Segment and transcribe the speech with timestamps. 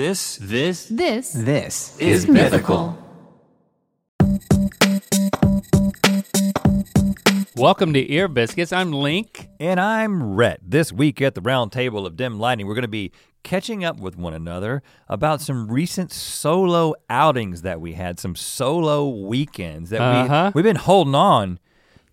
[0.00, 2.96] This, this This This is mythical.
[7.54, 8.72] Welcome to Ear Biscuits.
[8.72, 9.50] I'm Link.
[9.60, 10.60] And I'm Rhett.
[10.66, 14.00] This week at the round table of dim lighting, we're going to be catching up
[14.00, 20.00] with one another about some recent solo outings that we had, some solo weekends that
[20.00, 20.52] Uh-huh.
[20.54, 21.58] we we've been holding on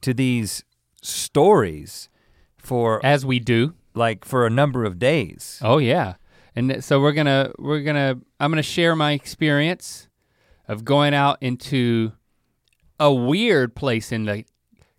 [0.01, 0.65] to these
[1.01, 2.09] stories
[2.57, 3.75] for As we do.
[3.93, 5.61] like for a number of days.
[5.63, 6.15] Oh yeah.
[6.57, 10.07] And so we're gonna we're gonna I'm gonna share my experience
[10.68, 12.13] of going out into
[12.99, 14.43] a weird place in the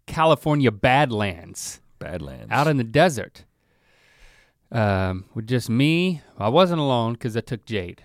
[0.07, 2.53] California Badlands, Badlands.
[2.53, 3.45] out in the desert.
[4.71, 6.23] Um, with just me.
[6.39, 8.05] I wasn't alone because I took Jade,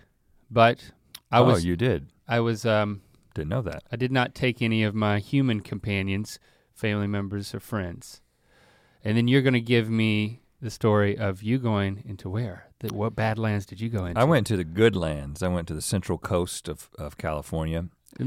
[0.50, 0.92] but
[1.32, 2.08] I oh, was you did.
[2.28, 3.02] I was um
[3.36, 3.84] Didn't know that.
[3.92, 6.40] I did not take any of my human companions,
[6.74, 8.20] family members, or friends.
[9.04, 12.70] And then you're going to give me the story of you going into where?
[12.84, 14.20] The, what Badlands did you go into?
[14.20, 15.42] I went to the good lands.
[15.42, 17.86] I went to the central coast of, of California.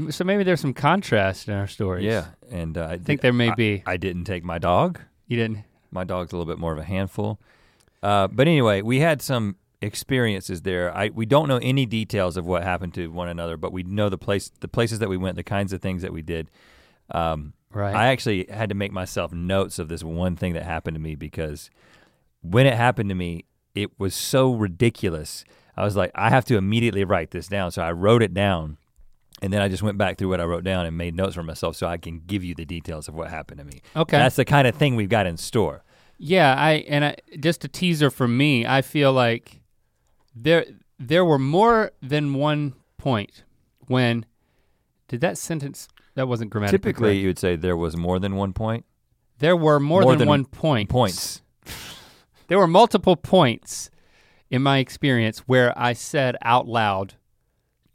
[0.09, 2.03] So maybe there's some contrast in our stories.
[2.03, 3.83] Yeah, and uh, I think there may be.
[3.85, 4.99] I didn't take my dog.
[5.27, 5.63] You didn't.
[5.91, 7.39] My dog's a little bit more of a handful.
[8.03, 10.95] Uh, but anyway, we had some experiences there.
[10.95, 14.09] I we don't know any details of what happened to one another, but we know
[14.09, 16.49] the place, the places that we went, the kinds of things that we did.
[17.11, 17.93] Um, Right.
[17.95, 21.15] I actually had to make myself notes of this one thing that happened to me
[21.15, 21.69] because
[22.41, 23.45] when it happened to me,
[23.81, 25.43] it was so ridiculous.
[25.75, 27.71] I was like, I have to immediately write this down.
[27.71, 28.77] So I wrote it down.
[29.41, 31.43] And then I just went back through what I wrote down and made notes for
[31.43, 33.81] myself so I can give you the details of what happened to me.
[33.95, 34.17] Okay.
[34.17, 35.83] That's the kind of thing we've got in store.
[36.17, 38.65] Yeah, I and I, just a teaser for me.
[38.65, 39.61] I feel like
[40.35, 40.65] there
[40.97, 43.43] there were more than one point
[43.85, 44.25] when
[45.07, 47.21] did that sentence that wasn't grammatically Typically, correct.
[47.21, 48.83] you would say there was more than one point.
[49.37, 50.89] there were more, more than, than one point.
[50.89, 51.43] Points.
[52.47, 53.89] There were multiple points
[54.49, 57.15] in my experience where I said out loud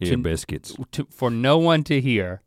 [0.01, 0.77] Ear To- biscuits.
[0.93, 2.43] to, for no one to hear,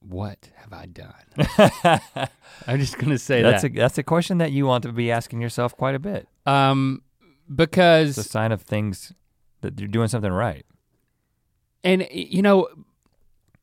[0.00, 2.28] "What have I done?"
[2.66, 5.10] I'm just gonna say that's that a that's a question that you want to be
[5.10, 6.28] asking yourself quite a bit.
[6.46, 7.02] um,
[7.58, 7.78] It's
[8.18, 9.12] a sign of things
[9.62, 10.64] that you're doing something right.
[11.84, 12.68] and you know,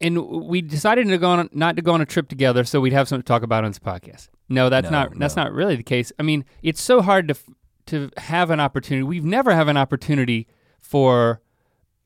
[0.01, 0.17] and
[0.47, 3.07] we decided to go on not to go on a trip together, so we'd have
[3.07, 4.28] something to talk about on this podcast.
[4.49, 5.43] No, that's No, not that's no.
[5.43, 6.11] not really the case.
[6.19, 7.35] I mean, it's so hard to
[7.87, 9.03] to have an opportunity.
[9.03, 10.47] We've never have an opportunity
[10.79, 11.41] for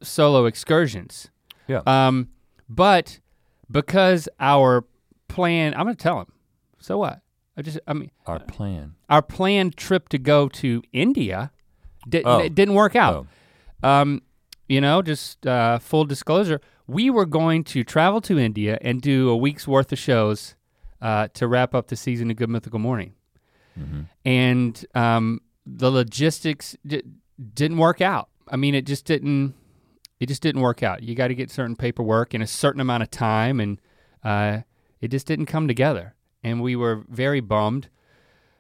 [0.01, 1.29] solo excursions.
[1.67, 1.81] Yeah.
[1.85, 2.29] Um,
[2.69, 3.19] but
[3.69, 4.85] because our
[5.27, 6.27] plan, I'm gonna tell him.
[6.79, 7.21] So what?
[7.57, 8.93] I just, I mean, Our plan.
[9.09, 11.51] our planned trip to go to India
[12.07, 12.37] di- Oh.
[12.39, 13.25] it didn't work out.
[13.83, 13.89] Oh.
[13.89, 14.21] Um,
[14.69, 19.29] you know, just uh, full disclosure, we were going to travel to India and do
[19.29, 20.55] a week's worth of shows
[21.01, 23.13] uh, to wrap up the season of Good Mythical Morning,
[23.79, 24.05] Mhm.
[24.25, 27.03] and um, the logistics di-
[27.53, 28.29] didn't work out.
[28.47, 29.53] I mean, it just didn't.
[30.19, 31.03] It just didn't work out.
[31.03, 33.79] You got to get certain paperwork in a certain amount of time, and
[34.23, 34.61] uh,
[34.99, 36.15] it just didn't come together.
[36.43, 37.89] And we were very bummed.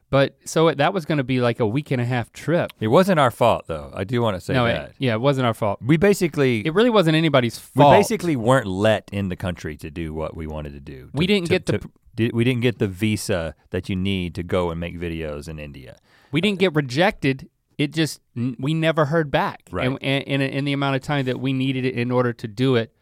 [0.09, 2.71] But so that was going to be like a week and a half trip.
[2.79, 3.91] It wasn't our fault though.
[3.93, 4.89] I do want to say no, that.
[4.91, 5.79] it, yeah, it wasn't our fault.
[5.81, 7.91] we basically It really wasn't anybody's fault.
[7.91, 11.09] we basically weren't let in the country to do what we wanted to do.
[11.13, 14.43] We didn't to- get to- di- we didn't get the visa that you need to
[14.43, 15.95] go and make videos in India.
[16.33, 17.49] we didn't get rejected.
[17.77, 18.19] It just
[18.59, 19.69] we never heard back.
[19.71, 19.87] Right.
[19.87, 22.47] And, and, in, in the amount of time that we needed it in order to
[22.47, 22.93] do it.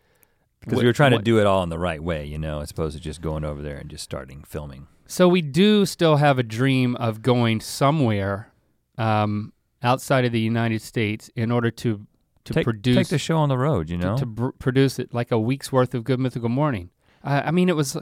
[0.60, 2.72] Because we were trying to do it all in the right way, you know, as
[2.72, 4.88] opposed to just going over there and just starting filming.
[5.06, 8.52] So we do still have a dream of going somewhere
[8.98, 9.54] um,
[9.84, 12.06] outside of the United States in order to
[12.46, 14.18] to take, produce take the show on the road, you to, know.
[14.18, 16.90] to br- produce it like a week's worth of Good Mythical Morning.
[17.24, 17.98] I, I mean, it was.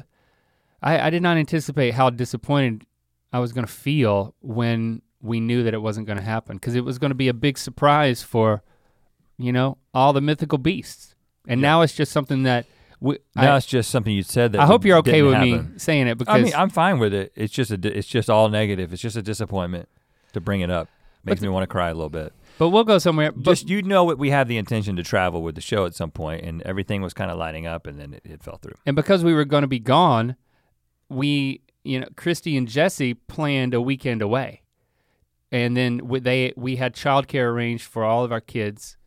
[0.84, 2.86] I, I did not anticipate how disappointed
[3.32, 6.76] I was going to feel when we knew that it wasn't going to happen because
[6.76, 8.62] it was going to be a big surprise for,
[9.38, 11.16] you know, all the mythical beasts.
[11.48, 11.68] And Yeah.
[11.70, 12.66] now it's just something that
[13.00, 13.18] we.
[13.36, 15.74] now I, it's just something you said that I hope you're okay with happen.
[15.74, 17.32] me saying it because I mean, I'm fine with it.
[17.36, 18.94] It's just a, it's just all negative.
[18.94, 19.88] It's just a disappointment
[20.34, 20.90] to bring it up.
[21.26, 22.34] Makes me want to cry a little bit.
[22.58, 23.32] but we'll go somewhere.
[23.32, 25.96] But just you know what we have the intention to travel with the show at
[25.96, 28.76] some point, and everything was kind of lining up, and then it, it fell through.
[28.86, 30.36] And because we were going to be gone,
[31.10, 34.62] we, you know, Christy and Jessie planned a weekend away,
[35.52, 38.98] and then we, they we had childcare arranged for all of our kids.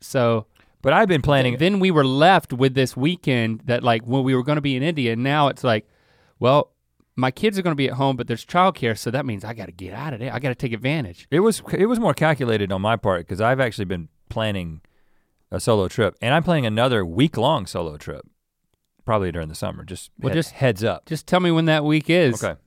[0.00, 0.46] So
[0.82, 1.56] But I've been planning.
[1.58, 4.76] then we were left with this weekend that like when we were going to be
[4.76, 5.12] in India.
[5.14, 5.88] And now it's like,
[6.38, 6.72] well,
[7.16, 9.54] my kids are going to be at home, but there's childcare, so that means I
[9.54, 10.32] got to get out of there.
[10.32, 11.26] I got to take advantage.
[11.30, 14.82] It was it was more calculated on my part because I've actually been planning
[15.50, 18.26] a solo trip, and I'm planning another week long solo trip,
[19.06, 19.82] probably during the summer.
[19.84, 21.06] Just Well, he- just- heads up.
[21.06, 22.44] Just tell me when that week is.
[22.44, 22.60] Okay.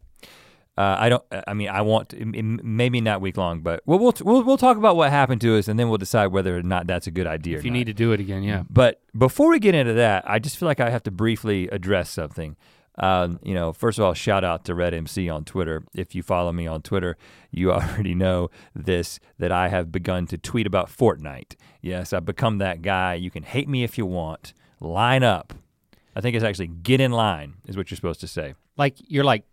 [0.77, 1.23] Uh, I don't.
[1.45, 4.43] I mean, I want to, m- m- maybe not week long, but we'll, we'll we'll
[4.43, 7.05] we'll talk about what happened to us, and then we'll decide whether or not that's
[7.05, 7.57] a good idea.
[7.57, 7.77] If you not.
[7.79, 8.63] need to do it again, yeah.
[8.69, 12.09] But before we get into that, I just feel like I have to briefly address
[12.09, 12.55] something.
[12.97, 15.83] Um, you know, first of all, shout out to Rhett MC on Twitter.
[15.93, 17.17] If you follow me on Twitter,
[17.51, 21.55] you already know this that I have begun to tweet about Fortnite.
[21.81, 23.15] Yes, I've become that guy.
[23.15, 24.53] You can hate me if you want.
[24.79, 25.53] Line up.
[26.15, 28.55] I think it's actually get in line is what you're supposed to say.
[28.77, 29.43] Like you're like,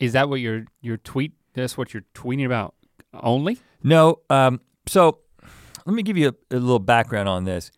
[0.00, 1.32] is that what your your tweet?
[1.54, 2.74] That's what you're tweeting about
[3.12, 3.58] only?
[3.82, 5.18] No, um, so
[5.86, 7.70] let me give you a, a little background on this.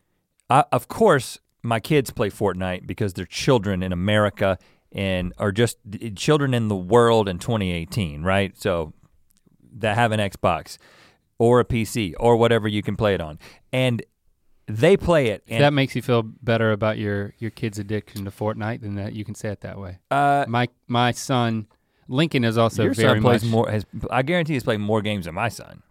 [0.49, 4.59] I, of course, my kids play Fortnite because they're children in America
[4.93, 5.79] and are just
[6.15, 8.57] children in the world in 2018, right?
[8.57, 8.95] So
[9.79, 10.79] that have an Xbox
[11.39, 13.39] or a PC or whatever you can play it on,
[13.73, 14.03] and
[14.67, 15.43] they play it.
[15.49, 19.13] And that makes you feel better about your your kid's addiction to Fortnite, then that
[19.15, 19.99] you can say it that way.
[20.11, 21.67] uh, My my son
[22.09, 23.51] Lincoln is also your very son plays much.
[23.51, 23.71] more.
[23.71, 25.83] Has I guarantee he's playing more games than my son.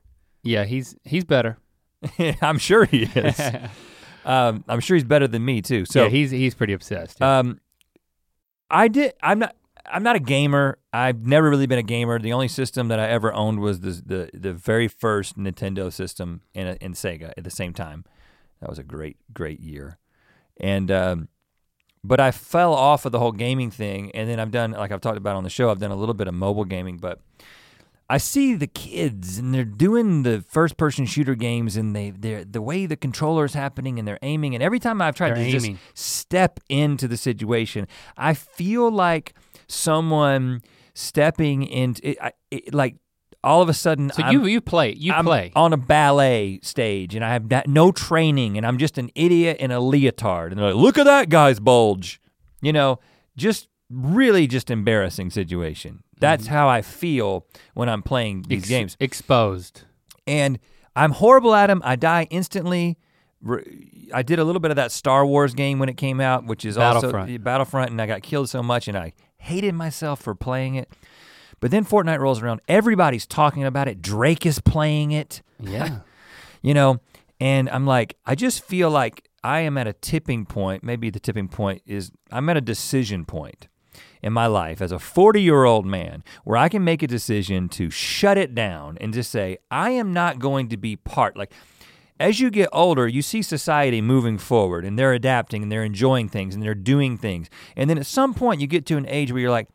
[0.44, 1.58] Yeah, he's he's better.
[2.42, 3.40] I'm sure he is.
[4.26, 5.86] um, I'm sure he's better than me too.
[5.86, 7.18] So yeah, he's he's pretty obsessed.
[7.20, 7.40] yeah.
[7.40, 7.60] Um,
[8.70, 9.14] I did.
[9.22, 9.56] I'm not.
[9.88, 10.80] I'm not a gamer.
[10.92, 12.18] I've never really been a gamer.
[12.18, 16.42] The only system that I ever owned was the the, the very first Nintendo system
[16.54, 18.04] in in Sega at the same time.
[18.62, 19.98] That was a great great year,
[20.60, 21.28] and um,
[22.04, 24.12] but I fell off of the whole gaming thing.
[24.12, 25.70] And then I've done like I've talked about on the show.
[25.70, 27.20] I've done a little bit of mobile gaming, but
[28.10, 32.46] I see the kids and they're doing the first person shooter games and they they're
[32.46, 35.52] the way the controller's happening and they're aiming and every time I've tried They're to
[35.52, 35.66] just
[35.96, 39.34] step into the situation, I feel like
[39.68, 40.62] someone
[40.94, 42.96] stepping into it, I- it like
[43.46, 45.52] all of a sudden so I'm, you you play you I'm play.
[45.56, 49.72] on a ballet stage and I have no training and I'm just an idiot in
[49.72, 52.20] a leotard and they're like, look at that guy's bulge.
[52.62, 53.00] You know,
[53.38, 56.04] just really just embarrassing situation.
[56.20, 56.54] That's mm-hmm.
[56.54, 58.98] how I feel when I'm playing these Ex- games.
[59.00, 59.84] exposed.
[60.26, 60.60] And
[60.96, 61.82] I'm horrible at them.
[61.86, 62.98] I die instantly.
[64.14, 66.66] I did a little bit of that Star Wars game when it came out, which
[66.66, 67.30] is Battlefront.
[67.30, 70.90] also Battlefront, and I got killed so much, and I hated myself for playing it.
[71.60, 72.62] But then Fortnite rolls around.
[72.68, 74.02] Everybody's talking about it.
[74.02, 76.00] Drake is playing it Yeah.
[76.62, 77.00] you know
[77.40, 81.20] and i'm like i just feel like i am at a tipping point maybe the
[81.20, 83.68] tipping point is i'm at a decision point
[84.24, 87.70] in my life as a 40 year old man where i can make a decision
[87.70, 91.52] to shut it down and just say i am not going to be part like
[92.20, 96.30] as you get older you see society moving forward and they're adapting and they're enjoying
[96.30, 99.32] things and they're doing things and then at some point you get to an age
[99.32, 99.68] where you're like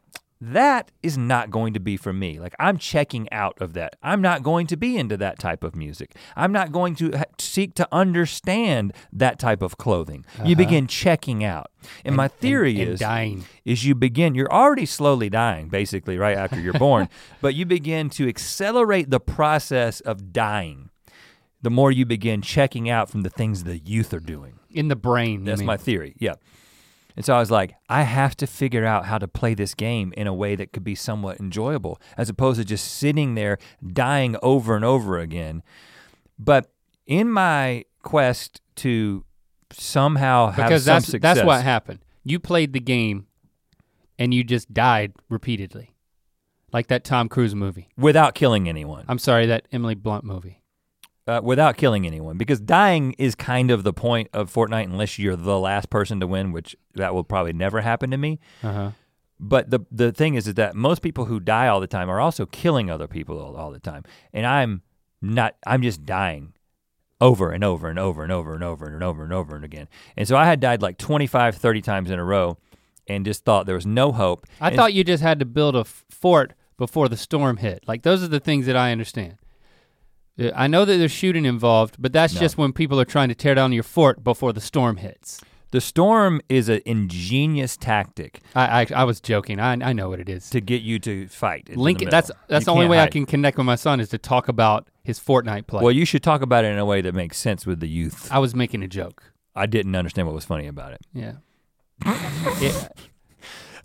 [0.43, 2.41] that is not going to be for me.
[2.41, 3.97] Like I'm checking out of that.
[4.03, 6.15] I'm not going to be into that type of music.
[6.37, 10.25] I'm not going to ha- seek to understand that type of clothing.
[10.45, 11.71] You begin checking out.
[12.05, 12.83] And, my theory Uh-huh.
[12.83, 13.45] and is dying.
[13.65, 17.09] is you begin you're already slowly dying basically right after you're born,
[17.43, 20.91] but you begin to accelerate the process of dying.
[21.63, 24.55] The more you begin checking out from the things the youth are doing.
[24.71, 25.45] In the brain.
[25.45, 26.15] That's my theory.
[26.19, 26.35] Yeah.
[27.17, 30.13] And so I was like, I have to figure out how to play this game
[30.17, 34.37] in a way that could be somewhat enjoyable, as opposed to just sitting there dying
[34.43, 35.63] over and over again.
[36.39, 36.71] But
[37.07, 39.25] in my quest to
[39.73, 42.01] somehow have because some that's success, that's what happened.
[42.25, 43.27] You played the game
[44.19, 45.95] and you just died repeatedly.
[46.73, 47.89] Like that Tom Cruise movie.
[47.97, 50.60] without killing anyone, I'm sorry, that Emily Blunt movie.
[51.31, 55.37] Uh, without killing anyone, because dying is kind of the point of Fortnite, unless you're
[55.37, 58.41] the last person to win, which that will probably never happen to me.
[58.65, 58.91] Uh-huh.
[59.39, 62.21] But the the thing is, is that most people who die all the time are
[62.21, 64.83] also killing other people all, all the time, and I'm
[65.23, 65.55] not.
[65.67, 66.53] I'm just dying
[67.21, 69.89] over and over and over and over and over and over and over and again.
[70.17, 72.59] And so I had died like 25, 30 times in a row,
[73.07, 74.47] and just thought there was no hope.
[74.61, 77.85] I And thought you just had to build a fort before the storm hit.
[77.87, 79.37] Like those are the things that I understand.
[80.55, 82.41] I know that there's shooting involved, but that's No.
[82.41, 85.41] just when people are trying to tear down your fort before the storm hits.
[85.73, 89.61] the storm is an ingenious tactic I I, I was joking.
[89.61, 90.51] I I know what it is.
[90.51, 91.69] to get you to fight.
[91.69, 92.09] in Lincoln.
[92.11, 94.49] That's that's You the only way I can connect with my son is to talk
[94.49, 95.83] about his Fortnite play.
[95.83, 98.29] Well, you should talk about it in a way that makes sense with the youth.
[98.33, 99.23] I was making a joke.
[99.55, 101.01] I didn't understand what was funny about it.
[101.13, 101.35] Yeah.
[102.61, 102.89] yeah.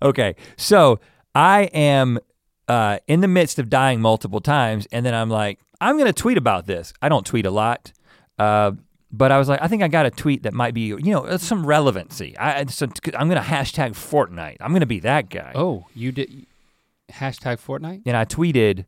[0.02, 1.00] Okay, so
[1.34, 2.20] I am
[2.68, 6.38] uh, in the midst of dying multiple times, and then I'm like, I'm gonna tweet
[6.38, 6.94] about this.
[7.02, 7.92] I don't tweet a lot,
[8.40, 8.72] uh,
[9.12, 11.26] but I was like, I think I got a tweet that might be, you know,
[11.26, 12.38] uh, some relevancy.
[12.38, 14.58] I, so I'm gonna hashtag Fortnite.
[14.60, 15.52] I'm gonna be that guy.
[15.56, 16.46] Oh, you did
[17.12, 18.02] hashtag Fortnite?
[18.06, 18.86] And I tweeted,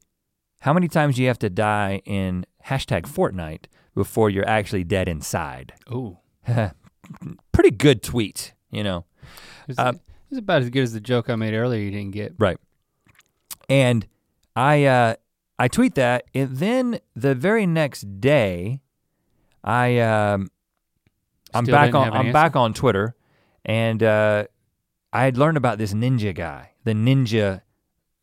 [0.61, 3.65] how many times do you have to die in hashtag Fortnite
[3.95, 5.73] before you're actually dead inside?
[5.91, 6.19] Oh.
[7.51, 9.05] Pretty good tweet, you know.
[9.67, 9.93] It's, Uh,
[10.29, 12.33] it's about as good as the joke I made earlier you didn't get.
[12.37, 12.57] Right.
[13.69, 14.07] And
[14.55, 15.15] I uh,
[15.59, 18.81] I tweet that, and then the very next day,
[19.63, 20.49] I um,
[21.53, 22.33] I'm Still back on an I'm answer?
[22.33, 23.15] back on Twitter,
[23.65, 24.45] and uh,
[25.11, 26.71] I had learned about this ninja guy.
[26.83, 27.61] The ninja,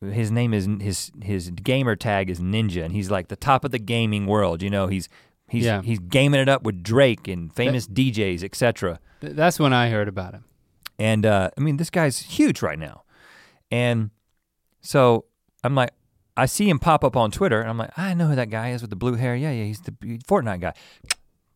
[0.01, 3.71] his name is his his gamer tag is Ninja, and he's like the top of
[3.71, 4.61] the gaming world.
[4.61, 5.09] You know, he's
[5.49, 5.81] he's Yeah.
[5.81, 8.99] he's gaming it up with Drake and famous DJs, etc.
[9.21, 10.45] Th- that's when I heard about him.
[10.97, 13.03] And uh, I mean, this guy's huge right now.
[13.69, 14.11] And
[14.81, 15.25] so
[15.63, 15.91] I'm like,
[16.37, 18.71] I see him pop up on Twitter, and I'm like, I know who that guy
[18.71, 19.35] is with the blue hair.
[19.35, 20.73] Yeah, yeah, he's the Fortnite guy.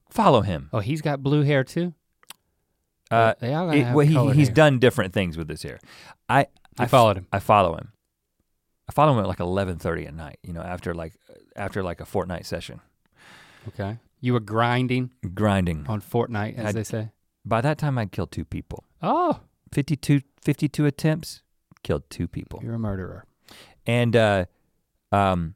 [0.09, 0.69] Follow him.
[0.71, 1.93] Oh, he's got blue hair too.
[3.11, 4.55] Uh, they all it- well, he, he's hair.
[4.55, 5.79] done different things with his hair.
[6.29, 7.27] I I followed him.
[7.33, 7.91] I follow him.
[8.87, 10.37] I follow him at like 11:30 at night.
[10.43, 11.13] You know, after like
[11.55, 12.81] after like a Fortnite session,
[13.67, 13.97] Okay.
[14.21, 15.85] You were grinding grinding.
[15.87, 17.11] on Fortnite, as I'd- they say.
[17.45, 18.83] By that time, I'd killed two people.
[19.01, 19.39] Oh,
[19.73, 21.41] 52, 52 attempts,
[21.83, 22.59] killed two people.
[22.61, 23.25] you're a murderer.
[23.87, 24.45] and uh,
[25.11, 25.55] um,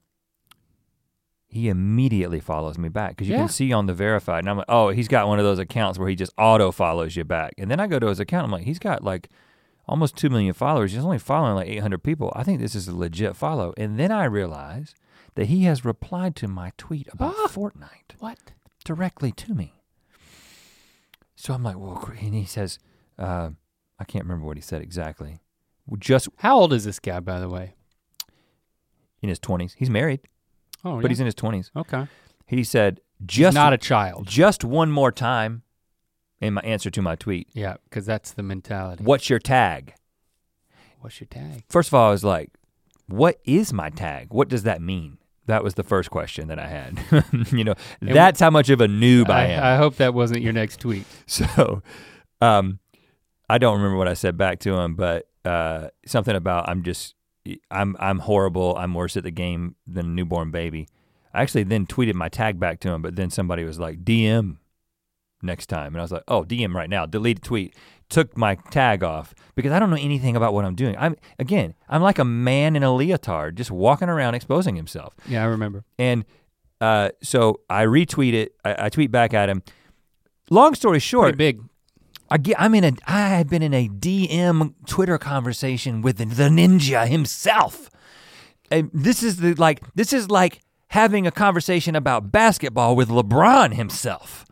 [1.48, 3.42] he immediately follows me back because you Yeah.
[3.42, 6.00] can see on the verified, and I'm like, oh, he's got one of those accounts
[6.00, 8.52] where he just auto follows you back, and then I go to his account, I'm
[8.52, 9.30] like, he's got like
[9.88, 10.94] almost two million followers.
[10.94, 12.32] He's only following like 800 people.
[12.36, 14.96] I think this is a legit follow, and then I realize
[15.36, 17.48] that he has replied to my tweet about Ah.
[17.48, 18.54] Fortnite What?
[18.86, 19.74] directly to me.
[21.36, 22.80] So I'm like, well, and he says,
[23.20, 23.50] uh,
[24.00, 25.40] I can't remember what he said exactly.
[26.00, 27.76] Just How old is this guy, by the way?
[29.24, 30.20] In his 20s, he's married.
[30.86, 31.72] Oh, but he's in his 20s.
[31.76, 32.08] okay.
[32.46, 34.28] He said, just not a child.
[34.28, 35.64] just one more time
[36.42, 37.48] in my answer to my tweet.
[37.54, 39.04] Yeah, because that's the mentality.
[39.04, 39.96] What's your tag?
[41.00, 41.64] What's your tag?
[41.70, 42.52] First of all, I was like,
[43.08, 44.28] what is my tag?
[44.32, 45.18] What does that mean?
[45.46, 47.00] That was the first question that I had.
[47.52, 49.64] you know, And that's how much of a noob I, I, am.
[49.64, 51.06] I hope that wasn't your next tweet.
[51.26, 51.82] so
[52.42, 52.80] um
[53.50, 57.16] I don't remember what I said back to him, but uh something about I'm just
[57.70, 58.76] I'm I'm horrible.
[58.78, 60.88] I'm worse at the game than a newborn baby.
[61.34, 64.58] I actually then tweeted my tag back to him, but then somebody was like, DM
[65.42, 65.88] next time.
[65.94, 67.76] And I was like, oh, DM right now, delete tweet.
[68.10, 70.96] Took my tag off because I don't know anything about what I'm doing.
[71.00, 75.16] I'm again, I'm like a man in a leotard just walking around exposing himself.
[75.28, 75.84] Yeah, I remember.
[75.98, 76.26] And
[76.80, 78.56] uh, so I retweet it.
[78.64, 79.64] I, I tweet back at him.
[80.50, 81.62] Long story short, Pretty big.
[82.34, 86.26] I get, I'm in a I had been in a DM Twitter conversation with the,
[86.26, 87.92] the ninja himself.
[88.72, 93.76] And this is the like this is like having a conversation about basketball with LeBron
[93.76, 94.48] himself.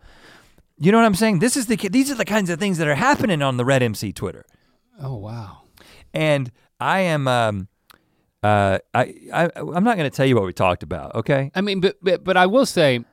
[0.78, 1.40] You know what I'm saying?
[1.40, 3.82] This is the these are the kinds of things that are happening on the Rhett
[3.82, 4.46] MC Twitter.
[5.02, 5.64] Oh wow.
[6.14, 7.68] And I am um
[8.44, 11.50] uh I, I I'm not going to tell you what we talked about, okay?
[11.56, 13.04] I mean, but, but but I will say,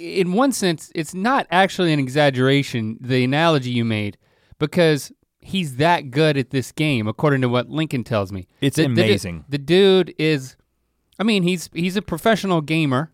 [0.00, 2.96] in one sense, it's not actually an exaggeration.
[3.00, 4.16] The analogy you made,
[4.58, 8.46] because he's that good at this game, according to what Lincoln tells me.
[8.60, 9.44] It's The- the amazing.
[9.48, 10.56] The, dude is,
[11.18, 13.12] I mean, he's he's a professional gamer,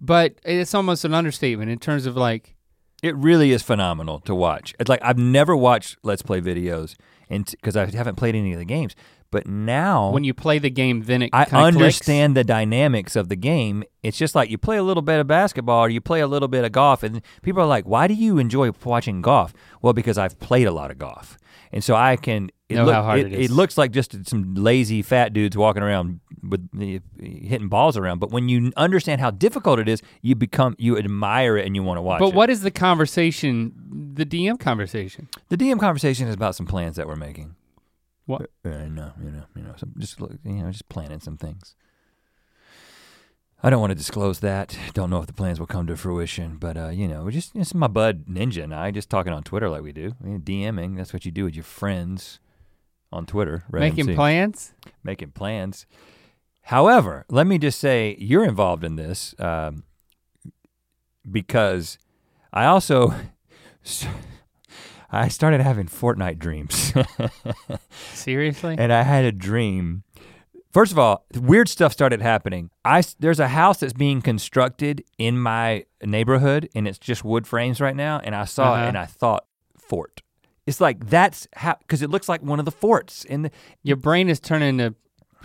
[0.00, 2.56] but it's almost an understatement in terms of like,
[3.02, 4.74] It really is phenomenal to watch.
[4.80, 6.96] It's like I've never watched Let's Play videos,
[7.34, 8.94] and because I haven't played any of the games.
[9.30, 11.76] But now, when you play the game, then it I kinda clicks.
[11.76, 13.82] understand the dynamics of the game.
[14.02, 16.46] It's just like you play a little bit of basketball or you play a little
[16.46, 20.18] bit of golf, and people are like, "Why do you enjoy watching golf?" Well, because
[20.18, 21.36] I've played a lot of golf,
[21.72, 22.50] and so I can.
[22.70, 23.50] It, Know how hard it, it is.
[23.50, 28.20] looks like just some lazy fat dudes walking around with uh, hitting balls around.
[28.20, 31.82] But when you understand how difficult it is, you become you admire it and you
[31.82, 32.34] want to watch But it.
[32.34, 34.12] what is the conversation?
[34.14, 35.28] The DM conversation.
[35.50, 37.54] The DM conversation is about some plans that we're making.
[38.24, 38.48] What?
[38.64, 41.74] Uh, no, you know, you know, some, just you know, just planning some things.
[43.62, 44.76] I don't want to disclose that.
[44.94, 47.54] Don't know if the plans will come to fruition, but uh, you know, we're just
[47.54, 50.40] it's my bud Ninja and I just talking on Twitter like we do, I mean,
[50.40, 50.96] DMing.
[50.96, 52.40] That's what you do with your friends
[53.14, 53.80] on Twitter, right?
[53.80, 54.14] Making MC.
[54.14, 54.72] plans.
[55.02, 55.86] making plans.
[56.62, 59.84] However, let me just say you're involved in this um,
[61.30, 61.98] because
[62.52, 63.14] I also
[65.12, 66.92] I started having Fortnite dreams.
[68.12, 68.76] Seriously?
[68.78, 70.02] and I had a dream.
[70.72, 72.70] First of all, weird stuff started happening.
[72.84, 77.80] I there's a house that's being constructed in my neighborhood, and it's just wood frames
[77.80, 78.20] right now.
[78.24, 78.84] And I saw Uh-huh.
[78.84, 79.46] it, and I thought
[79.78, 80.22] fort.
[80.66, 83.50] It's like that's how because it looks like one of the forts in the.
[83.82, 84.94] Your brain is turning to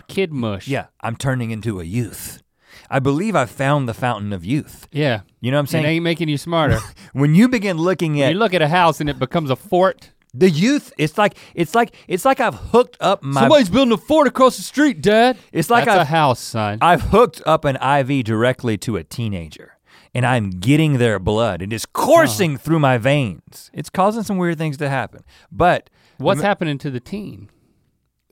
[0.08, 0.66] kid mush.
[0.68, 2.42] Yeah, I'm turning into a youth.
[2.88, 4.88] I believe I found the fountain of youth.
[4.92, 5.20] Yeah.
[5.40, 5.84] You know what I'm It saying?
[5.86, 6.78] ain't making you smarter.
[7.12, 9.56] when you begin looking When at you look at a house and it becomes a
[9.56, 10.10] fort.
[10.32, 13.40] the youth, it's like it's like it's like I've hooked up my.
[13.42, 15.36] Somebody's building a fort across the street, Dad.
[15.52, 16.78] it's like That's I've a house, son.
[16.80, 19.76] I've hooked up an IV directly to a teenager
[20.14, 21.62] and I'm getting their blood.
[21.62, 22.62] It is coursing uh-huh.
[22.62, 23.70] through my veins.
[23.72, 25.24] It's causing some weird things to happen.
[25.50, 27.48] But What's happening to the teen?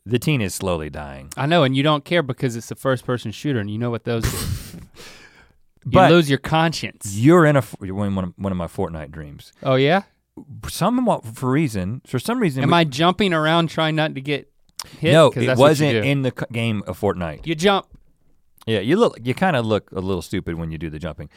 [0.04, 1.30] The teen is slowly dying.
[1.36, 3.90] I know, and you don't care because it's the first person shooter and you know
[3.90, 4.78] what those do.
[5.84, 7.14] you But- lose your conscience.
[7.14, 9.52] You're in a you're in one of, one of my Fortnite dreams.
[9.62, 10.02] Oh yeah?
[10.68, 12.62] Somewhat for reason, for some reason.
[12.62, 14.50] Am we- I jumping around trying not to get
[14.98, 15.12] hit?
[15.12, 17.46] no, it wasn't in the game of Fortnite.
[17.46, 17.86] You jump.
[18.66, 19.18] Yeah, you look.
[19.22, 21.28] You kind of look a little stupid when you do the jumping.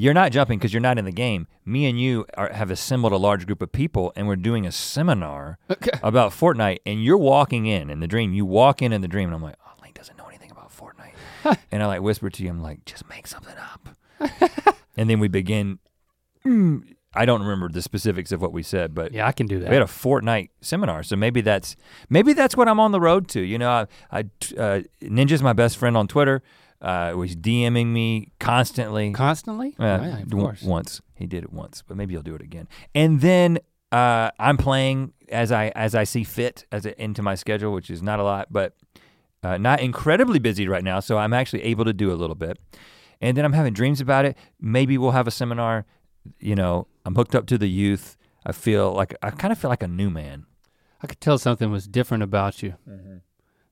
[0.00, 1.48] You're not jumping because you're not in the game.
[1.64, 4.70] Me and you are, have assembled a large group of people, and we're doing a
[4.70, 5.90] seminar Okay.
[6.04, 6.78] about Fortnite.
[6.86, 8.32] And you're walking in in the dream.
[8.32, 10.70] You walk in in the dream, and I'm like, "Oh, Lane doesn't know anything about
[10.70, 13.88] Fortnite." and I like whisper to you, I'm like, "Just make something up."
[14.96, 15.80] and then we begin.
[16.46, 16.82] mm,
[17.14, 19.68] I don't remember the specifics of what we said, but Yeah, I can do that.
[19.68, 19.86] we had a.
[19.86, 21.74] Fortnite seminar, so maybe that's
[22.08, 23.40] maybe that's what I'm on the road to.
[23.40, 24.20] You know, I, I
[24.56, 26.42] uh, Ninja's my best friend on Twitter.
[26.80, 29.12] Uh, was DMing me constantly.
[29.12, 29.74] Constantly?
[29.78, 30.62] Uh, yeah, of course.
[30.62, 32.68] once he did it once, but maybe he'll do it again.
[32.94, 33.58] And then
[33.90, 37.90] uh, I'm playing as I as I see fit as it into my schedule, which
[37.90, 38.74] is not a lot, but
[39.42, 41.00] uh, not incredibly busy right now.
[41.00, 42.58] So I'm actually able to do a little bit.
[43.20, 44.36] And then I'm having dreams about it.
[44.60, 45.84] Maybe we'll have a seminar.
[46.38, 48.16] You know, I'm hooked up to the youth.
[48.46, 50.46] I feel like I kind of feel like a new man.
[51.02, 52.74] I could tell something was different about you.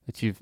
[0.05, 0.41] That you've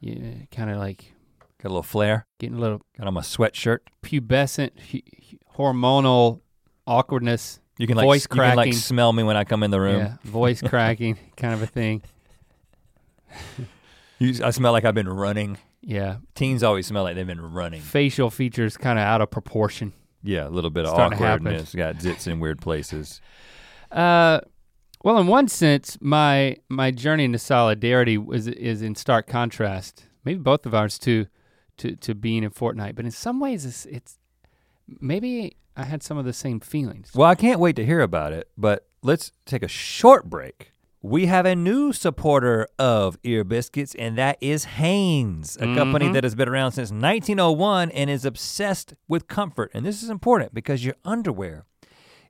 [0.00, 1.14] you kind of like
[1.62, 2.26] Got a little flair.
[2.40, 3.78] getting a little Got on my sweatshirt.
[4.02, 4.98] pubescent hu-
[5.30, 6.40] hu- hormonal
[6.86, 7.60] awkwardness.
[7.78, 9.98] You can like Voice you can like smell me when I come in the room.
[10.00, 12.02] Yeah, voice cracking kind of a thing.
[14.18, 15.58] You, I smell like I've been running.
[15.80, 17.80] Yeah, Teens always smell like they've been running.
[17.80, 19.92] facial features kind of out of proportion.
[20.22, 21.46] Yeah, a little bit of Starting to happen.
[21.48, 21.74] awkwardness.
[21.74, 23.20] Got zits in weird places.
[23.90, 24.38] Uh,
[25.02, 30.04] well, in one sense, my my journey into solidarity was is in stark contrast.
[30.24, 31.26] Maybe both of ours to
[31.82, 34.18] to to being in Fortnite, but in some ways, it's, it's
[35.00, 37.10] maybe I had some of the same feelings.
[37.14, 40.72] Well, I can't wait to hear about it, but let's take a short break.
[41.04, 46.12] We have a new supporter of Ear Biscuits, and that is Hanes, a company Mhm.
[46.12, 49.72] that has been around since 1901 and is obsessed with comfort.
[49.74, 51.64] And this is important because your underwear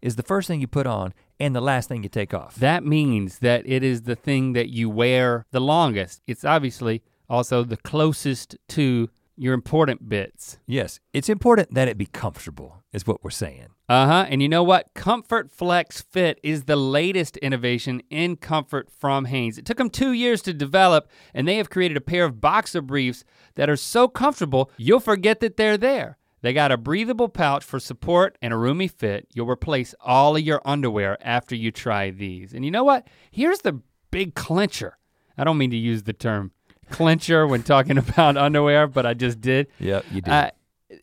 [0.01, 2.55] is the first thing you put on and the last thing you take off.
[2.57, 6.23] That means that it is the thing that you wear the longest.
[6.27, 9.11] It's obviously also the closest to
[9.43, 10.59] your important bits.
[10.67, 13.67] yes, it's important that it be comfortable, is what we're saying.
[13.89, 14.27] Uh huh.
[14.29, 14.95] And you know what?
[14.95, 19.59] Comfort Flex Fit is the latest innovation in comfort from Hanes.
[19.59, 22.81] It took them two years to develop, and they have created a pair of boxer
[22.81, 23.25] briefs
[23.57, 26.17] that are so comfortable you'll forget that they're there.
[26.43, 29.29] They got a breathable pouch for support and a roomy fit.
[29.35, 32.53] You'll replace all of your underwear after you try these.
[32.53, 33.07] And you know what?
[33.31, 34.99] Here's the big clincher.
[35.39, 36.53] I don't mean to use the term
[36.91, 39.69] clincher when talking about underwear, but I just did.
[39.79, 40.33] Yep, you did.
[40.33, 40.51] Uh,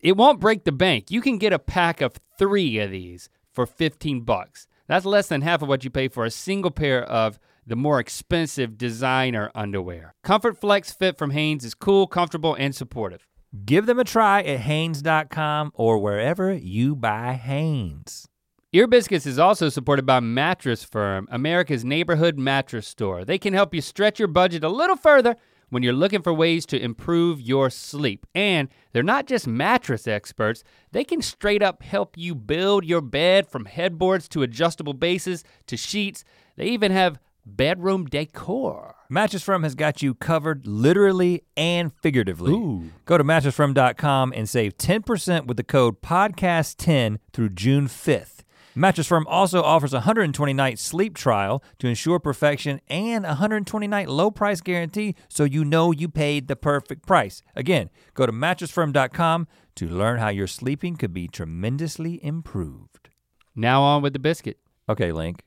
[0.02, 1.12] it won't break the bank.
[1.12, 4.68] You can get a pack of three of these for 15 bucks.
[4.88, 8.00] That's less than half of what you pay for a single pair of the more
[8.00, 10.16] expensive designer underwear.
[10.24, 13.28] Comfort Flex Fit from Hanes is cool, comfortable, and supportive.
[13.66, 18.28] Give them a try at Hanes.com or wherever you buy Hanes.
[18.72, 23.26] Ear Biscuits is also supported by Mattress Firm, America's neighborhood mattress store.
[23.26, 25.36] They can help you stretch your budget a little further
[25.70, 28.26] when you're looking for ways to improve your sleep.
[28.36, 33.48] And they're not just mattress experts, they can straight up help you build your bed
[33.48, 36.24] from headboards to adjustable bases to sheets.
[36.56, 38.96] They even have bedroom decor.
[39.10, 42.52] Mattress Firm has got you covered literally and figuratively.
[42.52, 42.92] Ooh.
[43.06, 48.39] Go to mattressfirm.com and save 10% with the code podcast10 through June 5th.
[48.76, 53.88] Mattress Firm also offers a 120 night sleep trial to ensure perfection and a 120
[53.88, 57.42] night low price guarantee so you know you paid the perfect price.
[57.56, 63.10] Again, go to mattressfirm.com to learn how your sleeping could be tremendously improved.
[63.56, 64.60] Now on with the biscuit.
[64.88, 65.44] Okay, Link,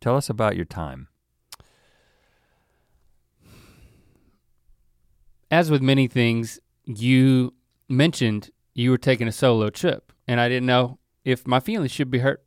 [0.00, 1.08] tell us about your time.
[5.50, 7.54] As with many things, you
[7.88, 12.10] mentioned you were taking a solo trip, and I didn't know if my feelings should
[12.10, 12.44] be hurt.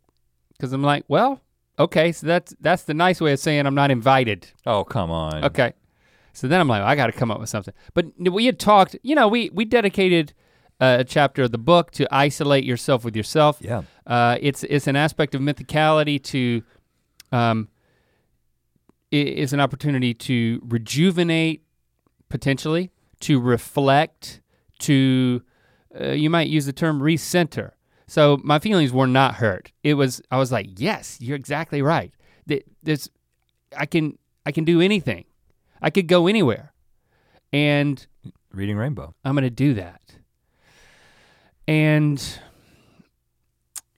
[0.58, 1.42] Because I'm like, well,
[1.80, 4.48] okay, so that's that's the nice way of saying I'm not invited.
[4.66, 5.44] Oh, come on.
[5.46, 5.74] Okay.
[6.34, 7.74] So then I'm like, I got to come up with something.
[7.94, 10.34] But we had talked, you know, we we dedicated
[10.82, 13.58] uh, a chapter of the book to isolate yourself with yourself.
[13.62, 13.84] Yeah.
[14.08, 16.64] Uh, it's it's an aspect of mythicality to,
[17.32, 17.68] um,
[19.12, 21.64] i- it's an opportunity to rejuvenate,
[22.30, 24.42] potentially to reflect,
[24.80, 25.44] to
[26.00, 27.72] uh, you might use the term recenter.
[28.14, 29.72] So my feelings were not hurt.
[29.82, 32.14] It was I was like, yes, you're exactly right.
[32.48, 33.10] Th- This
[33.76, 35.26] I can I can do anything.
[35.82, 36.74] I could go anywhere,
[37.52, 38.06] and
[38.52, 39.16] Reading Rainbow.
[39.26, 40.02] I'm gonna do that.
[41.68, 42.24] And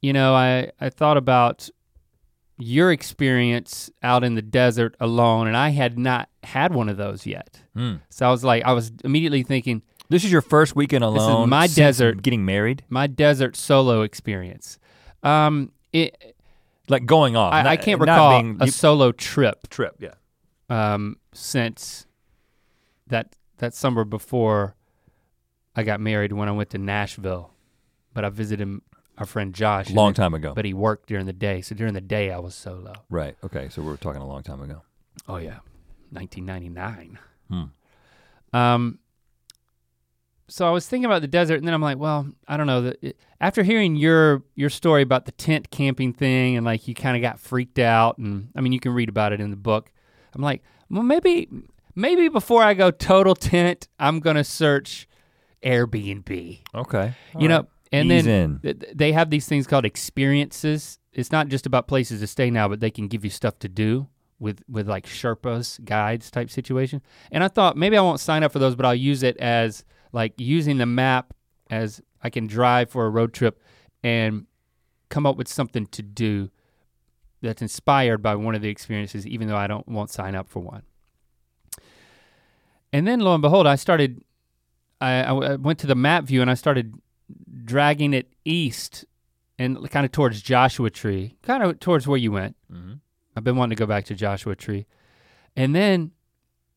[0.01, 1.69] you know, I I thought about
[2.57, 7.25] your experience out in the desert alone, and I had not had one of those
[7.25, 7.59] yet.
[7.75, 7.95] Hmm.
[8.09, 11.49] So I was like, I was immediately thinking, This is your first weekend is alone.
[11.49, 12.21] my desert.
[12.21, 14.77] Getting married, my desert solo experience.
[15.23, 16.35] Um, it,
[16.87, 17.53] like going off.
[17.53, 19.95] I, I can't recall being- a you- solo trip trip.
[19.99, 20.13] Yeah.
[20.69, 22.05] um, since
[23.07, 24.75] that that summer before
[25.75, 27.51] I got married when I went to Nashville.
[28.13, 28.79] But I visited
[29.17, 29.89] our friend Josh.
[29.89, 30.53] Long time ago.
[30.53, 32.93] But he worked during the day, so during the day I was solo.
[33.09, 33.35] right.
[33.43, 33.67] Okay.
[33.69, 34.83] So we're talking a long time ago.
[35.27, 35.59] Oh yeah,
[36.11, 37.17] 1999.
[37.49, 37.63] Hmm.
[38.55, 38.99] Um.
[40.47, 42.81] So I was thinking about the desert, and then I'm like, well, I don't know.
[42.81, 46.95] The, it- after hearing your your story about the tent camping thing, and like you
[46.95, 49.55] kind of got freaked out, and I mean, you can read about it in the
[49.57, 49.91] book.
[50.33, 51.49] I'm like, well, maybe
[51.95, 55.07] maybe before I go total tent, I'm gonna search
[55.63, 56.59] Airbnb.
[56.73, 57.13] Okay.
[57.39, 60.99] you know, and Ease then th- th- they have these things called experiences.
[61.13, 63.69] It's not just about places to stay now, but they can give you stuff to
[63.69, 64.07] do
[64.39, 67.01] with with like Sherpas, guides type situation.
[67.31, 69.83] And I thought maybe I won't sign up for those, but I'll use it as
[70.15, 71.33] like using the map
[71.69, 73.61] as I can drive for a road trip
[74.01, 74.45] and
[75.09, 76.49] come up with something to do
[77.41, 80.61] that's inspired by one of the experiences, even though I don't won't sign up for
[80.61, 80.83] one.
[82.93, 84.23] And then lo and behold, I started.
[85.01, 86.95] I went to the map view and I started
[87.65, 89.05] dragging it east
[89.59, 92.55] and kind of towards Joshua Tree, kind of towards where you went.
[92.71, 93.01] Mhm.
[93.35, 94.85] I've been wanting to go back to Joshua Tree.
[95.55, 96.11] And then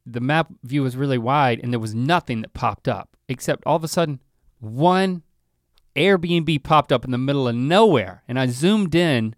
[0.05, 3.77] the map view was really wide and there was nothing that popped up except all
[3.77, 4.21] of a sudden
[4.61, 5.23] one
[5.97, 9.35] Airbnb popped up in the middle of nowhere and I zoomed in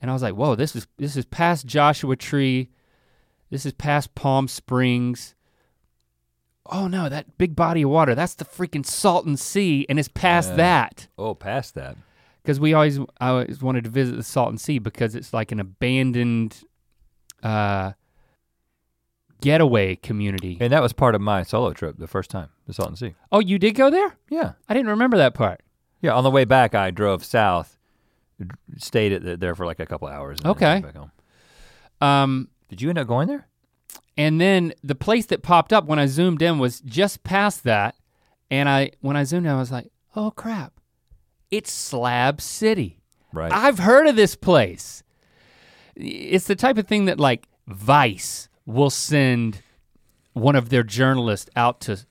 [0.00, 2.68] and I was like, "Whoa, this is this is past Joshua Tree.
[3.50, 5.34] This is past Palm Springs.
[6.66, 10.50] Oh no, that big body of water, that's the freaking Salton Sea and it's past
[10.50, 10.56] Yeah.
[10.56, 11.96] that." Oh, past that.
[12.42, 15.60] because we always I always wanted to visit the Salton Sea because it's like an
[15.60, 16.62] abandoned
[17.42, 17.92] uh,
[19.40, 20.56] getaway community.
[20.60, 23.14] And that was part of my solo trip the first time, the Salton Sea.
[23.32, 24.16] oh, you did go there?
[24.30, 24.52] Yeah.
[24.68, 25.60] I didn't remember that part.
[26.00, 26.14] Yeah.
[26.14, 27.78] On the way back, I drove south,
[28.76, 30.38] stayed at the, there for like a couple hours.
[30.40, 30.80] and Okay.
[30.80, 31.10] Back home.
[32.00, 33.46] Um, Did you end up going there?
[34.18, 37.94] and then the place that popped up when I zoomed in was just past that,
[38.50, 40.72] and I when I zoomed in, I was like, oh crap,
[41.50, 43.00] it's Slab City.
[43.32, 43.52] Right.
[43.52, 45.02] I've heard of this place.
[45.94, 49.62] It's the type of thing that like Vice will send
[50.32, 52.04] one of their journalists out to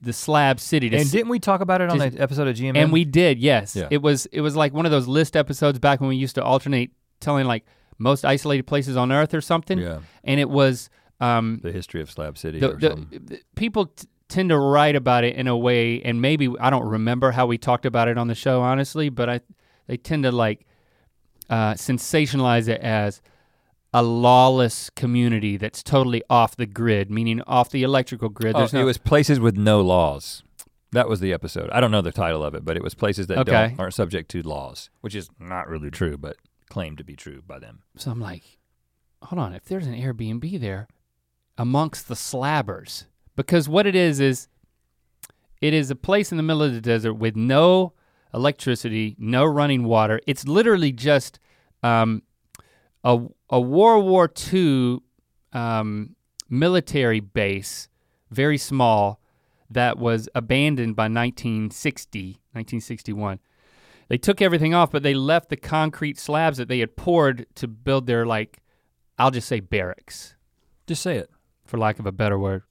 [0.00, 2.48] the Slab City to and s- didn't we talk about it on just- the episode
[2.48, 2.76] of GMM?
[2.76, 3.76] and we did, yes.
[3.76, 3.86] Yeah.
[3.90, 6.42] It was it was like one of those list episodes back when we used to
[6.44, 7.64] alternate telling like
[7.98, 9.78] most isolated places on earth or something.
[9.78, 10.00] Yeah.
[10.24, 13.20] And it was um The history of Slab City the, or the, something.
[13.26, 16.84] the- people t- tend to write about it in a way and maybe I don't
[16.88, 19.40] remember how we talked about it on the show honestly, but I
[19.86, 20.66] they tend to like
[21.48, 23.20] uh, sensationalize it as
[23.94, 28.56] a lawless community that's totally off the grid, meaning off the electrical grid.
[28.56, 30.42] Oh, no, it was places with no laws.
[30.92, 31.70] That was the episode.
[31.70, 33.50] I don't know the title of it, but it was places that Okay.
[33.68, 36.36] don't, aren't subject to laws, which is not really true, but
[36.70, 37.82] claimed to be true by them.
[37.96, 38.58] So I'm like,
[39.22, 40.88] hold on, if there's an Airbnb there
[41.58, 43.04] amongst the slabbers,
[43.36, 44.48] because what it is is
[45.60, 47.92] it is a place in the middle of the desert with no
[48.34, 50.20] electricity, no running water.
[50.26, 51.38] It's literally just
[51.82, 52.22] um,
[53.04, 54.98] a, a World War II
[55.52, 56.16] um,
[56.48, 57.88] military base,
[58.30, 59.20] very small,
[59.70, 63.38] that was abandoned by 1960, 1961.
[64.08, 67.66] They took everything off, but they left the concrete slabs that they had poured to
[67.66, 68.58] build their like,
[69.18, 70.34] I'll just say barracks,
[70.86, 71.30] Just say it.
[71.64, 72.64] for lack of a better word.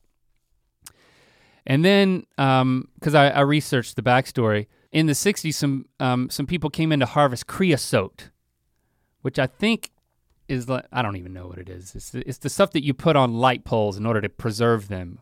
[1.65, 6.70] And then, because I, I researched the backstory, in the '60s, some um, some people
[6.70, 8.30] came in to harvest creosote,
[9.22, 9.90] which I think
[10.52, 11.96] is like I don't even know what it is.
[11.96, 14.88] It's the, it's the stuff that you put on light poles in order to preserve
[14.88, 15.20] them.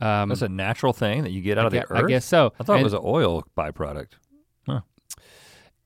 [0.00, 2.08] Um, That's a natural thing that you get out of I, the gue- I earth.
[2.08, 2.52] guess so.
[2.58, 4.12] I thought And- it was an oil byproduct.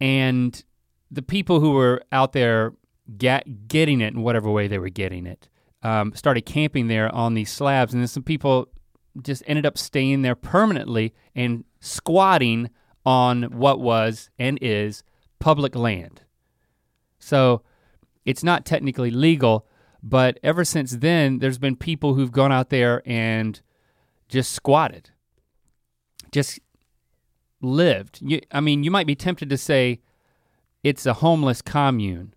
[0.01, 0.65] and
[1.11, 2.73] the people who were out there
[3.17, 5.49] get, getting it in whatever way they were getting it
[5.83, 8.69] um, started camping there on these slabs and then some people
[9.23, 12.71] just ended up staying there permanently and squatting
[13.05, 15.03] on what was and is
[15.39, 16.23] public land
[17.19, 17.63] so
[18.25, 19.67] it's not technically legal
[20.03, 23.61] but ever since then there's been people who've gone out there and
[24.29, 25.11] just squatted
[26.33, 26.59] just
[27.61, 28.19] lived.
[28.21, 30.01] You, I mean, you might be tempted to say
[30.83, 32.35] it's a homeless commune,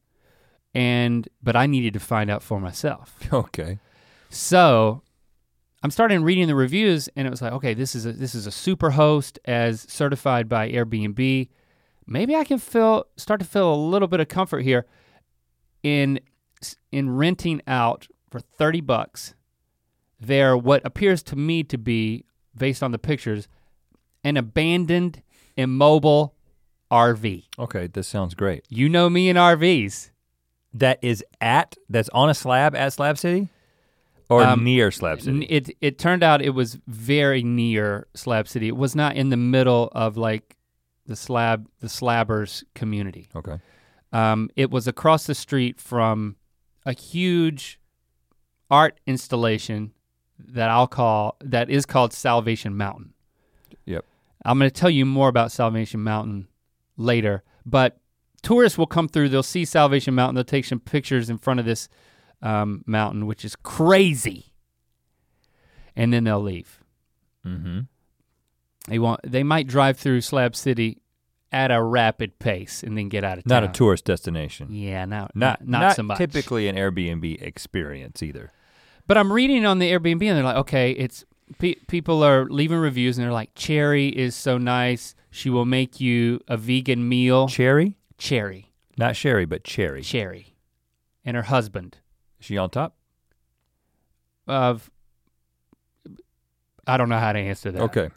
[0.73, 3.15] and but I needed to find out for myself.
[3.33, 3.79] Okay.
[4.29, 5.01] So
[5.81, 8.45] I'm starting reading the reviews, and it was like, okay, this is a, this is
[8.45, 11.47] a super host as certified by Airbnb.
[12.05, 14.85] Maybe I can feel start to feel a little bit of comfort here.
[15.85, 16.19] In
[16.91, 19.35] in renting out for 30 bucks
[20.19, 22.25] their what appears to me to be
[22.57, 23.47] based on the pictures
[24.23, 25.21] an abandoned
[25.55, 26.33] immobile
[26.91, 27.43] RV.
[27.59, 28.63] Okay, this sounds great.
[28.69, 30.09] You know me and RVs.
[30.73, 33.49] That is at that's on a slab at Slab City,
[34.29, 35.43] or Um, near Slab City.
[35.45, 38.67] It it turned out it was very near Slab City.
[38.67, 40.57] It was not in the middle of like
[41.05, 43.27] the slab the slabbers community.
[43.35, 43.59] okay.
[44.15, 46.37] Um, it was across the street from
[46.85, 47.81] a huge
[48.71, 49.91] art installation
[50.39, 53.13] that I'll call that is called Salvation Mountain.
[53.83, 54.05] Yep.
[54.45, 56.47] I'm going to tell you more about Salvation Mountain
[56.95, 57.97] later, but
[58.41, 59.27] tourists will come through.
[59.27, 60.35] They'll see Salvation Mountain.
[60.35, 61.89] They'll take some pictures in front of this
[62.41, 64.53] um, mountain, which is crazy,
[65.93, 66.79] and then they'll leave.
[67.45, 67.81] Mm-hmm.
[68.87, 69.19] They want.
[69.29, 71.01] They might drive through Slab City
[71.55, 73.61] at a rapid pace and then get out of town.
[73.61, 74.67] Not a tourist destination.
[74.69, 76.17] Yeah, no, Not not, not, so much.
[76.17, 78.51] typically an Airbnb experience either.
[79.07, 81.23] But I'm reading on the Airbnb and they're like, okay, it's
[81.57, 85.15] pe- people are leaving reviews and they're like, Cherry is so nice.
[85.31, 87.47] She will make you a vegan meal.
[87.47, 90.01] Cherry, Cherry, not Sherry, but Cherry.
[90.01, 90.55] Cherry,
[91.23, 91.99] and her husband
[92.41, 92.97] Is she on top?
[94.45, 94.91] of.
[96.85, 97.81] I don't know how to answer that.
[97.83, 98.09] Okay.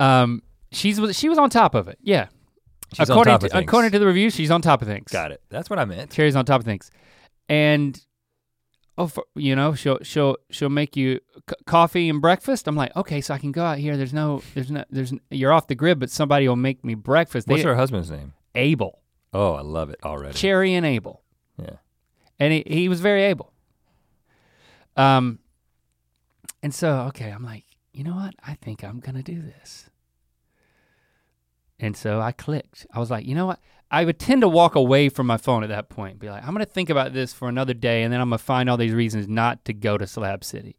[0.00, 1.98] Um, she's she was on top of it.
[2.02, 2.28] Yeah.
[2.92, 3.52] She's according to, things.
[3.64, 5.12] according to the review, she's on top of things.
[5.12, 5.40] Got it.
[5.48, 6.10] That's what I meant.
[6.10, 6.90] Cherry's on top of things,
[7.48, 8.00] and
[8.98, 12.66] oh, for, you know, she'll she'll she'll make you c- coffee and breakfast.
[12.66, 13.96] I'm like, okay, so I can go out here.
[13.96, 16.94] There's no, there's no, there's n- you're off the grid, but somebody will make me
[16.94, 17.46] breakfast.
[17.46, 18.32] What's They- her husband's name?
[18.56, 18.98] Abel,
[19.32, 20.34] Oh, I love it already.
[20.34, 21.22] Cherry and Abel,
[21.62, 21.76] yeah.
[22.40, 23.52] and he, he was very able.
[24.96, 25.38] Um,
[26.62, 28.34] and so okay, I'm like, you know what?
[28.44, 29.88] I think I'm gonna do this.
[31.80, 32.86] And so I clicked.
[32.92, 33.58] I was like, you know what?
[33.90, 36.52] I would tend to walk away from my phone at that point, be like, I'm
[36.52, 39.26] gonna think about this for another day, and then I'm gonna find all these reasons
[39.26, 40.76] not to go to Slab City.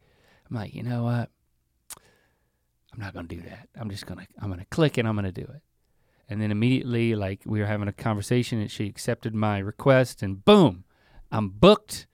[0.49, 1.29] I'm like, you know what?
[2.93, 3.67] I'm not gonna do that.
[3.75, 5.61] I'm just gonna I'm gonna click and I'm gonna do it.
[6.29, 10.45] And then immediately, like we were having a conversation, and she accepted my request, and
[10.45, 10.85] boom,
[11.31, 12.07] I'm booked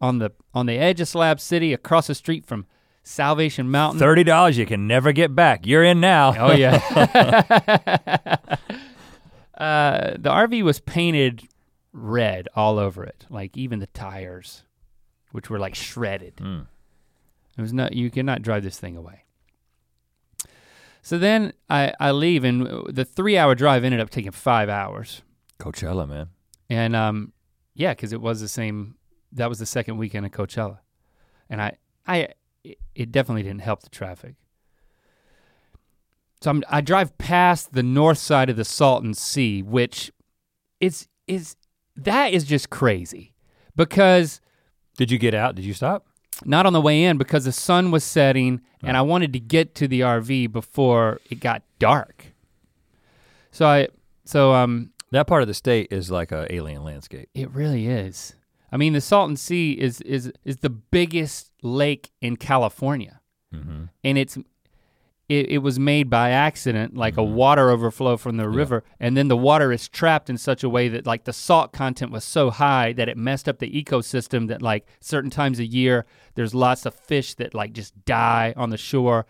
[0.00, 2.66] on the on the edge of Slab City, across the street from
[3.02, 3.98] Salvation Mountain.
[3.98, 5.66] Thirty dollars you can never get back.
[5.66, 6.34] You're in now.
[6.38, 6.76] Oh yeah.
[9.58, 11.42] uh, the RV was painted
[11.92, 14.62] red all over it, like even the tires,
[15.32, 16.36] which were like shredded.
[16.36, 16.66] Mm.
[17.56, 17.92] It was not.
[17.92, 19.24] You cannot drive this thing away.
[21.02, 25.22] So then I, I leave, and the three-hour drive ended up taking five hours.
[25.58, 26.28] Coachella, man.
[26.70, 27.32] And um,
[27.74, 28.94] yeah, because it was the same.
[29.32, 30.78] That was the second weekend of Coachella,
[31.50, 32.28] and I, I,
[32.64, 34.34] it- it definitely didn't help the traffic.
[36.40, 40.10] So I'm, I drive past the north side of the Salton Sea, which
[40.80, 41.56] is is
[41.96, 43.32] that is just crazy,
[43.76, 44.40] because
[44.96, 45.54] Did you get out?
[45.54, 46.06] Did you stop?
[46.44, 49.74] not on the way in because the sun was setting, and I wanted to get
[49.76, 52.34] to the RV before it got dark.
[53.52, 53.88] So I,
[54.24, 57.28] so um, That part of the state is like a alien landscape.
[57.34, 58.34] It really is.
[58.72, 63.20] I mean, the Salton Sea is is is the biggest lake in California,
[63.54, 63.84] Mm-hmm.
[64.02, 64.38] and it's
[65.28, 69.28] it, it was made by accident, like a water overflow from the river, and then
[69.28, 72.50] the water is trapped in such a way that like the salt content was so
[72.50, 74.48] high that it messed up the ecosystem.
[74.48, 78.70] That like certain times a year, there's lots of fish that like just die on
[78.70, 79.26] the shore.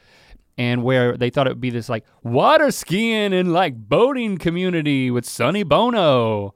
[0.58, 5.10] And where they thought it would be this like water skiing and like boating community
[5.10, 6.54] with Sonny Bono,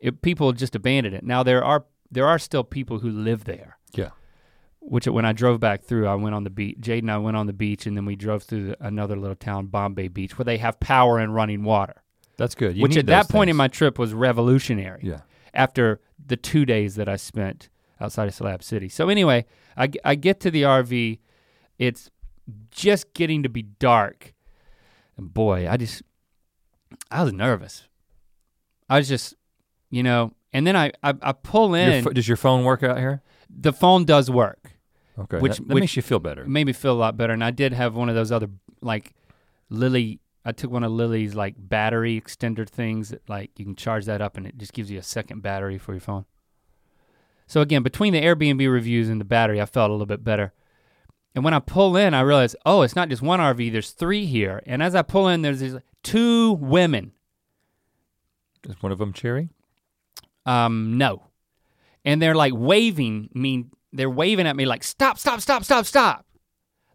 [0.00, 1.22] it, people just abandoned it.
[1.24, 3.78] Now there are there are still people who live there.
[3.92, 4.10] Yeah.
[4.80, 6.76] Which when I drove back through, I went on the beach.
[6.80, 9.36] Jade and I went on the beach, and then we drove through the, another little
[9.36, 12.02] town, Bombay Beach, where they have power and running water.
[12.38, 12.76] That's good.
[12.76, 15.00] You which at that point in my trip was revolutionary.
[15.02, 15.20] Yeah.
[15.52, 17.68] After the two days that I spent
[18.00, 18.88] outside of Slab City.
[18.88, 19.44] So anyway,
[19.76, 21.18] I, I get to the RV.
[21.78, 22.10] It's
[22.70, 24.32] just getting to be dark,
[25.16, 26.02] and boy, I just
[27.10, 27.84] I was nervous.
[28.88, 29.34] I was just,
[29.90, 32.04] you know, and then I I, I pull in.
[32.04, 33.22] pho- does your phone work out here?
[33.52, 34.72] the phone does work.
[35.18, 35.38] Okay.
[35.38, 36.42] Which- that, that which- makes you feel better.
[36.42, 37.32] It made me feel a lot better.
[37.32, 38.48] And I did have one of those other
[38.80, 39.12] like
[39.68, 40.20] Lily.
[40.44, 44.22] I took one of Lily's like battery extender things that like you can charge that
[44.22, 46.24] up and it just gives you a second battery for your phone.
[47.46, 50.52] So again, between the Airbnb reviews and the battery, I felt a little bit better.
[51.34, 53.70] And when I pull in, I realize, oh, it's not just one RV.
[53.72, 54.62] There's three here.
[54.66, 57.12] And as I pull in, there's these two women.
[58.68, 59.50] Is one of them cherry?
[60.46, 61.22] Um, no.
[62.04, 66.26] And they're like waving me, they're waving at me like, stop, stop, stop, stop, stop.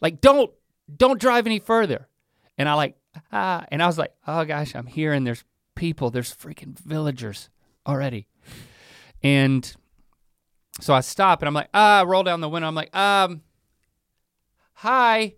[0.01, 0.51] Like, don't,
[0.95, 2.07] don't drive any further.
[2.57, 2.95] And I like,
[3.31, 5.43] ah, and I was like, oh gosh, I'm here and there's
[5.75, 7.49] people, there's freaking villagers
[7.85, 8.27] already.
[9.23, 9.75] And
[10.81, 12.67] so I stop and I'm like, ah, I roll down the window.
[12.67, 13.41] I'm like, um,
[14.73, 15.35] hi.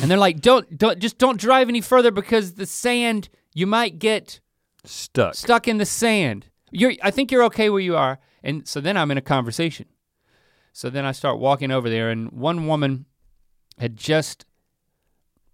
[0.00, 3.98] and they're like, don't, don't, just don't drive any further because the sand, you might
[3.98, 4.40] get
[4.84, 5.34] Stuck.
[5.34, 6.46] stuck in the sand.
[6.70, 8.18] You're, I think you're okay where you are.
[8.42, 9.86] And so then I'm in a conversation.
[10.72, 13.06] So then I start walking over there, and one woman
[13.78, 14.44] had just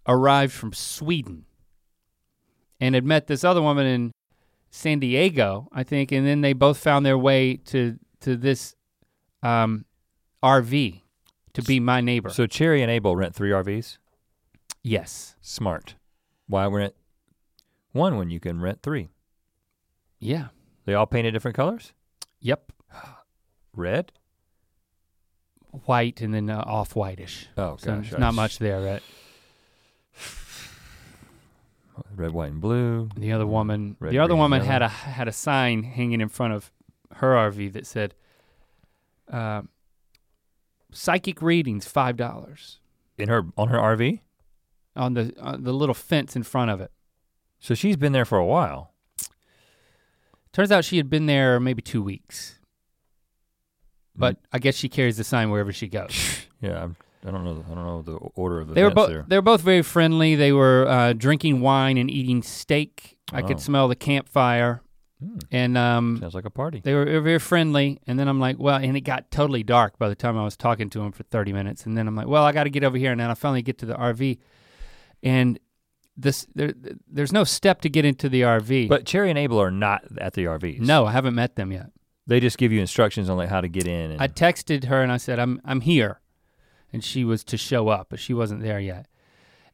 [0.07, 1.45] arrived from Sweden
[2.79, 4.11] and had met this other woman in
[4.69, 8.75] San Diego, I think, and then they both found their way to to this
[9.41, 9.85] um,
[10.43, 11.01] RV
[11.53, 12.29] to be my neighbor.
[12.29, 13.97] So Cherry and Abel rent three RVs.
[14.81, 15.95] yes, Smart.
[16.47, 16.95] Why rent
[17.91, 19.09] one when you can rent three?
[20.19, 20.47] yeah,
[20.85, 21.93] They all painted different colors.
[22.39, 22.71] yep,
[23.75, 24.11] Red.
[25.85, 27.47] white and then uh, off whitish.
[27.57, 29.01] Oh So gosh, not much there, right?
[32.15, 33.09] Red, white, and blue.
[33.15, 34.71] The other woman, Red, the other green, woman yellow.
[34.71, 36.71] had a had a sign hanging in front of
[37.15, 38.15] her RV that said,
[39.31, 39.61] uh,
[40.91, 42.79] "Psychic readings five dollars."
[43.17, 44.21] In her on her RV.
[44.95, 46.91] on the on the little fence in front of it.
[47.59, 48.92] So she's been there for a while.
[50.53, 52.59] Turns out she had been there maybe two weeks,
[54.15, 56.13] but I guess she carries the sign wherever she goes.
[56.61, 56.95] Yeah, I'm,
[57.27, 57.65] I don't know.
[57.69, 60.35] I don't know the order of the they were both they were both very friendly.
[60.35, 63.17] They were uh, drinking wine and eating steak.
[63.33, 63.47] I Oh.
[63.47, 64.81] could smell the campfire,
[65.19, 66.79] Hmm, and um, sounds like a party.
[66.81, 67.99] they were, they were very friendly.
[68.07, 70.55] And then I'm like, well, and it got totally dark by the time I was
[70.55, 71.85] talking to him for 30 minutes.
[71.85, 73.11] And then I'm like, well, I got to get over here.
[73.11, 74.37] And then I finally get to the RV,
[75.21, 75.59] and
[76.15, 76.73] this there,
[77.07, 78.87] there's no step to get into the RV.
[78.89, 80.79] But Cherry and Abel are not at the RVs.
[80.79, 81.91] no, I haven't met them yet.
[82.27, 84.11] they just give you instructions on like how to get in.
[84.11, 86.19] And, I texted her and I said, I'm I'm here.
[86.91, 89.07] And she was to show up, but she wasn't there yet.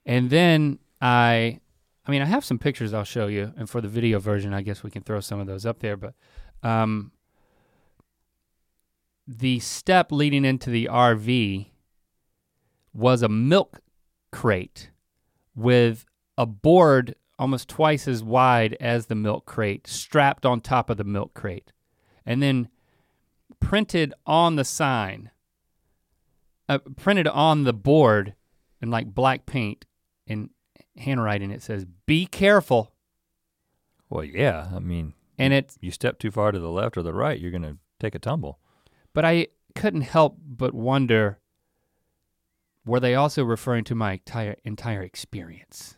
[0.05, 1.59] And then I
[2.05, 4.61] I mean I have some pictures I'll show you, and for the video version, I
[4.61, 6.13] guess we can throw some of those up there, but
[6.63, 7.11] um
[9.27, 11.67] the step leading into the RV
[12.93, 13.81] was a milk
[14.31, 14.89] crate
[15.55, 16.05] with
[16.39, 21.03] a board almost twice as wide as the milk crate strapped on top of the
[21.03, 21.71] milk crate.
[22.25, 22.69] And then
[23.59, 25.31] printed on the sign,
[26.69, 28.35] uh, printed on the board
[28.81, 29.85] in like black paint
[30.25, 30.49] in
[30.97, 32.93] handwriting, it says, Be careful.
[34.09, 34.69] well, yeah.
[34.73, 37.51] I mean, And it, you step too far to the left or the right, you're
[37.51, 38.59] gonna take a tumble.
[39.13, 41.39] but I couldn't help but wonder
[42.85, 45.95] were they also referring to my entire, entire experience?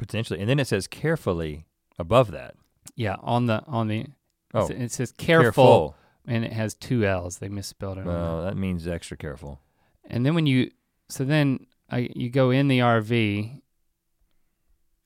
[0.00, 0.40] Potentially.
[0.40, 1.66] And then it says carefully
[1.98, 2.54] above that.
[2.96, 4.06] Yeah, on the, on the,
[4.52, 5.94] Oh, it says careful,
[6.26, 7.38] and it has two L's.
[7.38, 8.00] They misspelled it.
[8.00, 8.06] on.
[8.08, 9.60] Well, that means extra careful.
[10.06, 10.72] And then when you,
[11.08, 13.60] so then I, you go in the RV.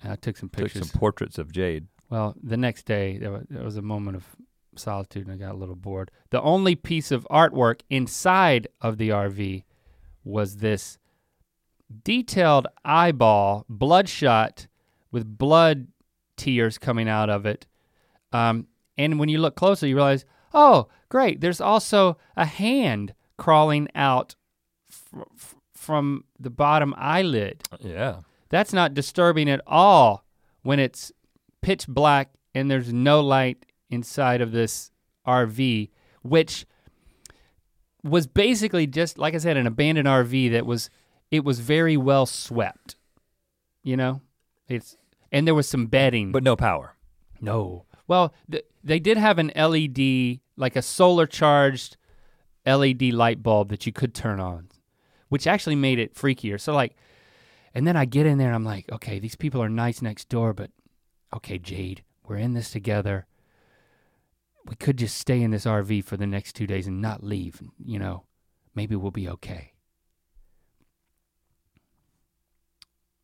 [0.03, 0.89] I took some Took pictures.
[0.91, 1.89] some portraits of Jade.
[2.09, 4.25] well, the next day there was, there was a moment of
[4.77, 6.11] solitude, and I got a little bored.
[6.31, 9.65] The only piece of artwork inside of the RV
[10.25, 10.97] was this
[12.03, 14.67] detailed eyeball, bloodshot,
[15.15, 15.87] with blood
[16.37, 17.67] tears coming out of it.
[18.33, 18.67] Um,
[18.99, 21.41] and when you look closer, you realize, oh, great!
[21.41, 24.35] There's also a hand crawling out
[24.91, 25.23] fr-
[25.73, 27.63] from the bottom eyelid.
[27.79, 28.23] Yeah.
[28.49, 30.25] That's not disturbing at all
[30.63, 31.13] when it's
[31.63, 34.91] pitch black and there's no light inside of this
[35.27, 35.91] RV,
[36.23, 36.67] which
[38.03, 40.91] was basically just like I said, an abandoned RV that was
[41.31, 42.97] it was very well swept.
[43.85, 44.21] You know,
[44.69, 44.97] it's
[45.35, 46.97] and there was some bedding, But no power.
[47.41, 47.85] no.
[48.07, 51.97] Well, th- they did have an LED, like a solar charged
[52.67, 54.69] LED light bulb that you could turn on,
[55.31, 56.61] which actually made it freakier.
[56.61, 56.97] So, like,
[57.75, 60.29] and then I get in there and I'm like, okay, these people are nice next
[60.29, 60.71] door, but
[61.35, 63.27] okay, Jade, we're in this together.
[64.67, 67.61] We could just stay in this RV for the next two days and not leave.
[67.85, 68.25] You know,
[68.75, 69.73] maybe we'll be okay.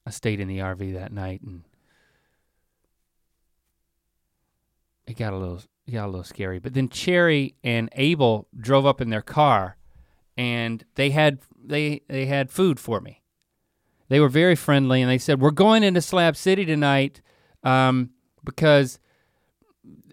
[0.07, 1.65] I stayed in the RV that night and
[5.11, 6.59] it got a little it got a little scary.
[6.59, 9.77] But then Cherry and Abel drove up in their car
[10.37, 13.23] and they had they they had food for me.
[14.09, 17.21] They were very friendly and they said, We're going into Slab City tonight
[17.63, 18.11] um,
[18.45, 18.99] because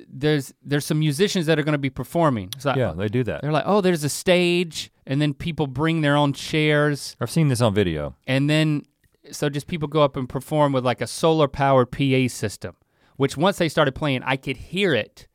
[0.09, 2.49] there's there's some musicians that are gonna be performing.
[2.57, 3.41] So I- Yeah, they do that.
[3.41, 7.47] they're like, Oh, there's a stage, and then people bring their own chairs I've seen
[7.49, 8.15] this on video.
[8.25, 8.83] and then
[9.31, 12.75] so just people go up and perform with like a solar powered PA system,
[13.18, 15.28] which once they started playing, I could hear it.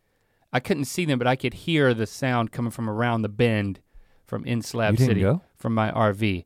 [0.53, 3.81] I couldn't see them, but I could hear the sound coming from around the bend
[4.27, 5.43] from in Slab City go?
[5.57, 6.45] from my RV.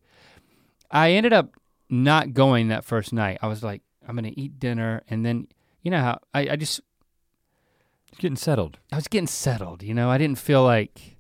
[0.91, 1.51] I ended up
[1.89, 3.39] not going that first night.
[3.43, 5.49] I was like, I'm gonna eat dinner, and then
[5.83, 6.81] you know how I, I just
[8.19, 8.79] Getting settled.
[8.91, 10.11] I was getting settled, you know.
[10.11, 11.19] I didn't feel like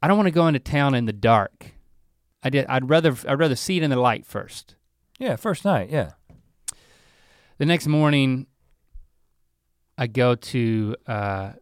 [0.00, 1.72] I don't want to go into town in the dark.
[2.42, 4.76] I did I'd rather I'd rather see it in the light first.
[5.18, 6.12] Yeah, first night, yeah.
[7.58, 8.46] The next morning
[9.98, 11.52] I go to uh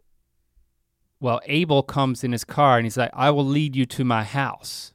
[1.21, 4.25] well, Abel comes in his car and he's like, I will lead you to my
[4.25, 4.95] house.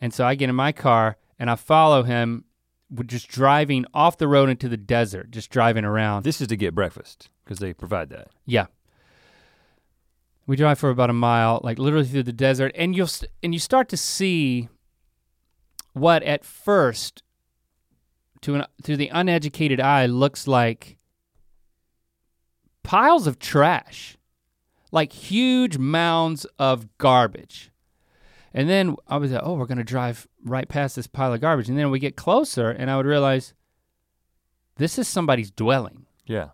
[0.00, 2.44] And so I get in my car and I follow him.
[2.88, 6.22] We're just driving off the road into the desert, just driving around.
[6.22, 8.28] This is to get breakfast because they provide that.
[8.44, 8.66] Yeah.
[10.46, 13.52] We drive for about a mile, like literally through the desert, and you'll st- and
[13.52, 14.68] you start to see
[15.92, 17.24] what at first,
[18.42, 20.95] to an to the uneducated eye, looks like
[22.86, 24.16] piles of trash,
[24.92, 27.70] like huge mounds of garbage.
[28.54, 31.68] And then I was like, oh, we're gonna drive right past this pile of garbage,
[31.68, 33.52] and then we get closer, and I would realize
[34.76, 36.50] this is somebody's dwelling Yeah.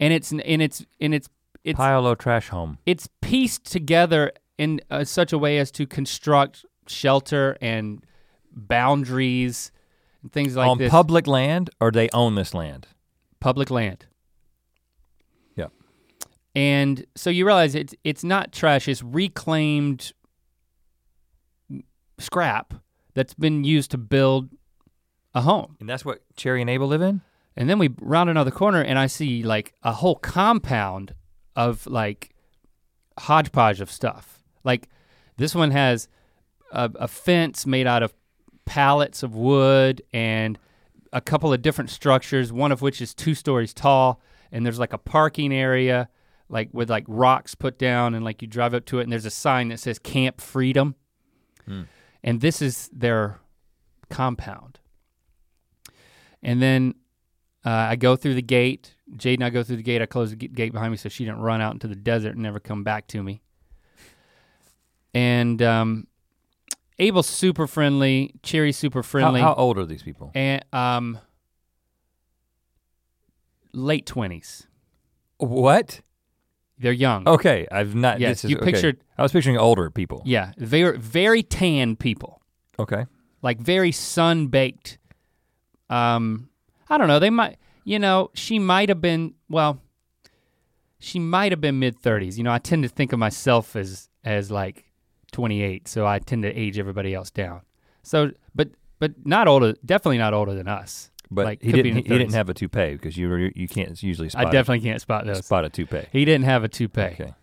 [0.00, 1.28] and it's and it's and it's
[1.64, 2.78] it's Pile of trash home.
[2.86, 8.04] it's pieced together in uh, such a way as to construct shelter and
[8.52, 9.72] boundaries
[10.22, 10.90] and things like On this.
[10.90, 12.86] public land or they own this land?
[13.40, 14.06] public land.
[16.56, 20.14] And so you realize it's it's not trash, it's reclaimed
[22.18, 22.72] scrap
[23.12, 24.48] that's been used to build
[25.34, 25.76] a home.
[25.80, 27.20] And that's what Cherry and Abel live in?
[27.58, 31.14] And then we round another corner and I see like a whole compound
[31.54, 32.34] of like
[33.18, 34.42] hodgepodge of stuff.
[34.64, 34.88] Like
[35.36, 36.08] this one has
[36.72, 38.14] a, a fence made out of
[38.64, 40.58] pallets of wood and
[41.12, 44.22] a couple of different structures, one of which is two stories tall.
[44.50, 46.08] And there's like a parking area,
[46.48, 49.24] like with like rocks put down, and like you drive up to it, and there's
[49.26, 50.94] a sign that says Camp Freedom.
[51.66, 51.82] Hmm.
[52.22, 53.38] And this is their
[54.10, 54.80] compound.
[56.42, 56.94] And then
[57.64, 58.94] uh, I go through the gate.
[59.16, 60.02] Jade and I go through the gate.
[60.02, 62.42] I close the gate behind me so she didn't run out into the desert and
[62.42, 63.42] never come back to me.
[65.14, 66.06] And um,
[66.98, 68.34] Abel's super friendly.
[68.42, 69.40] Cherry's super How, friendly.
[69.40, 70.30] how old are these people?
[70.34, 71.18] and um,
[73.72, 74.66] late twenties.
[75.38, 76.00] What?
[76.78, 77.26] They're young.
[77.26, 78.20] Okay, I've not.
[78.20, 78.72] yes, this is, you okay.
[78.72, 79.00] pictured.
[79.16, 80.22] I was picturing older people.
[80.24, 82.42] Yeah, very very tan people,
[82.78, 83.06] Okay.
[83.42, 84.98] like very sun baked.
[85.88, 86.50] Um,
[86.90, 87.18] I don't know.
[87.18, 87.58] They might.
[87.84, 89.34] You know, she might have been.
[89.48, 89.80] Well,
[90.98, 92.36] she might have been mid thirties.
[92.36, 94.84] You know, I tend to think of myself as as like
[95.32, 97.62] twenty eight, so I tend to age everybody else down.
[98.02, 99.74] So, but but not older.
[99.84, 101.10] Definitely not older than us.
[101.30, 101.96] But Like, he didn't.
[101.96, 104.46] He, he didn't have a toupee because you you can't usually spot.
[104.46, 105.44] I definitely can't spot a, those.
[105.44, 106.06] spot a toupee.
[106.12, 107.00] He didn't have a toupee.
[107.00, 107.34] Okay.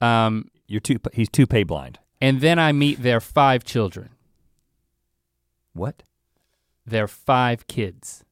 [0.00, 0.98] Um, You're two.
[1.12, 1.98] He's toupee blind.
[2.20, 4.10] and then I meet their five children.
[5.74, 6.02] What?
[6.84, 8.24] Their five kids,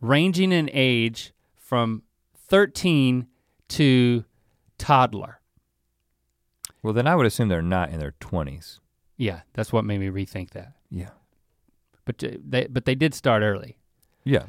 [0.00, 2.02] ranging in age from
[2.36, 3.26] 13
[3.68, 4.24] to
[4.76, 5.40] toddler.
[6.82, 8.80] Well, then I would assume they're not in their twenties.
[9.16, 10.72] Yeah, that's what made me rethink that.
[10.90, 11.10] Yeah.
[12.04, 13.78] But uh, they but they did start early.
[14.24, 14.44] Yeah.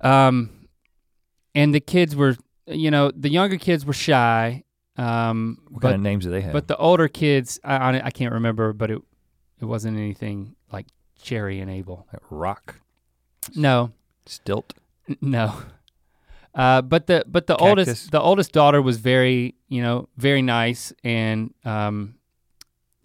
[0.00, 0.50] Um,
[1.54, 2.36] and the kids were,
[2.66, 4.64] you know, the younger kids were shy.
[4.96, 6.52] Um, What but kind of names do they have?
[6.52, 9.00] but the older kids, I, I I can't remember, but it
[9.60, 10.86] it wasn't anything like
[11.20, 12.06] Cherry and Abel.
[12.12, 12.76] Like rock,
[13.54, 13.92] No,
[14.26, 14.74] stilt.
[15.08, 15.54] N- No.
[16.54, 17.68] Uh, but the but the Cactus?
[17.68, 22.14] oldest the oldest daughter was very you know very nice and um,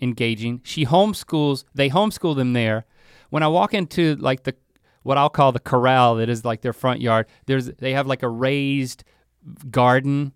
[0.02, 0.62] engaging.
[0.64, 1.66] She homeschools.
[1.76, 2.86] They homeschool them there.
[3.30, 4.56] When I walk into like the
[5.04, 8.24] what I'll call the corral that is like their front yard, there's they have like
[8.24, 9.04] a raised
[9.70, 10.34] garden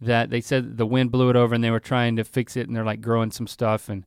[0.00, 2.66] that they said the wind blew it over and they were trying to fix it
[2.66, 4.06] and they're like growing some stuff and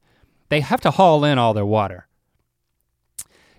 [0.49, 2.07] they have to haul in all their water.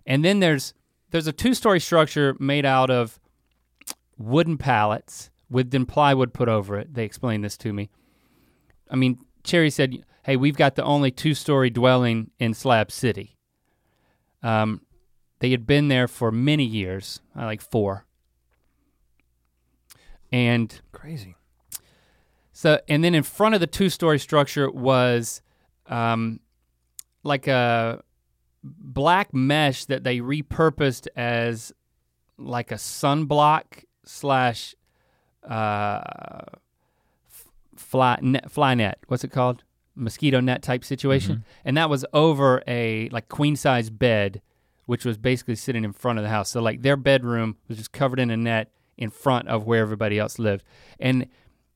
[0.07, 0.75] And then there's
[1.11, 3.21] there's a two-story structure made out of
[4.19, 6.93] wooden pallets with then plywood put over it.
[6.93, 7.91] They explained this to me.
[8.91, 13.37] I mean, Cherry said, "Hey, we've got the only two-story dwelling in Slab City."
[14.43, 14.81] Um,
[15.41, 18.07] they had been there for many years, uh, like four,
[20.33, 21.37] and Crazy.
[22.53, 25.43] so, and then in front of the two-story structure was
[25.87, 26.41] um,
[27.23, 28.03] like a
[28.63, 31.73] black mesh that they repurposed as
[32.39, 34.75] like a sunblock slash
[35.49, 36.01] uh,
[37.77, 38.99] fly net, fly net.
[39.09, 39.63] What's it called?
[39.95, 41.45] Mosquito net type situation.
[41.65, 44.43] And that was over a like queen size bed,
[44.87, 46.51] which was basically sitting in front of the house.
[46.51, 50.19] So like their bedroom was just covered in a net in front of where everybody
[50.19, 50.65] else lived.
[51.01, 51.27] And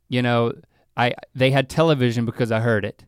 [0.09, 0.53] you know,
[0.97, 3.05] I they had television because I heard it.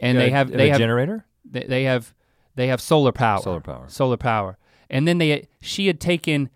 [0.00, 1.26] And they have they have generator.
[1.44, 2.14] they, they have
[2.54, 3.42] they have solar power.
[3.42, 3.84] Solar power.
[3.88, 4.58] Solar power.
[4.88, 6.50] And then they she had taken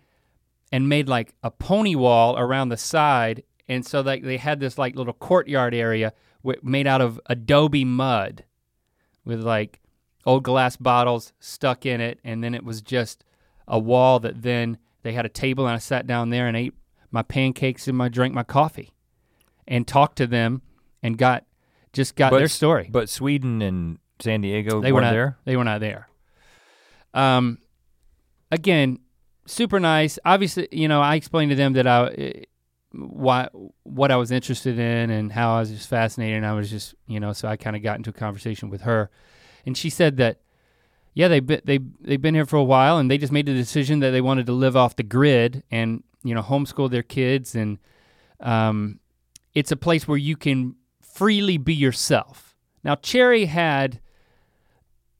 [0.71, 4.77] and made like a pony wall around the side and so like they had this
[4.77, 6.13] like little courtyard area
[6.61, 8.43] made out of adobe mud,
[9.23, 9.79] with like
[10.25, 13.23] old glass bottles stuck in it, and then it was just
[13.67, 16.73] a wall that then they had a table, and I sat down there and ate
[17.11, 18.93] my pancakes and my drank my coffee,
[19.67, 20.61] and talked to them,
[21.01, 21.45] and got
[21.91, 22.89] just got But their story.
[22.91, 25.37] But Sweden and San Diego they were weren't there.
[25.45, 26.07] They were not there.
[27.13, 27.59] Um,
[28.51, 28.99] again,
[29.45, 30.17] super nice.
[30.25, 32.43] Obviously, you know, I explained to them that I eh,
[32.91, 33.49] why
[33.83, 36.37] what I was interested in and how I was just fascinated.
[36.37, 38.81] And I was just, you know, so I kind of got into a conversation with
[38.81, 39.09] her,
[39.65, 40.41] and she said that,
[41.13, 43.99] yeah, they they they've been here for a while, and they just made the decision
[43.99, 47.77] that they wanted to live off the grid and you know homeschool their kids, and
[48.39, 48.99] um,
[49.53, 52.55] it's a place where you can freely be yourself.
[52.83, 53.99] Now, Cherry had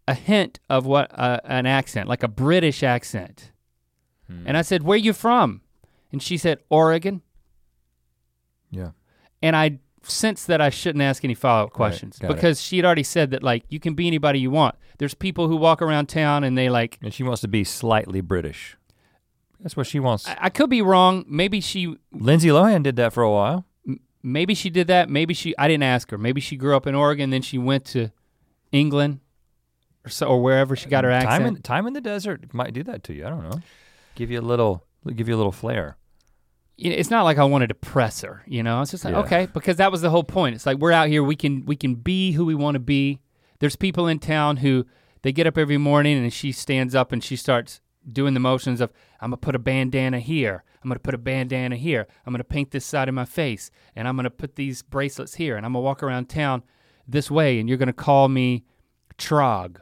[0.07, 3.51] a hint of what uh, an accent, like a British accent.
[4.27, 4.43] Hmm.
[4.47, 5.61] And I said, "Where you from?"
[6.11, 7.21] And she said, "Oregon."
[8.71, 8.91] Yeah.
[9.41, 12.35] And I sensed that I shouldn't ask any follow-up questions got it.
[12.35, 14.75] because she had already said that like you can be anybody you want.
[14.97, 18.21] There's people who walk around town and they like And she wants to be slightly
[18.21, 18.77] British.
[19.59, 20.27] That's what she wants.
[20.27, 21.25] I, I could be wrong.
[21.27, 23.65] Maybe she Lindsay Lohan did that for a while.
[24.21, 25.09] maybe she did that.
[25.09, 26.17] Maybe she I didn't ask her.
[26.17, 28.11] Maybe she grew up in Oregon then she went to
[28.71, 29.19] England
[30.05, 31.31] or so or wherever she got her accent.
[31.31, 33.25] Time in time in the desert might do that to you.
[33.25, 33.61] I don't know.
[34.15, 34.85] Give you a little
[35.15, 35.97] give you a little flair.
[36.77, 38.81] It's not like I wanted to press her, you know.
[38.81, 39.19] It's just like Yeah.
[39.21, 40.55] okay, because that was the whole point.
[40.55, 43.19] It's like we're out here, we can we can be who we want to be.
[43.59, 44.85] There's people in town who
[45.21, 47.79] they get up every morning and she stands up and she starts
[48.11, 51.75] doing the motions of I'm gonna put a bandana here, I'm gonna put a bandana
[51.77, 55.35] here, I'm gonna paint this side of my face, and I'm gonna put these bracelets
[55.35, 56.63] here, and I'm gonna walk around town
[57.07, 58.65] this way, and you're gonna call me
[59.17, 59.77] Trog.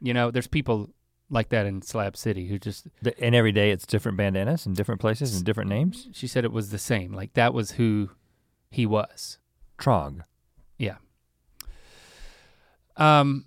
[0.00, 0.90] You know, there's people
[1.30, 4.74] like that in Slab City who just The- And every day it's different bandanas in
[4.74, 6.08] different places and different names.
[6.12, 7.12] she said it was the same.
[7.12, 8.10] Like that was who
[8.70, 9.38] he was.
[9.78, 10.20] Trog.
[10.78, 10.96] Yeah.
[12.96, 13.46] Um,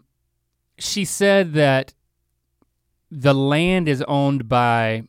[0.78, 1.94] she said that
[3.10, 5.04] the land is owned by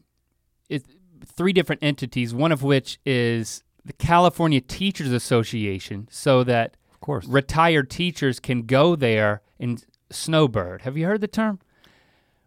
[0.69, 0.85] it,
[1.25, 7.27] three different entities, one of which is the California Teachers Association, so that Of course.
[7.27, 10.83] retired teachers can go there and snowbird.
[10.83, 11.59] Have you heard the term?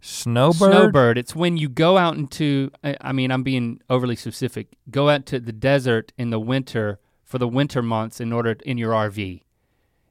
[0.05, 0.71] Snowbird.
[0.73, 1.17] Snowbird.
[1.17, 5.25] It's when you go out into, I I mean, I'm being overly specific, go out
[5.27, 9.43] to the desert in the winter for the winter months in order, in your RV,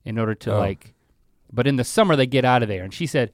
[0.05, 0.59] in order to Oh.
[0.59, 0.95] like,
[1.53, 2.83] but in the summer they get out of there.
[2.83, 3.33] And she said,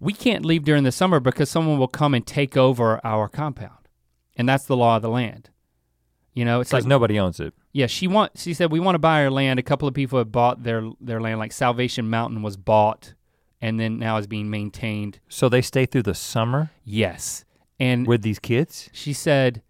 [0.00, 3.86] we can't leave during the summer because someone will come and take over our compound.
[4.34, 5.50] And that's the law of the land.
[6.32, 7.52] You know, it's like, nobody owns it.
[7.72, 9.58] yeah, she want, she said, we want to buy our land.
[9.58, 13.12] A couple of people have bought their, their land, like Salvation Mountain was bought
[13.62, 15.20] and then now is being maintained.
[15.28, 17.44] So they stay through the summer Yes.
[17.80, 18.90] And with these kids?
[18.92, 19.62] she said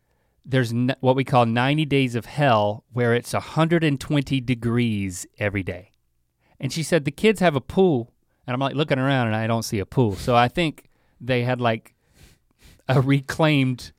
[0.44, 5.92] there's n- what we call 90 days of hell where it's 120 degrees every day.
[6.58, 8.12] And she said the kids have a pool
[8.46, 10.16] and I'm like looking around and I don't see a pool.
[10.16, 10.88] So I think
[11.20, 11.94] they had like
[12.88, 13.92] a reclaimed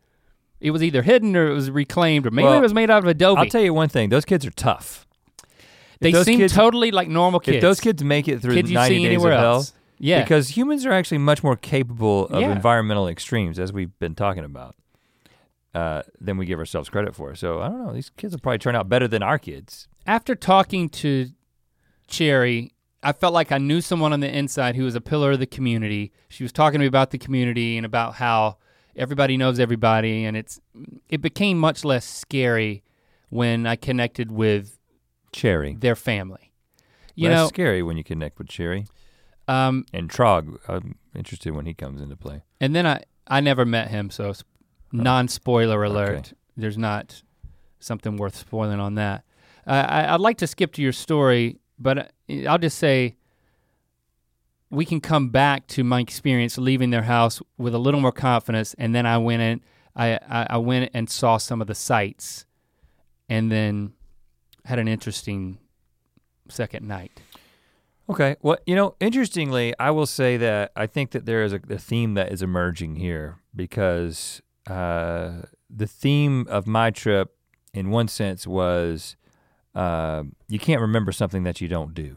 [0.60, 3.04] it was either hidden or it was reclaimed or maybe Well, it was made out
[3.04, 3.40] of adobe.
[3.40, 5.06] I'll tell you one thing, those kids are tough.
[5.44, 7.56] If they those seem kids, totally like normal kids.
[7.58, 9.74] If those kids make it through kids you 90 see days anywhere of hell, else.
[10.06, 10.22] Yeah.
[10.24, 12.52] because humans are actually much more capable of Yeah.
[12.52, 14.76] environmental extremes, as we've been talking about,
[15.74, 17.34] uh, than we give ourselves credit for.
[17.36, 19.88] So I don't know, these kids will probably turn out better than our kids.
[20.06, 21.30] after talking to
[22.08, 25.40] Cherry, I felt like I knew someone on the inside who was a pillar of
[25.40, 26.12] the community.
[26.30, 28.58] She was talking to me about the community and about how
[28.96, 30.60] everybody knows everybody, and it's
[31.10, 32.84] it became much less scary
[33.30, 34.78] when I connected with
[35.32, 35.76] Cherry.
[35.80, 36.52] their family.
[37.16, 38.86] You Less know, scary when you connect with Cherry.
[39.48, 42.44] Um, And Trog, I'm interested when he comes into play.
[42.62, 44.44] and then I I never met him, so s-
[44.92, 46.10] non-spoiler alert.
[46.10, 46.32] Oh, Okay.
[46.58, 47.24] There's not
[47.80, 49.24] something worth spoiling on that.
[49.66, 51.98] Uh, I, I'd like to skip to your story, but
[52.30, 53.16] uh, I'll just say
[54.70, 58.74] we can come back to my experience leaving their house with a little more confidence,
[58.78, 59.62] and then I went in.
[59.96, 62.46] I, I, I went and saw some of the sights,
[63.30, 63.94] and then
[64.66, 65.60] had an interesting
[66.50, 67.12] second night.
[68.10, 68.36] Okay.
[68.42, 71.78] Well, you know, interestingly, I will say that I think that there is a, a
[71.78, 77.36] theme that is emerging here because uh, the theme of my trip,
[77.74, 79.16] in one sense, was
[79.74, 82.16] uh, you can't remember something that you don't do.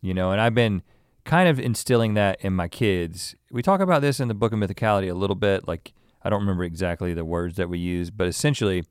[0.00, 0.82] You know, and I've been
[1.24, 3.34] kind of instilling that in my kids.
[3.50, 5.66] We talk about this in the book of Mythicality a little bit.
[5.66, 5.92] Like,
[6.22, 8.84] I don't remember exactly the words that we use, but essentially,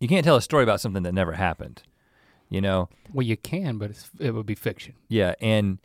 [0.00, 1.82] you can't tell a story about something that never happened.
[2.48, 4.94] You know, Well, you can, but it's, it would be fiction.
[5.08, 5.78] yeah, and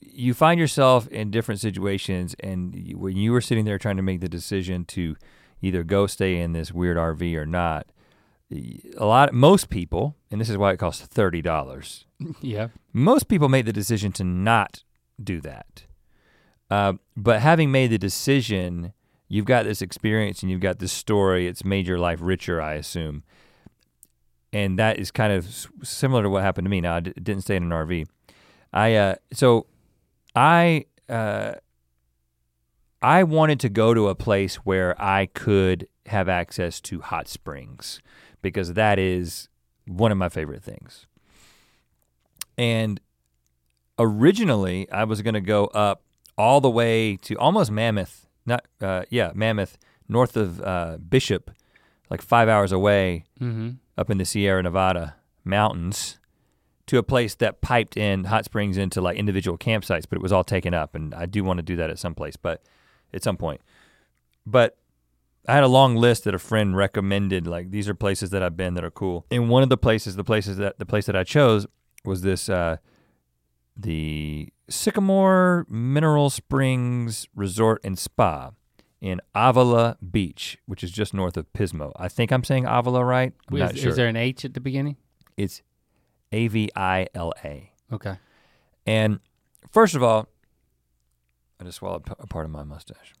[0.00, 4.02] you find yourself in different situations, and you, when you were sitting there trying to
[4.02, 5.16] make the decision to
[5.60, 7.86] either go stay in this weird RV or not,
[8.96, 12.06] a lot most people, and this is why it costs thirty dollars.
[12.40, 12.68] yeah.
[12.92, 14.84] Most people make the decision to not
[15.22, 15.82] do that.
[16.70, 18.92] Uh, but having made the decision,
[19.28, 21.46] you've got this experience and you've got this story.
[21.46, 23.24] It's made your life richer, I assume.
[24.56, 25.42] And that is kind of
[25.82, 26.80] similar to what happened to me.
[26.80, 28.06] Now I d- didn't stay in an RV.
[28.72, 29.66] I uh, so
[30.34, 31.54] I uh,
[33.02, 38.00] I wanted to go to a place where I could have access to hot springs
[38.42, 39.48] because that is
[39.86, 41.06] one of my favorite things.
[42.56, 43.00] And
[43.98, 46.02] originally, I was going to go up
[46.38, 49.76] all the way to almost Mammoth, not uh, yeah, Mammoth,
[50.08, 51.50] north of uh, Bishop,
[52.10, 53.70] like five hours away, Mm-hmm.
[53.96, 56.18] Up in the Sierra Nevada mountains,
[56.86, 60.32] to a place that piped in hot springs into like individual campsites, but it was
[60.32, 60.94] all taken up.
[60.94, 62.62] And I do want to do that at some place, but
[63.12, 63.60] at some point.
[64.46, 64.76] But
[65.48, 67.46] I had a long list that a friend recommended.
[67.46, 69.26] Like these are places that I've been that are cool.
[69.30, 71.66] And one of the places, the places that the place that I chose
[72.04, 72.76] was this uh,
[73.76, 78.52] the Sycamore Mineral Springs Resort and Spa
[79.00, 81.92] in Avila Beach, which is just north of Pismo.
[81.96, 83.32] I think I'm saying Avila right.
[83.50, 83.90] I'm Is, not sure.
[83.90, 84.96] is there an H at the beginning?
[85.36, 85.62] it's
[86.32, 87.72] A V I L A.
[87.92, 88.16] Okay.
[88.86, 89.20] And
[89.70, 90.28] first of all,
[91.60, 93.14] I just swallowed a part of my mustache.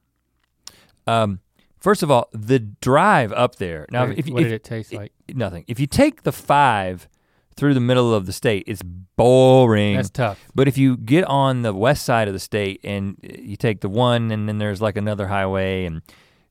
[1.06, 1.40] Um,
[1.78, 3.86] first of all, the drive up there.
[3.90, 5.12] Now, what if, what if did it taste like?
[5.34, 7.08] nothing, if you take the five
[7.56, 9.96] through the middle of the state, it's boring.
[9.96, 10.38] That's tough.
[10.54, 13.80] But if you get on the west side of the state and uh, you take
[13.80, 16.02] the one, and then there's like another highway, and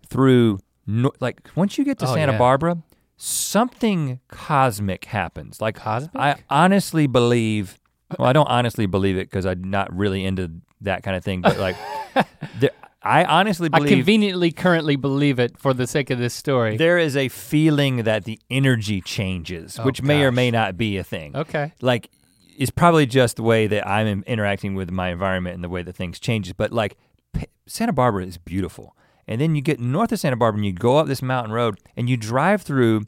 [0.09, 2.37] through, no, like once you get to Oh, Santa yeah.
[2.39, 2.77] Barbara,
[3.17, 5.61] something cosmic happens.
[5.61, 6.15] Like Cosmic?
[6.15, 7.79] I honestly believe.
[8.19, 10.51] Well, I don't honestly believe it because I'm not really into
[10.81, 11.41] that kind of thing.
[11.41, 11.75] But like,
[12.59, 12.69] there,
[13.05, 16.75] I honestly believe I believe conveniently currently believe it for the sake of this story.
[16.77, 20.97] there is a feeling that the energy changes, Oh, which may or may not be
[20.97, 21.35] a thing.
[21.35, 21.71] okay.
[21.81, 22.09] Like,
[22.57, 25.83] it's probably just the way that I'm in- interacting with my environment and the way
[25.83, 26.53] that things changes.
[26.53, 26.97] But like,
[27.33, 28.95] P- Santa Barbara is beautiful,
[29.27, 31.77] and then you get north of Santa Barbara and you go up this mountain road
[31.97, 33.03] and you drive through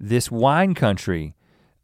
[0.00, 1.34] this wine country,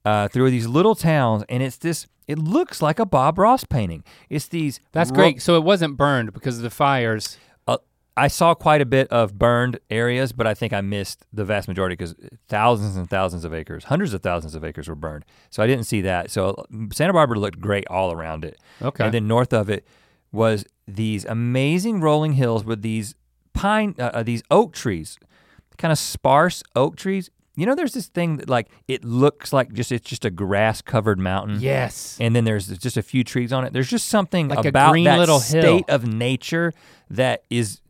[0.04, 2.06] uh, through these little towns, and it's this.
[2.28, 4.04] It looks like a Bob Ross painting.
[4.30, 4.80] It's these.
[4.92, 5.42] That's ro- great.
[5.42, 7.36] So it wasn't burned because of the fires.
[8.16, 11.66] I saw quite a bit of burned areas, but I think I missed the vast
[11.66, 12.14] majority because
[12.48, 15.24] thousands and thousands of acres, hundreds of thousands of acres were burned.
[15.50, 16.30] So I didn't see that.
[16.30, 18.58] So Santa Barbara looked great all around it.
[18.82, 19.04] Okay.
[19.04, 19.86] And then north of it
[20.30, 23.14] was these amazing rolling hills with these
[23.54, 25.18] pine, uh, uh, these oak trees,
[25.78, 27.30] kind of sparse oak trees.
[27.54, 30.80] You know, there's this thing that like it looks like just it's just a grass
[30.80, 32.16] covered mountain yes.
[32.18, 33.74] and then there's just a few trees on it.
[33.74, 35.62] There's just something Like a about green that little hill.
[35.62, 36.72] state of nature
[37.10, 37.81] that is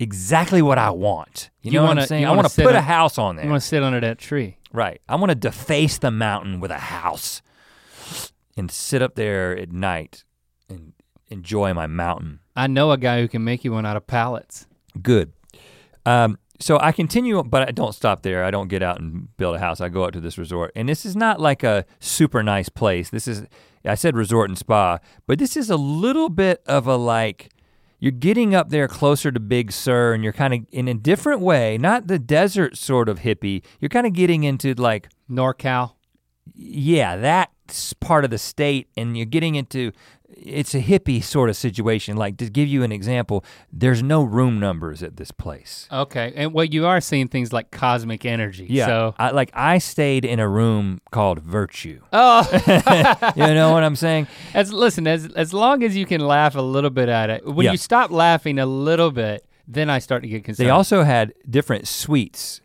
[0.00, 1.50] exactly what I want.
[1.62, 2.24] You, You know what wanna- I'm saying?
[2.26, 3.50] I want to put a house on You there.
[3.50, 4.58] want to sit under that tree.
[4.72, 5.00] right.
[5.08, 7.42] I want to deface the mountain with a house
[8.56, 10.24] and sit up there at night
[10.68, 10.92] and
[11.28, 12.40] enjoy my mountain.
[12.56, 14.66] I know a guy who can make you one out of pallets.
[15.02, 15.32] Good.
[16.06, 18.44] Um, so I continue, but I don't stop there.
[18.44, 19.80] I don't get out and build a house.
[19.80, 23.10] I go out to this resort, and this is not like a super nice place.
[23.10, 23.44] This is,
[23.84, 27.50] I said resort and spa, but this is a little bit of a like,
[27.98, 31.40] you're getting up there closer to Big Sur, and you're kind of in a different
[31.40, 33.62] way, not the desert sort of hippie.
[33.80, 35.94] You're kind of getting into like, NorCal.
[36.54, 37.53] yeah, that's
[38.00, 39.92] part of the state, and you're getting into,
[40.28, 42.16] it's a hippie sort of situation.
[42.16, 45.88] Like to give you an example, there's no room numbers at this place.
[45.92, 46.32] Okay.
[46.36, 48.66] And well, you are seeing things like cosmic energy.
[48.68, 48.86] Yeah.
[48.86, 49.14] So.
[49.18, 52.00] I, like I stayed in a room called Virtue.
[52.12, 52.42] Oh,
[53.36, 54.26] you know what I'm saying?
[54.54, 57.46] as listen, as as long as you can laugh a little bit at it.
[57.46, 57.72] When Yeah.
[57.72, 60.66] you stop laughing a little bit, then I start to get concerned.
[60.66, 62.60] They also had different suites.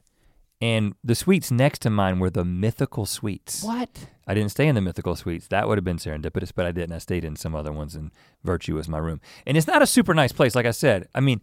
[0.61, 3.63] And the suites next to mine were the mythical suites.
[3.63, 4.07] what?
[4.27, 5.47] I didn't stay in the mythical suites.
[5.47, 6.93] That would have been serendipitous, but I didn't.
[6.93, 8.11] I stayed in some other ones, and
[8.43, 9.21] Virtue was my room.
[9.47, 11.07] And it's not a super nice place, like I said.
[11.15, 11.41] I mean,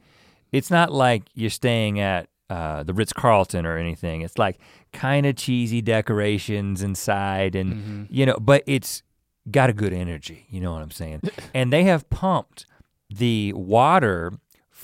[0.52, 4.20] it's not like you're staying at uh, the Ritz Carlton or anything.
[4.20, 4.58] It's like
[4.92, 8.02] kind of cheesy decorations inside, and Mm-hmm.
[8.10, 9.02] you know, but it's
[9.50, 10.46] got a good energy.
[10.50, 11.22] You know what I'm saying?
[11.54, 12.66] and they have pumped
[13.10, 14.32] the water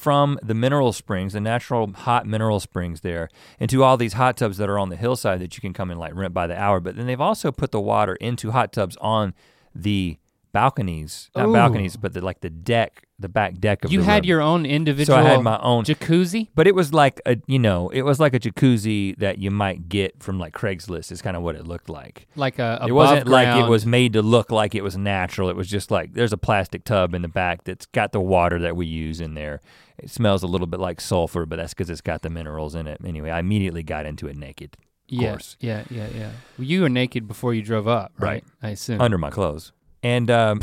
[0.03, 3.28] from the mineral springs, the natural hot mineral springs there,
[3.61, 6.00] into all these hot tubs that are on the hillside that you can come and
[6.00, 6.80] like rent by the hour.
[6.80, 9.32] But then they've also put the water into hot tubs on
[9.74, 10.18] the
[10.53, 11.53] balconies, not Ooh.
[11.53, 14.28] balconies, but the like the deck, the back deck of You the had room.
[14.28, 16.48] your own individual so I had my own jacuzzi?
[16.55, 19.88] but it was like a you know, it was like a jacuzzi that you might
[19.88, 22.26] get from like Craigslist is kind of what it looked like.
[22.36, 25.48] Like a it wasn't like it was made to look like it was natural.
[25.48, 28.59] It was just like there's a plastic tub in the back that's got the water
[28.59, 29.61] that we use in there.
[30.03, 32.86] It smells a little bit like sulfur, but that's because it's got the minerals in
[32.86, 33.00] it.
[33.05, 34.76] Anyway, I immediately got into it naked.
[35.07, 35.36] yeah.
[35.61, 36.30] Yeah, yeah, yeah.
[36.59, 38.28] Well, you were naked before you drove up, right?
[38.28, 38.44] Right.
[38.62, 39.00] I assume.
[39.00, 39.72] under my clothes.
[40.03, 40.61] And um,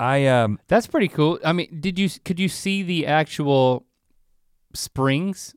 [0.00, 1.38] I um, That's pretty cool.
[1.44, 3.84] I mean, did you could you see the actual
[4.72, 5.54] springs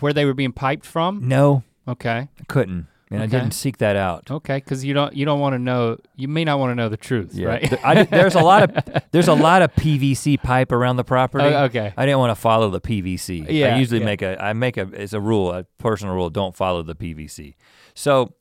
[0.00, 1.26] where they were being piped from?
[1.28, 2.28] no, Okay.
[2.40, 4.30] I couldn't, and I didn't seek that out.
[4.30, 6.88] Okay, because you don't you don't want to know you may not want to know
[6.88, 7.84] the truth, Yeah, right?
[7.84, 11.44] I, there's a lot of there's a lot of PVC pipe around the property.
[11.44, 11.92] Oh, okay.
[11.96, 13.46] I didn't want to follow the PVC.
[13.50, 14.06] Yeah, I usually yeah.
[14.06, 17.54] make a I make a it's a rule, a personal rule, don't follow the PVC.
[17.94, 18.34] So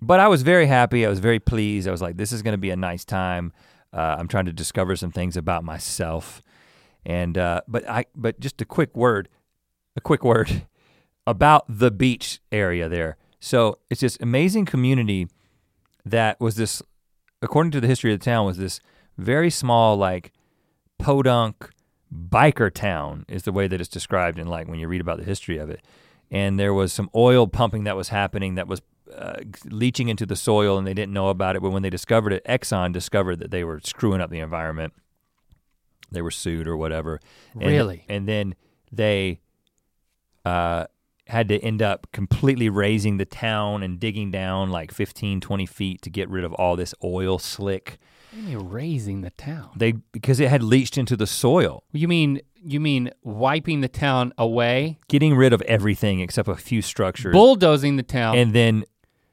[0.00, 1.06] but I was very happy.
[1.06, 1.88] I was very pleased.
[1.88, 3.52] I was like, this is gonna be a nice time.
[3.92, 6.42] Uh, I'm trying to discover some things about myself.
[7.06, 9.28] And uh, but I but just a quick word,
[9.96, 10.66] a quick word
[11.26, 13.16] about the beach area there.
[13.44, 15.28] So it's this amazing community
[16.06, 16.80] that was this,
[17.42, 18.80] according to the history of the town, was this
[19.18, 20.32] very small like
[20.98, 21.68] podunk
[22.10, 25.24] biker town is the way that it's described in like when you read about the
[25.24, 25.82] history of it.
[26.30, 28.80] And there was some oil pumping that was happening that was
[29.14, 31.60] uh, leaching into the soil and they didn't know about it.
[31.60, 34.94] But when they discovered it, Exxon discovered that they were screwing up the environment.
[36.10, 37.20] They were sued or whatever.
[37.52, 38.06] And- Really?
[38.08, 38.54] And then
[38.90, 39.40] they
[40.46, 40.86] uh,
[41.28, 46.02] had to end up completely raising the town and digging down like 15, 20 feet
[46.02, 47.98] to get rid of all this oil slick.
[48.30, 49.70] What do you mean raising the town?
[49.76, 54.32] They because it had leached into the soil, You mean you mean wiping the town
[54.38, 58.84] away, getting rid of everything except a few structures, bulldozing the town, and then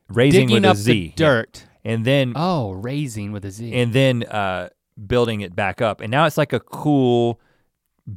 [0.10, 1.14] raising digging with up a Z.
[1.16, 1.66] the dirt.
[1.84, 3.74] And then Oh, raising with a Z.
[3.74, 4.70] and then uh,
[5.08, 6.00] building it back up.
[6.00, 7.40] And now it's like a cool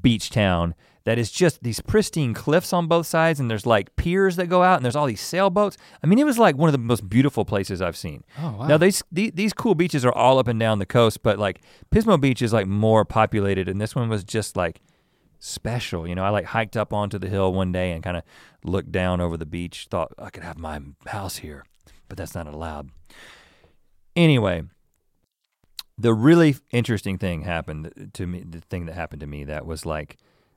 [0.02, 0.74] beach town
[1.04, 4.62] that is just these pristine cliffs on both sides, and there's like piers that go
[4.62, 5.76] out, and there's all these sailboats.
[6.02, 8.24] I mean, it was like one of the most beautiful places I've seen.
[8.40, 8.66] oh wow.
[8.66, 11.60] Now these, these these cool beaches are all up and down the coast, but like
[11.90, 14.80] Pismo Beach is like more populated, and this one was just like
[15.40, 16.08] special.
[16.08, 18.22] You know, I like hiked up onto the hill one day and kind of
[18.64, 19.88] looked down over the beach.
[19.90, 21.64] Thought I could have my house here,
[22.08, 22.88] but that's not allowed.
[24.16, 24.62] Anyway,
[25.98, 28.42] the really interesting thing happened to me.
[28.48, 30.16] The thing that happened to me that was like.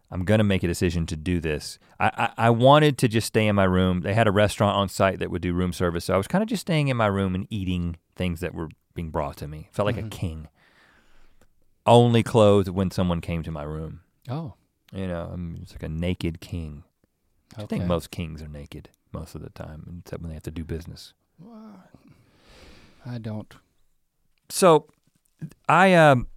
[0.09, 1.79] I'm gonna make a decision to do this.
[1.99, 4.01] I, I, I wanted to just stay in my room.
[4.01, 6.41] They had a restaurant on site that would do room service, so I was kind
[6.41, 9.67] of just staying in my room and eating things that were being brought to me.
[9.71, 10.05] Felt like Mhm.
[10.07, 10.47] a king.
[11.85, 14.01] Only clothed when someone came to my room.
[14.29, 14.53] oh.
[14.93, 16.85] You know, I'm just like a naked king.
[17.57, 20.51] I think most kings are naked most of the time, except when they have to
[20.51, 21.13] do business.
[23.05, 23.53] I don't.
[24.49, 24.87] So,
[25.67, 26.27] I um,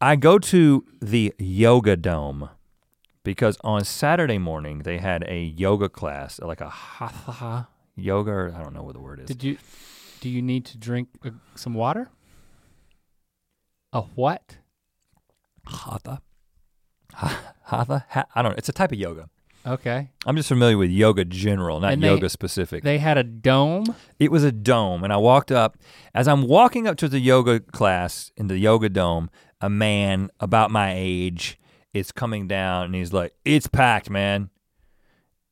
[0.00, 2.50] I go to the yoga dome
[3.24, 8.30] because on Saturday morning they had a yoga class, like a hatha yoga.
[8.30, 9.26] Or I don't know what the word is.
[9.26, 9.58] Did you?
[10.20, 12.10] Do you need to drink uh, some water?
[13.92, 14.58] A what?
[15.66, 16.20] hatha,
[17.64, 18.04] hatha.
[18.10, 18.56] Ha- I don't know.
[18.58, 19.28] It's a type of yoga.
[19.66, 20.10] Okay.
[20.24, 22.84] I'm just familiar with yoga general, not And they- yoga specific.
[22.84, 23.84] They had a dome.
[24.18, 25.76] It was a dome, and I walked up.
[26.14, 29.28] As I'm walking up to the yoga class in the yoga dome,
[29.60, 31.58] a man about my age
[31.92, 34.50] is coming down, and he's like, "It's packed, man."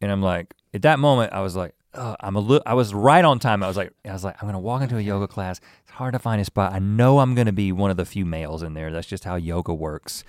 [0.01, 2.93] And I'm like, at that moment, I was like, oh, "I'm a little." I was
[2.95, 3.63] right on time.
[3.63, 5.61] I was like, I was like, I'm gonna walk into a yoga class.
[5.83, 6.73] It's hard to find a spot.
[6.73, 8.93] I know I'm gonna be one of the few males in there.
[8.93, 10.23] That's just how yoga works.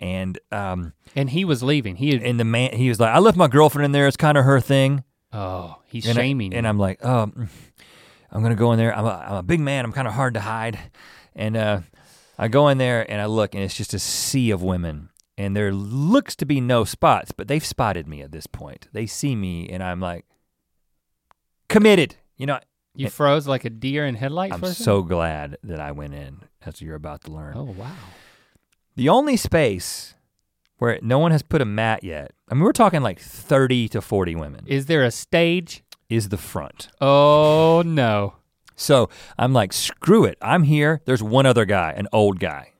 [0.00, 1.96] And um, And he was leaving.
[1.96, 4.06] He had, and the man, he was like, "I left my girlfriend in there.
[4.06, 6.54] It's kind of her thing." oh, he's and I- shaming.
[6.54, 6.68] and you.
[6.68, 7.30] I'm like, oh,
[8.30, 8.96] I'm gonna go in there.
[8.96, 9.84] I'm a, I'm a big man.
[9.84, 10.78] I'm kind of hard to hide,
[11.34, 11.80] and uh,
[12.38, 15.56] I go in there and I look, and it's just a sea of women, and
[15.56, 18.86] there looks to be no spots, but they've spotted me at this point.
[18.92, 20.24] They see me, and I'm like,
[21.68, 22.16] committed.
[22.36, 22.60] You know,
[22.94, 24.54] you froze like a deer in headlights.
[24.54, 24.74] I'm second?
[24.76, 26.42] so glad that I went in.
[26.64, 27.54] As you're about to learn.
[27.56, 27.92] Oh wow.
[28.98, 30.16] The only space
[30.78, 32.32] where no one has put a mat yet.
[32.50, 34.64] I mean, we're talking like 30 to 40 women.
[34.66, 35.84] Is there a stage?
[36.08, 36.88] is the front.
[37.00, 38.34] Oh no.
[38.76, 40.38] So I'm like, screw it.
[40.40, 41.00] I'm here.
[41.04, 42.72] There's one other guy, an old guy.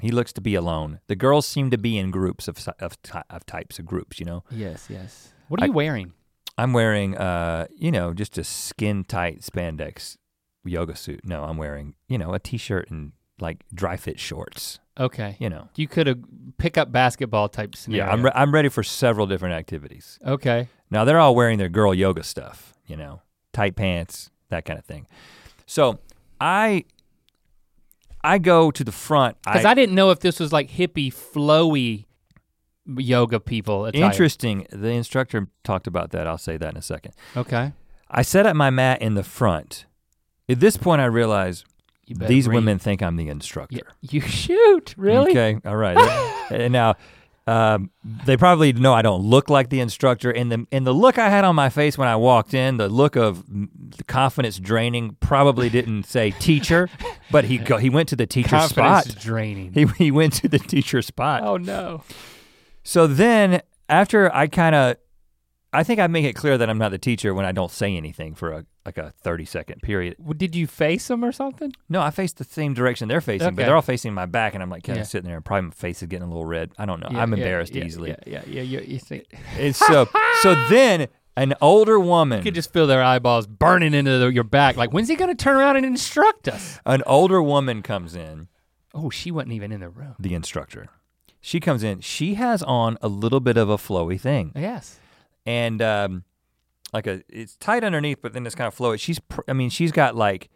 [0.00, 1.00] He looks to be alone.
[1.08, 2.96] The girls seem to be in groups of, si- of,
[3.28, 4.44] of types of groups, you know.
[4.50, 5.32] Yes, yes.
[5.48, 6.12] What are you wearing?
[6.56, 10.16] I'm wearing, uh, you know, just a skin tight spandex
[10.64, 11.20] yoga suit.
[11.24, 15.36] No, I'm wearing, you know, a t-shirt and like dry fit shorts, Okay.
[15.38, 15.68] you know.
[15.76, 16.18] You could have
[16.58, 18.04] pick up basketball type scenario.
[18.06, 20.18] Yeah, I'm, re- I'm ready for several different activities.
[20.26, 20.68] okay.
[20.90, 23.20] Now they're all wearing their girl yoga stuff, you know,
[23.52, 25.06] tight pants, that kind of thing.
[25.66, 25.98] So
[26.40, 26.84] I
[28.24, 29.36] I go to the front.
[29.44, 32.06] Because I, didn't know if this was like hippie, flowy
[32.96, 33.84] yoga people.
[33.86, 34.02] attire.
[34.02, 34.66] interesting.
[34.72, 36.26] The instructor talked about that.
[36.26, 37.14] I'll say that in a second.
[37.36, 37.72] Okay.
[38.10, 39.84] I set up my mat in the front.
[40.48, 41.64] At this point, I realize
[42.14, 43.76] these bring- women think I'm the instructor.
[43.76, 45.30] Yeah, you shoot, really?
[45.32, 45.96] Okay, all right.
[46.50, 46.94] and now,
[47.46, 47.90] Um,
[48.26, 51.30] they probably know I don't look like the instructor, and the and the look I
[51.30, 53.42] had on my face when I walked in, the look of
[54.06, 56.90] confidence draining, probably didn't say teacher,
[57.30, 59.22] but he go, he went to the teacher Confidence spot.
[59.22, 59.72] draining.
[59.72, 61.42] He he went to the teacher spot.
[61.42, 62.02] oh no.
[62.82, 64.96] So then after I kind of,
[65.78, 67.96] I think I make it clear that I'm not the teacher when I don't say
[67.96, 70.16] anything for a like a 30 second period.
[70.18, 71.72] Well, Did you face them or something?
[71.88, 74.62] No, I face the same direction they're facing, but they're all facing my back, and
[74.62, 76.72] I'm like kind of sitting there, and probably my face is getting a little red.
[76.78, 77.08] I don't know.
[77.12, 78.10] Yeah, I'm embarrassed yeah, easily.
[78.10, 78.62] Yeah, yeah, yeah.
[78.62, 79.22] You, you, see,
[79.56, 80.08] And so,
[80.42, 81.06] so then
[81.36, 84.76] an older woman, you could just feel their eyeballs burning into the, your back.
[84.76, 86.80] Like, when's he gonna turn around and instruct us?
[86.86, 88.48] an older woman comes in,
[88.92, 90.16] Oh, she wasn't even in the room.
[90.18, 90.88] the instructor.
[91.40, 92.00] She comes in.
[92.00, 94.98] She has on a little bit of a flowy thing, Yes.
[95.46, 96.24] And um,
[96.92, 98.98] like a it's tight underneath, but then it's kind of flowy.
[99.00, 100.48] She's, pr- I mean, she's got like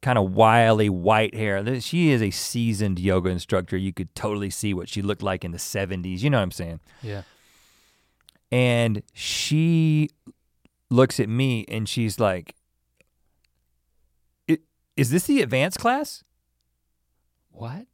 [0.00, 1.80] kind of wily white hair.
[1.80, 3.76] She is a seasoned yoga instructor.
[3.76, 6.20] You could totally see what she looked like in the '70s.
[6.20, 6.80] You know what I'm saying?
[7.02, 7.22] Yeah.
[8.50, 10.10] and she
[10.90, 12.54] looks at me and she's like
[14.50, 14.58] "I-
[14.96, 16.22] is this the advanced class
[17.50, 17.86] What?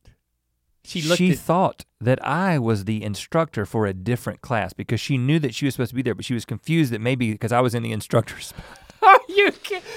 [0.89, 1.39] She looked she at.
[1.39, 5.64] thought that i was the instructor for a different class because she knew that she
[5.66, 7.82] was supposed to be there but she was confused that maybe because i was in
[7.82, 8.53] the instructor's
[9.03, 9.53] Are you?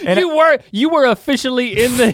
[0.05, 2.13] And you were you were officially in the.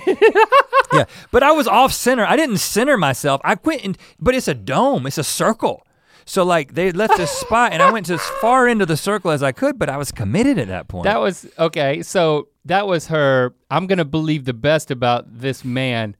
[0.93, 4.47] yeah but i was off center i didn't center myself i went in but it's
[4.47, 5.85] a dome it's a circle
[6.25, 9.31] so like they left this spot and i went to as far into the circle
[9.31, 12.03] as i could but i was committed at that point that was okay.
[12.03, 13.53] So that was her.
[13.71, 16.16] I'm gonna believe the best about this man,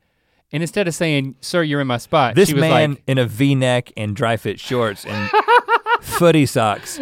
[0.52, 3.18] and instead of saying, "Sir, you're in my spot," This she was man like, in
[3.18, 5.30] a V-neck and dry fit shorts and
[6.02, 7.00] footy socks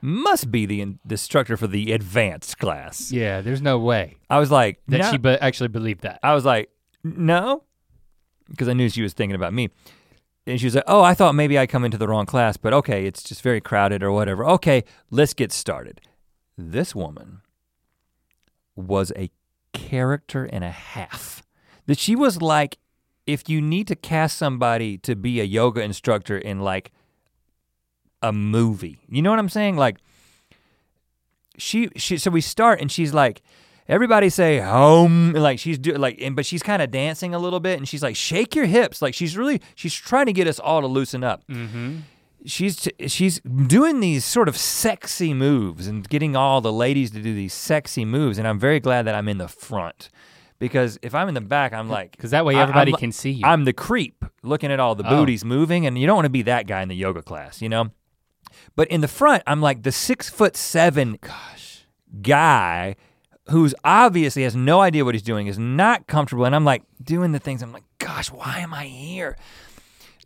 [0.00, 3.10] must be the, instructor for the advanced class.
[3.12, 5.10] "Yeah, there's no way I was like, that no.
[5.10, 6.70] she be- actually believed that." I was like,
[7.04, 7.64] no,
[8.48, 9.70] because I knew she was thinking about me.
[10.46, 12.72] And she was like, oh, I thought maybe I come into the wrong class, but
[12.72, 14.46] okay, it's just very crowded or whatever.
[14.46, 16.00] Okay, let's get started.
[16.56, 17.42] This woman
[18.74, 19.30] was a
[19.74, 21.42] character and a half.
[21.86, 22.78] That she was like,
[23.28, 26.90] if you need to cast somebody to be a yoga instructor in like
[28.22, 29.76] a movie, you know what I'm saying?
[29.76, 29.98] Like,
[31.56, 33.42] she, she, so we start and she's like,
[33.88, 37.38] everybody say home and, like she's doing like and but she's kind of dancing a
[37.38, 40.46] little bit and she's like shake your hips like she's really she's trying to get
[40.46, 42.00] us all to loosen up Mm-hmm.
[42.44, 47.22] she's t- she's doing these sort of sexy moves and getting all the ladies to
[47.22, 50.10] do these sexy moves and i'm very glad that i'm in the front
[50.58, 53.30] because if i'm in the back i'm like Because that way everybody I'm- can see
[53.30, 53.46] you.
[53.46, 55.10] i'm the creep looking at all the Oh.
[55.10, 57.68] booties moving and you don't want to be that guy in the yoga class you
[57.68, 57.90] know
[58.76, 61.84] but in the front i'm like the six foot seven Gosh.
[62.22, 62.96] guy
[63.50, 67.32] who's obviously has no idea what he's doing, is not comfortable, and I'm like doing
[67.32, 67.62] the things.
[67.62, 69.38] I'm like, gosh, why am I here?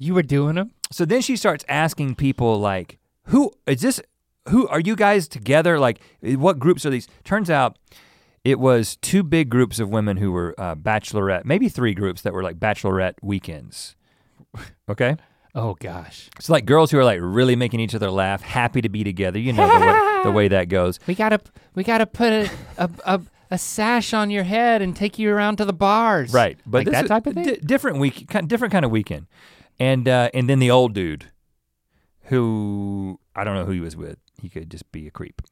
[0.01, 0.73] You were doing them?
[0.91, 4.01] So then she starts asking people like, who is this?
[4.49, 5.79] Who are you guys together?
[5.79, 7.07] Like, eh, what groups are these?
[7.23, 7.77] Turns out
[8.45, 12.33] it was two big groups of women who were uh, bachelorette, maybe three groups that
[12.33, 13.95] were like bachelorette weekends.
[14.89, 15.17] Okay.
[15.55, 16.29] Oh gosh.
[16.37, 19.39] It's like girls who are like really making each other laugh, happy to be together.
[19.39, 20.99] You know the way, the way that goes.
[21.07, 21.41] We gotta
[21.75, 23.21] we gotta put a a, a
[23.51, 26.33] a sash on your head and take you around to the bars.
[26.33, 27.45] Right, but like this that type of thing.
[27.45, 29.27] di- different week, kind different kind of weekend,
[29.79, 31.27] and uh, and then the old dude,
[32.25, 34.19] who I don't know who he was with.
[34.41, 35.43] He could just be a creep.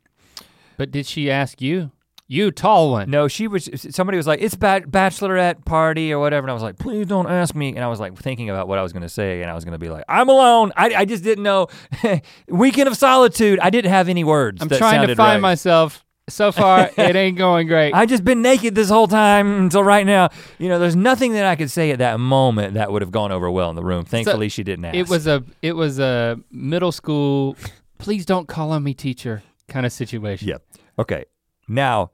[0.77, 1.91] but did she ask you?
[2.33, 3.11] You tall one.
[3.11, 3.69] No, she was.
[3.91, 7.27] Somebody was like, "It's ba- bachelorette party or whatever," and I was like, "Please don't
[7.27, 9.51] ask me." And I was like thinking about what I was going to say, and
[9.51, 11.67] I was going to be like, "I'm alone." I, I just didn't know.
[12.49, 13.59] weekend of solitude.
[13.59, 14.63] I didn't have any words.
[14.63, 15.41] I'm trying to find right.
[15.41, 16.05] myself.
[16.29, 17.95] So far, it ain't going great.
[17.95, 20.29] I just been naked this whole time until right now.
[20.61, 23.33] You know, there's nothing that I could say at that moment that would have gone
[23.33, 24.05] over well in the room.
[24.05, 24.95] Thankfully, she didn't ask.
[24.95, 27.57] it was a it was a middle school.
[27.99, 29.43] Please don't call on me, teacher.
[29.67, 30.47] Kind of situation.
[30.47, 30.63] Yep.
[30.97, 31.25] Okay.
[31.67, 32.13] Now,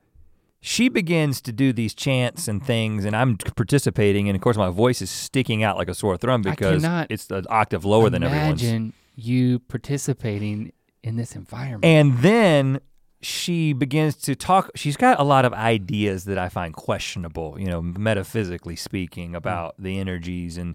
[0.66, 4.68] she begins to do these chants and things, and I'm participating, and of course, my
[4.68, 8.64] voice is sticking out like a sore thumb because it's an octave lower than everyone's.
[8.64, 10.72] Imagine you participating
[11.04, 11.84] in this environment.
[11.84, 12.80] And then
[13.22, 14.72] she begins to talk.
[14.74, 19.76] She's got a lot of ideas that I find questionable, you know, metaphysically speaking, about
[19.78, 20.74] the energies and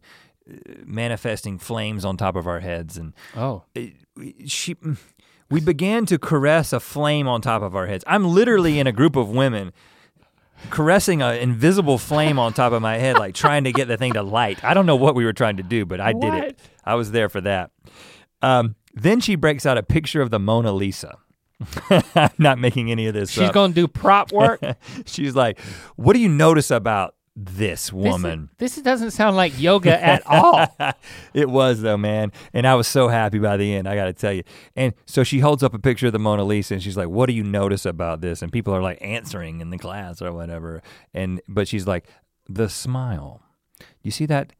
[0.49, 0.53] uh,
[0.85, 3.63] manifesting flames on top of our heads and oh,
[4.45, 4.77] she
[5.51, 8.03] we began to caress a flame on top of our heads.
[8.07, 9.73] I'm literally in a group of women
[10.69, 14.13] caressing an invisible flame on top of my head, like trying to get the thing
[14.13, 14.63] to light.
[14.63, 16.59] I don't know what we were trying to do, but I did it.
[16.85, 17.71] I was there for that.
[18.41, 21.17] Um, then she breaks out a picture of the Mona Lisa.
[22.15, 23.53] I'm not making any of this she's up.
[23.53, 24.59] gonna do prop work.
[25.05, 25.59] She's like,
[25.95, 27.13] "What do you notice about
[27.45, 28.49] this This- woman.
[28.57, 30.67] This, doesn't sound like yoga at all.
[31.33, 32.31] it was though, man.
[32.53, 34.43] And I was so happy by the end, I gotta tell you.
[34.75, 37.27] And so she holds up a picture of the Mona Lisa and she's like, What
[37.27, 38.41] do you notice about this?
[38.41, 40.81] And people are like answering in the class or whatever.
[41.13, 42.07] And but she's like,
[42.47, 43.41] the smile.
[44.01, 44.53] You see that?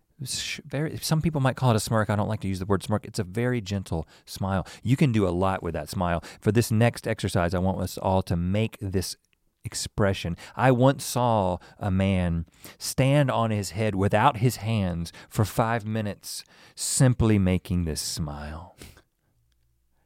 [0.66, 0.98] Very.
[0.98, 2.10] Some people might call it a smirk.
[2.12, 3.06] I don't like to use the word smirk.
[3.06, 4.68] It's a very gentle smile.
[4.84, 6.24] You can do a lot with that smile.
[6.40, 9.16] For this next exercise, I want us all to make this
[9.64, 10.38] expression.
[10.56, 12.46] I once saw a man
[12.78, 16.44] stand on his head without his hands for five minutes,
[16.76, 18.76] simply making this smile.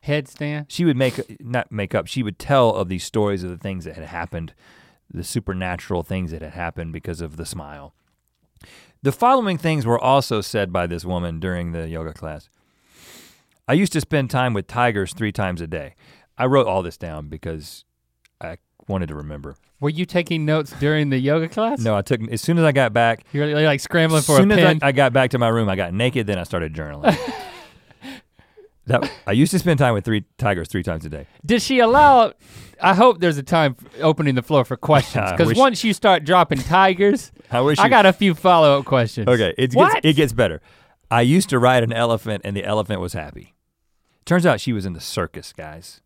[0.06, 0.66] Headstand.
[0.70, 3.86] She would make, not make up, she would tell of these stories of the things
[3.86, 4.54] that had happened,
[5.10, 7.94] the supernatural things that had happened because of the smile.
[9.02, 12.50] The following things were also said by this woman during the yoga class.
[13.68, 15.96] I used to spend time with tigers three times a day.
[16.38, 17.86] I wrote all this down because
[18.40, 18.58] I
[18.88, 19.56] wanted to remember.
[19.80, 21.80] Were you taking notes during the yoga class?
[21.80, 23.26] No, I took as soon as I got back.
[23.34, 24.80] You're, like scrambling for a soon as pen.
[24.82, 26.28] I, I got back to my room, I got naked.
[26.28, 27.18] Then I started journaling.
[28.88, 31.28] that I used to spend time with three tigers three times a day.
[31.46, 32.34] Did she allow?
[32.82, 36.60] I hope there's a time opening the floor for questions because once you start dropping
[36.60, 39.28] tigers, I wish I you- got a few follow up questions.
[39.28, 40.62] Okay, it gets it gets better.
[41.10, 43.54] I used to ride an elephant, and the elephant was happy.
[44.26, 46.02] Turns out she was in the circus, guys.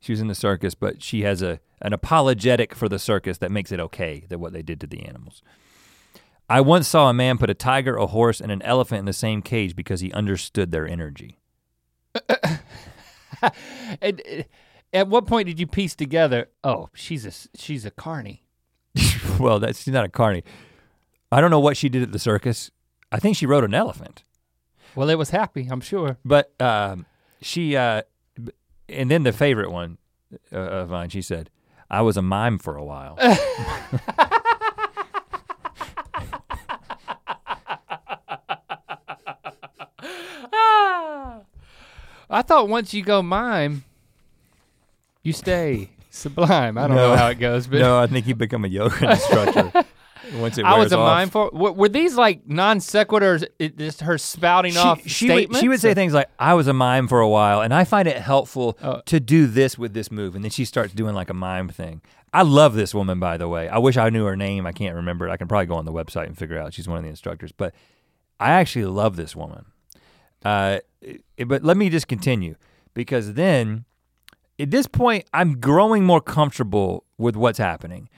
[0.00, 3.50] She was in the circus, but she has a an apologetic for the circus that
[3.50, 5.42] makes it okay that what they did to the animals.
[6.48, 9.12] I once saw a man put a tiger, a horse, and an elephant in the
[9.12, 11.38] same cage because he understood their energy.
[14.00, 14.42] And, uh,
[14.92, 16.48] at what point did you piece together?
[16.64, 18.44] Oh, she's a she's a carny.
[19.38, 20.42] well, that's she's not a carny.
[21.30, 22.70] I don't know what she did at the circus.
[23.12, 24.24] I think she rode an elephant.
[24.96, 26.18] Well, it was happy, I'm sure.
[26.24, 27.06] But um,
[27.40, 28.02] she, uh,
[28.90, 29.98] and then the favorite one
[30.52, 31.50] uh, of mine, she said,
[31.90, 33.18] I was a mime for a while.
[42.32, 43.84] I thought once you go mime,
[45.22, 46.78] you stay sublime.
[46.78, 47.10] I don't No.
[47.10, 49.84] know how it goes, but no, I think you become a yoga instructor
[50.34, 51.06] once it I was a off.
[51.06, 51.50] mime for.
[51.52, 53.46] Were, were these like non sequiturs?
[53.58, 56.66] It, just her spouting off She, she, would, she would say things like, I was
[56.68, 59.00] a mime for a while, and I find it helpful Oh.
[59.06, 60.34] to do this with this move.
[60.34, 62.02] And then she starts doing like a mime thing.
[62.32, 63.68] I love this woman, by the way.
[63.68, 64.64] I wish I knew her name.
[64.66, 65.32] I can't remember it.
[65.32, 66.72] I can probably go on the website and figure out.
[66.74, 67.50] She's one of the instructors.
[67.52, 67.74] But
[68.38, 69.66] I actually love this woman.
[70.44, 72.54] Uh, it- but let me just continue
[72.94, 73.84] because then
[74.58, 78.08] at this point, I'm growing more comfortable with what's happening.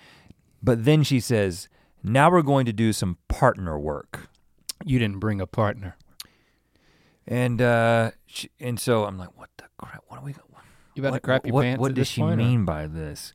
[0.63, 1.69] But then she says,
[2.03, 4.29] now we're going to do some partner work.
[4.85, 5.97] You didn't bring a partner.
[7.27, 10.03] And uh, she, and so I'm like, what the crap?
[10.09, 10.35] What are we?
[10.95, 11.81] You about to what, crap your what, pants?
[11.81, 13.33] What at does she point, or- mean by this?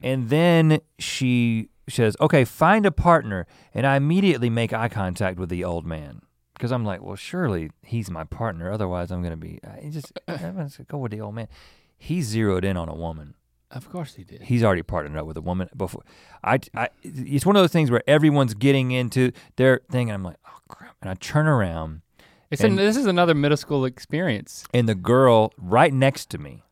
[0.00, 3.46] And then she says, okay, find a partner.
[3.72, 6.22] And I immediately make eye contact with the old man
[6.54, 8.70] because I'm like, well, surely he's my partner.
[8.70, 9.58] Otherwise, I'm gonna be.
[9.64, 11.48] I just I'm gonna go with the old man.
[11.96, 13.34] He zeroed in on a woman.
[13.72, 14.42] Of course he did.
[14.42, 16.02] He's already partnered up with a woman before.
[16.44, 20.22] I, I, it's one of those things where everyone's getting into their thing, and I'm
[20.22, 20.94] like, oh crap!
[21.00, 22.02] And I turn around,
[22.50, 24.64] It's an, this is another middle school experience.
[24.74, 26.62] and the girl right next to me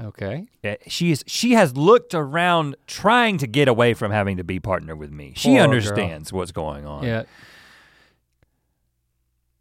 [0.00, 0.46] Okay.
[0.88, 1.22] She is.
[1.26, 5.32] She has looked around, trying to get away from having to be partner with me.
[5.36, 5.64] She Poor girl.
[5.64, 7.04] understands what's going on.
[7.04, 7.24] Yeah.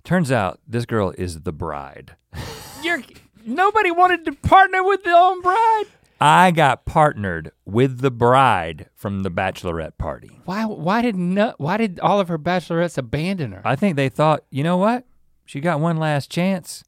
[0.04, 2.16] Turns out this girl is the bride.
[2.82, 3.04] You're
[3.46, 5.86] nobody wanted to partner with the own bride.
[6.22, 10.40] I got partnered with the bride from the bachelorette party.
[10.46, 10.66] Why?
[10.66, 13.62] Why did no, Why did all of her bachelorettes abandon her?
[13.66, 15.06] I think they thought, you know what?
[15.46, 16.84] She got one last chance.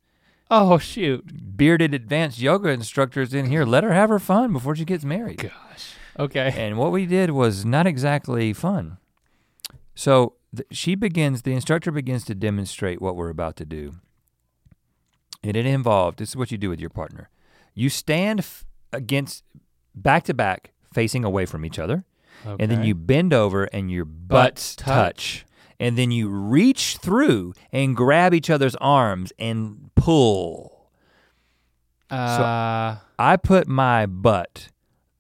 [0.52, 1.58] oh shoot!
[1.58, 3.66] Bearded advanced yoga instructors in here.
[3.66, 5.40] Let her have her fun before she gets married.
[5.40, 5.94] Gosh.
[6.20, 6.54] Okay.
[6.56, 8.98] And what we did was not exactly fun.
[9.96, 13.96] So th- she begins, the instructor begins to demonstrate what we're about to do.
[15.44, 17.30] And it involved, this is what you do with your partner.
[17.74, 18.64] You stand f-
[18.94, 19.44] against,
[19.96, 22.06] back to back, facing away from each other.
[22.46, 24.86] And then you bend over and your Butts butts touch.
[24.86, 25.46] touch.
[25.80, 30.90] And then you reach through and grab each other's arms and pull.
[32.10, 34.70] Uh, I put my butt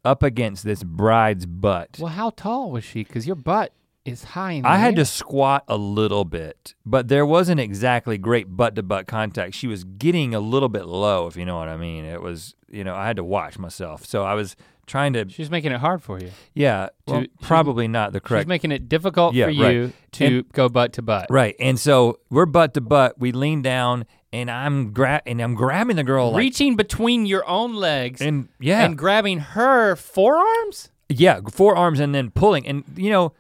[0.05, 1.97] up against this bride's butt.
[1.99, 3.03] well, how tall was she?
[3.03, 3.71] Because your butt
[4.05, 8.55] is high in I had to squat a little bit, but there wasn't exactly great
[8.57, 9.55] butt to butt contact.
[9.55, 12.03] She was getting a little bit low, if you know what I mean.
[12.05, 14.05] It was, you know, I had to watch myself.
[14.05, 16.31] So I was trying to, She's making it hard for you.
[16.53, 18.43] yeah, well, probably not the correct.
[18.43, 19.73] She's making it difficult Yeah, for right.
[19.73, 21.27] you to go butt to butt.
[21.29, 21.55] right.
[21.59, 23.17] And so we're butt to butt.
[23.17, 27.47] We lean down and I'm gra- and I'm grabbing the girl like, Reaching between your
[27.47, 28.83] own legs and yeah.
[28.83, 30.89] and grabbing her forearms.
[31.07, 32.65] Yeah, forearms and then pulling.
[32.67, 33.33] And you know,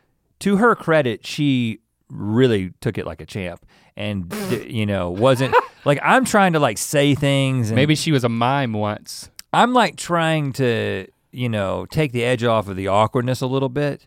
[0.43, 1.79] to her credit, she
[2.09, 3.65] really took it like a champ
[3.95, 4.31] and
[4.67, 8.29] you know wasn't like I'm trying to like say things and Maybe she was a
[8.29, 9.29] mime once.
[9.53, 13.69] I'm like trying to you know take the edge off of the awkwardness a little
[13.69, 14.05] bit.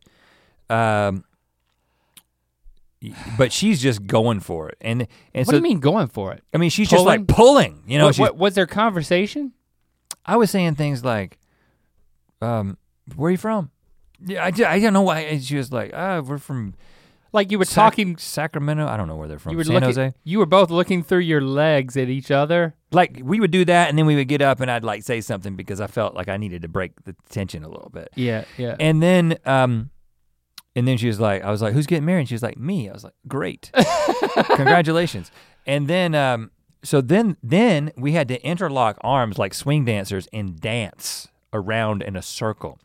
[0.69, 1.25] Um,
[3.39, 6.33] but she's just going for it, and and what so do you mean going for
[6.33, 6.43] it?
[6.53, 8.07] I mean she's just like pulling, you know.
[8.07, 9.53] what, what- was their conversation?
[10.25, 11.39] I was saying things like,
[12.43, 12.79] um,
[13.15, 13.71] "Where are you from?"
[14.25, 15.21] Yeah, I, I don't know why.
[15.21, 16.75] And she was like, "Ah, we're from
[17.33, 18.17] Like you were Sac- talking.
[18.17, 18.87] Sacramento.
[18.87, 19.53] I don't know where they're from.
[19.53, 19.89] You were San looking.
[19.89, 20.15] Jose.
[20.25, 22.75] You were both looking through your legs at each other.
[22.93, 25.21] Like we would do that, and then we would get up, and I'd like say
[25.21, 28.09] something because I felt like I needed to break the tension a little bit.
[28.15, 28.77] Yeah, yeah.
[28.81, 29.91] And then, um,
[30.75, 32.57] and then she was like, I was like, "Who's getting married?" And she was like,
[32.59, 33.71] "Me." I was like, "Great,
[34.55, 35.31] congratulations."
[35.67, 36.51] And then, um,
[36.83, 42.15] so then, then we had to interlock arms like swing dancers and dance around in
[42.17, 42.79] a circle.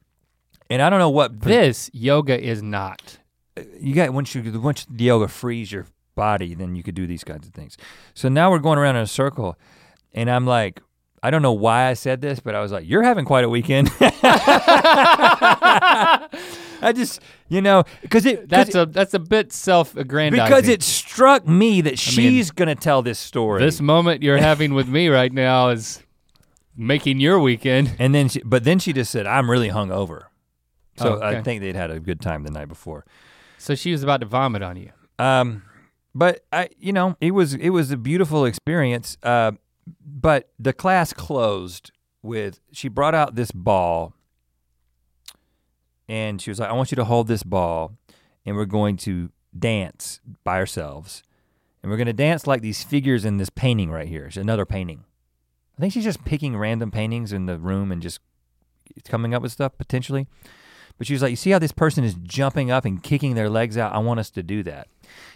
[0.72, 3.18] And I don't know what this yoga is not.
[3.58, 7.06] Uh, you got once you once the yoga frees your body, then you could do
[7.06, 7.76] these kinds of things.
[8.14, 9.58] So now we're going around in a circle,
[10.14, 10.82] and I'm like,
[11.22, 13.50] I don't know why I said this, but I was like, "You're having quite a
[13.50, 13.92] weekend."
[16.84, 17.20] I just,
[17.50, 20.46] you know, because it That's a that's a bit self-aggrandizing.
[20.46, 23.62] because it struck me that she's gonna tell this story.
[23.62, 26.02] this moment you're having with me right now is
[26.78, 27.94] making your weekend.
[28.00, 30.28] and then, she, but then she just said, "I'm really hungover."
[31.02, 33.06] So Oh, I think they'd had a good time the night before.
[33.58, 34.92] So she was about to vomit on you.
[35.20, 35.64] Um,
[36.16, 39.18] but I, you know, it was it was a beautiful experience.
[39.24, 39.52] Uh,
[40.06, 41.92] but the class closed
[42.22, 44.14] with she brought out this ball,
[46.08, 47.94] and she was like, "I want you to hold this ball,
[48.46, 51.24] and we're going to dance by ourselves,
[51.82, 54.26] and we're going to dance like these figures in this painting right here.
[54.26, 55.04] It's another painting.
[55.78, 58.20] I think she's just picking random paintings in the room and just
[59.08, 60.28] coming up with stuff potentially."
[61.02, 63.50] But she was like, You see how this person is jumping up and kicking their
[63.50, 63.92] legs out?
[63.92, 64.88] I want us to do that.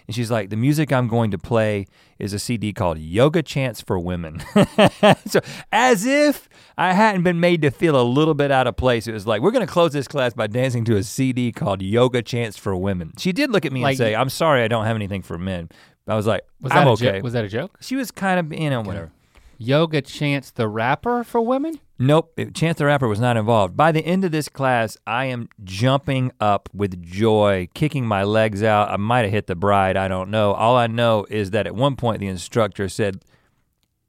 [0.05, 1.87] And she's like, The music I'm going to play
[2.19, 4.43] is a CD called Yoga Chants for Women.
[5.25, 5.39] so,
[5.71, 6.47] as if
[6.77, 9.41] I hadn't been made to feel a little bit out of place, it was like,
[9.41, 12.75] We're going to close this class by dancing to a CD called Yoga Chants for
[12.75, 13.13] Women.
[13.17, 15.39] She did look at me Like- and say, I'm sorry, I don't have anything for
[15.39, 15.69] men.
[16.07, 17.05] I was like, Was that I'm a okay.
[17.13, 17.23] joke?
[17.23, 17.75] Was that a joke?
[17.81, 19.11] she was kind of, you know, whatever.
[19.57, 21.79] Yoga Chance the rapper for women?
[21.97, 23.77] Nope, it- Chance the Rapper was not involved.
[23.77, 28.63] By the end of this class, I am jumping up with joy, kicking my legs
[28.63, 28.89] out.
[28.89, 30.51] I might have hit the bride, I don't know.
[30.53, 33.23] All I know is that at one point the instructor said,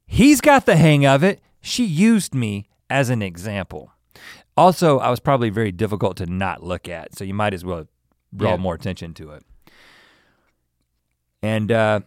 [0.08, 1.40] He's got the hang of it.
[1.60, 3.92] She used me as an example.
[4.56, 7.86] Also, I was probably very difficult to not look at, so you might as well
[8.34, 8.56] draw Yeah.
[8.56, 9.44] more attention to it.
[11.42, 12.00] And uh,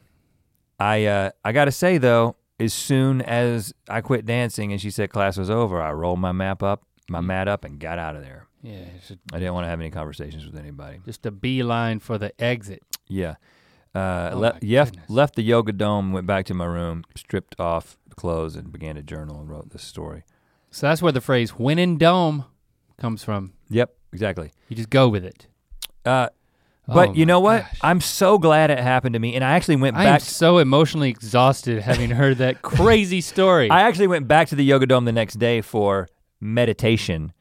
[0.80, 5.10] I uh, I gotta say though, as soon as I quit dancing and she said
[5.10, 8.22] class was over, I rolled my map up, my mat up, and got out of
[8.24, 8.48] there.
[8.62, 8.84] Yeah,
[9.32, 11.00] I didn't want to have any conversations with anybody.
[11.06, 12.84] just a beeline for the exit.
[13.08, 13.36] Yeah.
[13.96, 15.10] Uh, Oh le- my yef- goodness.
[15.10, 18.96] left the yoga dome, went back to my room, stripped off the clothes, and began
[18.96, 20.24] to journal and wrote this story.
[20.72, 22.46] So that's where the phrase "when in dome"
[22.98, 23.54] comes from.
[23.70, 24.52] Yep, exactly.
[24.68, 25.48] You just go with it.
[26.06, 26.30] Uh,
[26.94, 27.62] but Oh you know what?
[27.64, 27.80] gosh.
[27.82, 30.22] I'm so glad it happened to me, and I actually went I back.
[30.22, 33.70] so emotionally exhausted having heard that crazy story.
[33.70, 36.08] I actually went back to the yoga dome the next day for
[36.42, 37.32] meditation,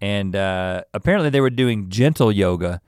[0.00, 2.80] and uh, apparently they were doing gentle yoga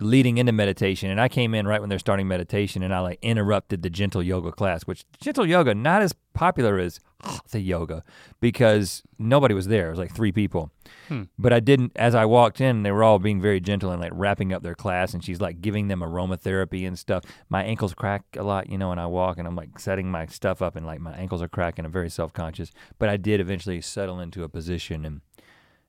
[0.00, 1.10] leading into meditation.
[1.10, 4.22] And I came in right when they're starting meditation, and I like interrupted the gentle
[4.22, 7.00] yoga class, which gentle yoga not as popular as
[7.50, 8.04] the yoga
[8.40, 9.88] because nobody was there.
[9.88, 10.70] It was like three people.
[11.08, 11.24] Hmm.
[11.38, 11.92] But I didn't.
[11.96, 14.74] As I walked in, they were all being very gentle and like wrapping up their
[14.74, 17.24] class, and she's like giving them aromatherapy and stuff.
[17.48, 20.26] My ankles crack a lot, you know, when I walk, and I'm like setting my
[20.26, 21.84] stuff up, and like my ankles are cracking.
[21.84, 25.20] I'm very self conscious, but I did eventually settle into a position and,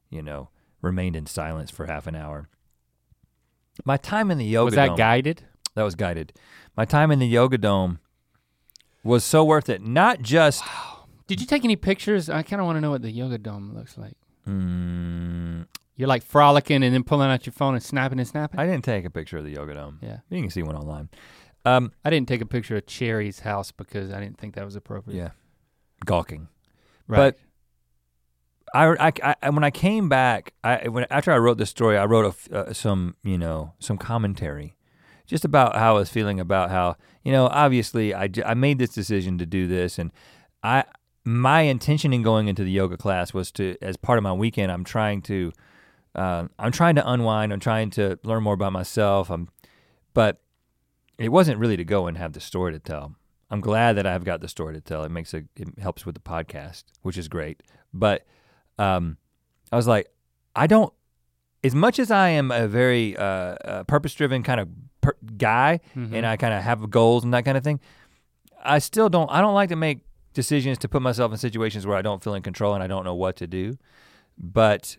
[0.09, 0.49] you know,
[0.81, 2.49] remained in silence for half an hour.
[3.85, 5.43] My time in the yoga was that dome, guided?
[5.75, 6.33] that was guided.
[6.75, 7.99] My time in the yoga dome
[9.03, 9.81] was so worth it.
[9.81, 10.63] Not just
[11.27, 12.29] Did you take any pictures?
[12.29, 14.15] I kind of want to know what the yoga dome looks like.
[14.47, 15.65] mm,
[15.95, 18.59] You're like frolicking and then pulling out your phone and snapping and snapping.
[18.59, 19.99] I didn't take a picture of the yoga dome.
[20.01, 21.09] yeah, You can see one online.
[21.65, 24.75] Um, I didn't take a picture of Cherry's house because I didn't think that was
[24.75, 25.17] appropriate.
[25.17, 25.29] yeah,
[26.05, 26.47] gawking.
[27.07, 27.35] right.
[28.73, 32.05] I, I, I- when I came back, I when after I wrote this story, I
[32.05, 34.75] wrote a uh, some you know some commentary,
[35.25, 38.93] just about how I was feeling about how you know obviously I I made this
[38.93, 40.11] decision to do this and
[40.63, 40.83] I
[41.25, 44.71] my intention in going into the yoga class was to as part of my weekend
[44.71, 45.51] I'm trying to
[46.15, 49.49] uh, I'm trying to unwind I'm trying to learn more about myself I'm
[50.13, 50.41] but
[51.17, 53.13] it wasn't really to go and have the story to tell.
[53.51, 55.03] I'm glad that I've got the story to tell.
[55.03, 57.61] It makes a it helps with the podcast, which is great.
[57.93, 58.25] But
[58.79, 59.17] um,
[59.71, 60.07] I was like,
[60.55, 60.91] I don't.
[61.63, 64.69] As much as I am a very uh, uh, purpose-driven kind of
[65.01, 66.13] per- guy Mhm.
[66.13, 67.79] and I kind of have goals and that kind of thing.
[68.63, 69.29] I still don't.
[69.29, 69.99] I don't like to make
[70.33, 73.03] decisions to put myself in situations where I don't feel in control and I don't
[73.03, 73.77] know what to do.
[74.37, 74.97] But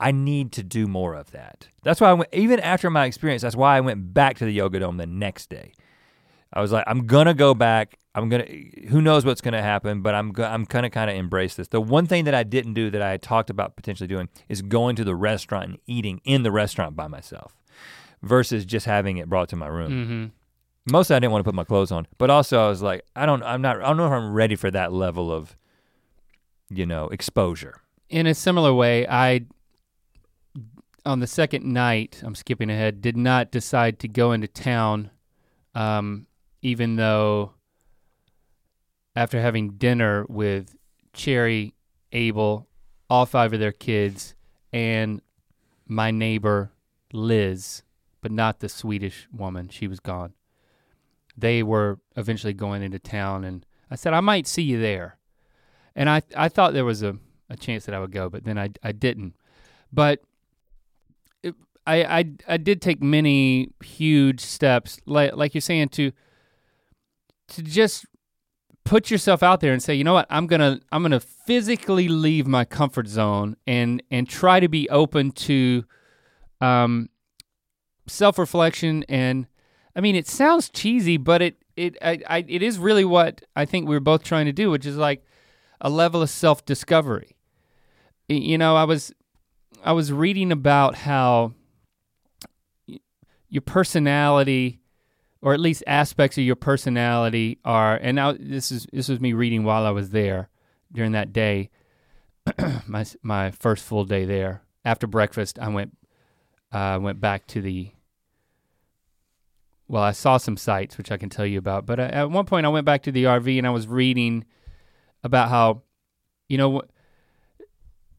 [0.00, 1.68] I need to do more of that.
[1.84, 4.52] That's why I went, even after my experience, that's why I went back to the
[4.52, 5.72] yoga dome the next day.
[6.52, 7.98] I was like, I'm gonna go back.
[8.14, 8.46] I'm gonna.
[8.88, 10.02] Who knows what's gonna happen?
[10.02, 10.32] But I'm.
[10.32, 11.68] go- I'm gonna kind of embrace this.
[11.68, 14.60] The one thing that I didn't do that I had talked about potentially doing is
[14.62, 17.56] going to the restaurant and eating in the restaurant by myself,
[18.22, 19.92] versus just having it brought to my room.
[19.92, 20.30] Mhm.
[20.92, 23.24] Mostly, I didn't want to put my clothes on, but also I was like, I
[23.24, 23.42] don't.
[23.44, 23.76] I'm not.
[23.80, 25.56] I don't know if I'm ready for that level of,
[26.68, 27.80] you know, exposure.
[28.10, 29.42] In a similar way, I
[31.06, 35.10] on the second night, I'm skipping ahead, did not decide to go into town,
[35.74, 36.26] um,
[36.62, 37.52] even though
[39.14, 40.76] after having dinner with
[41.12, 41.74] Cherry,
[42.12, 42.68] Abel,
[43.10, 44.34] all five of their kids,
[44.72, 45.20] and
[45.86, 46.72] my neighbor
[47.12, 47.82] Liz,
[48.22, 50.32] but not the Swedish woman, she was gone.
[51.36, 55.18] They were eventually going into town, and I said I might see you there,
[55.94, 57.16] and I I thought there was a,
[57.50, 59.34] a chance that I would go, but then I I didn't,
[59.92, 60.20] but.
[61.42, 66.12] it- I, I I did take many huge steps, like like you're saying, to
[67.54, 68.06] to just
[68.84, 72.46] put yourself out there and say, you know what, I'm gonna I'm gonna physically leave
[72.46, 75.84] my comfort zone and and try to be open to
[76.60, 77.08] um,
[78.06, 79.46] self reflection and
[79.94, 83.64] I mean it sounds cheesy, but it it I, I it is really what I
[83.64, 85.24] think we we're both trying to do, which is like
[85.80, 87.36] a level of self discovery.
[88.28, 89.12] You know, I was
[89.84, 91.52] I was reading about how
[93.48, 94.81] your personality
[95.42, 99.32] or at least aspects of your personality are and now this is this was me
[99.32, 100.48] reading while I was there
[100.92, 101.68] during that day
[102.86, 104.62] my my first full day there.
[104.84, 105.96] After breakfast I went
[106.70, 107.90] uh, went back to the
[109.88, 112.46] well I saw some sites which I can tell you about but uh, at one
[112.46, 114.44] point I went back to the RV and I was reading
[115.22, 115.82] about how
[116.48, 116.82] you know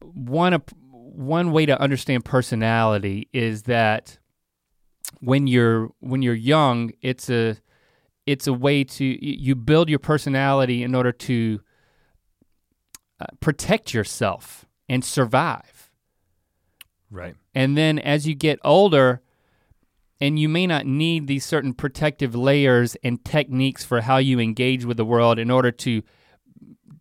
[0.00, 4.18] one one way to understand personality is that
[5.20, 7.56] when you're when you're young it's a
[8.26, 11.60] it's a way to you build your personality in order to
[13.20, 15.90] uh, protect yourself and survive
[17.10, 17.36] Right.
[17.54, 19.20] and then as you get older
[20.20, 24.84] and you may not need these certain protective layers and techniques for how you engage
[24.84, 26.02] with the world in order to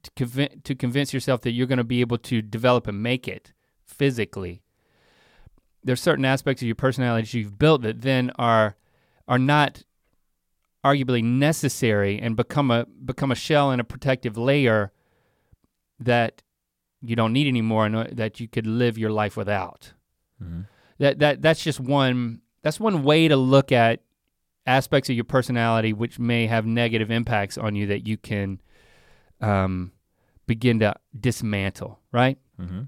[0.03, 3.27] to, convin- to convince yourself that you're going to be able to develop and make
[3.27, 3.53] it
[3.85, 4.62] physically
[5.83, 8.75] there's certain aspects of your personality that you've built that then are
[9.27, 9.83] are not
[10.83, 14.91] arguably necessary and become a become a shell and a protective layer
[15.99, 16.41] that
[17.01, 19.93] you don't need anymore and that you could live your life without.
[20.41, 20.61] Hmm
[20.99, 24.01] that that that's just one that's one way to look at
[24.65, 28.61] aspects of your personality which may have negative impacts on you that you can
[29.41, 29.91] um,
[30.47, 32.37] begin to dismantle right?
[32.57, 32.83] Hmm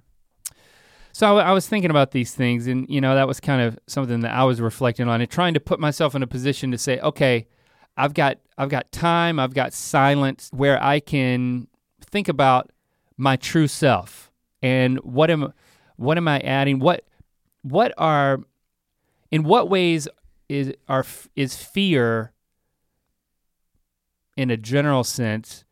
[1.16, 3.80] so I, I was thinking about these things and you know that was kind of
[3.88, 6.78] something that i was reflecting on and trying to put myself in a position to
[6.78, 7.48] say okay
[7.96, 11.68] i've got i've got time i've got silence where i can
[12.02, 12.72] think about
[13.18, 14.32] my true self
[14.62, 15.54] and what am
[15.98, 16.80] what am i adding?
[16.80, 17.06] What
[17.62, 18.40] what are
[19.32, 20.08] in what ways
[20.50, 21.06] is are
[21.36, 22.34] is fear
[24.36, 25.65] in a general sense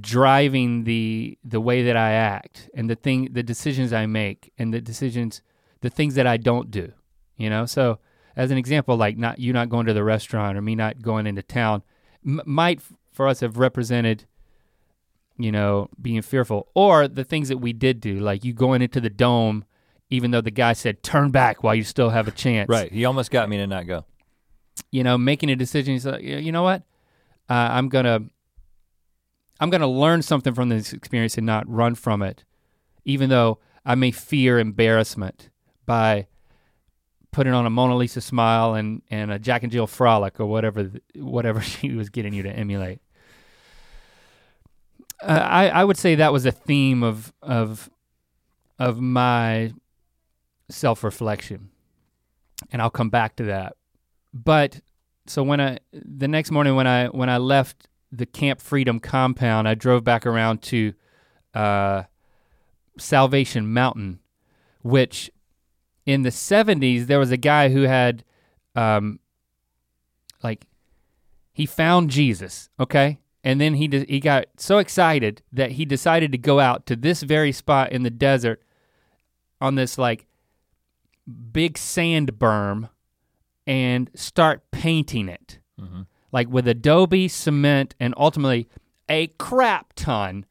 [0.00, 4.72] driving the the way that I act and the thing the decisions I make and
[4.72, 5.42] the decisions
[5.82, 6.92] the things that I don't do
[7.36, 7.98] you know so
[8.34, 11.26] as an example like not you not going to the restaurant or me not going
[11.26, 11.82] into town
[12.26, 14.24] m- might f- for us have represented
[15.38, 19.00] you know being fearful or the things that we did do like you going into
[19.00, 19.64] the dome
[20.08, 22.90] even though the guy said turn back while you still have a chance Right.
[22.90, 24.04] He almost got me to not go.
[24.90, 25.92] you know, making a decision.
[25.94, 26.82] He's like, you know what?
[27.48, 28.20] Uh, I'm gonna,
[29.62, 32.44] I'm gonna learn something from this experience and not run from it,
[33.04, 35.50] even though I may fear embarrassment
[35.86, 36.26] by
[37.30, 40.90] putting on a Mona Lisa smile and and a Jack and Jill frolic or whatever
[41.14, 43.00] whatever she was getting you to emulate.
[45.22, 47.88] Uh, I I would say that was a theme of of
[48.80, 49.72] of my
[50.70, 51.70] self reflection,
[52.72, 53.76] and I'll come back to that
[54.32, 54.80] but
[55.26, 59.66] so when I the next morning when I when I left the Camp Freedom compound,
[59.66, 60.92] I drove back around to
[61.54, 62.02] uh,
[62.98, 64.20] Salvation Mountain,
[64.82, 65.30] which
[66.04, 68.22] in the '70s there was a guy who had
[68.76, 69.18] um,
[70.42, 70.66] like
[71.52, 76.32] he found Jesus, okay, and then he de- he got so excited that he decided
[76.32, 78.62] to go out to this very spot in the desert
[79.60, 80.26] on this like
[81.52, 82.90] big sand berm
[83.66, 85.60] and start painting it.
[85.80, 86.06] Mm Mhm.
[86.32, 88.68] Like with adobe, cement, and ultimately
[89.08, 90.46] a crap ton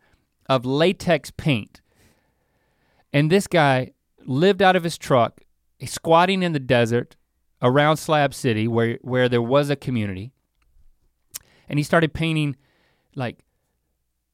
[0.48, 1.82] of latex paint.
[3.12, 3.92] And this guy
[4.26, 5.42] lived out of his truck,
[5.84, 7.16] squatting in the desert
[7.62, 10.32] around Slab City where, where there was a community.
[11.68, 12.56] And he started painting
[13.16, 13.40] like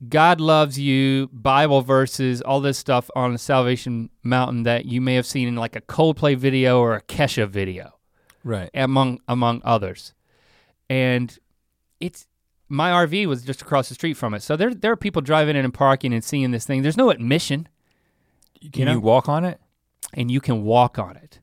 [0.07, 5.15] God loves you, Bible verses, all this stuff on the Salvation Mountain that you may
[5.15, 7.93] have seen in like a Coldplay video or a Kesha video
[8.43, 8.69] Right.
[8.73, 10.13] among among others.
[10.89, 11.37] And
[11.99, 12.27] it's
[12.69, 14.41] my RV was just across the street from it.
[14.41, 16.81] So there there are people driving in and parking and seeing this thing.
[16.81, 17.67] There's no admission
[18.61, 18.99] Can you, know?
[18.99, 19.59] walk on it?
[20.13, 21.41] and you can walk on it.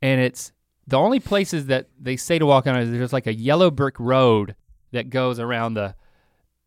[0.00, 0.52] And it's
[0.86, 3.70] the only places that they say to walk on it is there's like a yellow
[3.70, 4.54] brick road
[4.92, 5.94] that goes around the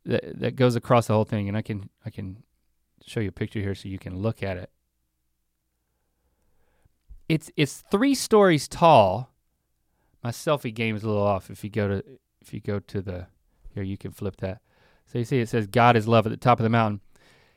[0.05, 2.43] that, that goes across the whole thing and I can I can
[3.05, 4.69] show you a picture here so you can look at it.
[7.29, 9.29] It's it's 3 stories tall.
[10.27, 12.03] My selfie game is a little off if you go to
[12.41, 13.27] if you go to the
[13.73, 14.59] here you can flip that.
[15.05, 16.99] So you see it says God is love at the top of the mountain.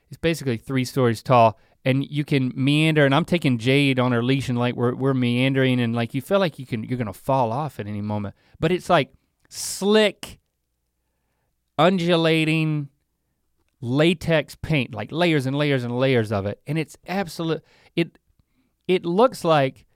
[0.09, 4.23] It's basically 3 stories tall and you can meander and i'm taking jade on her
[4.23, 7.13] leash and like we're, we're meandering and like you feel like you can you're gonna
[7.13, 9.13] fall off at any moment but it's like
[9.49, 10.39] slick
[11.77, 12.89] undulating
[13.81, 17.65] latex paint like layers and layers and layers of it and it's absolute
[17.97, 18.17] it
[18.87, 19.87] it looks like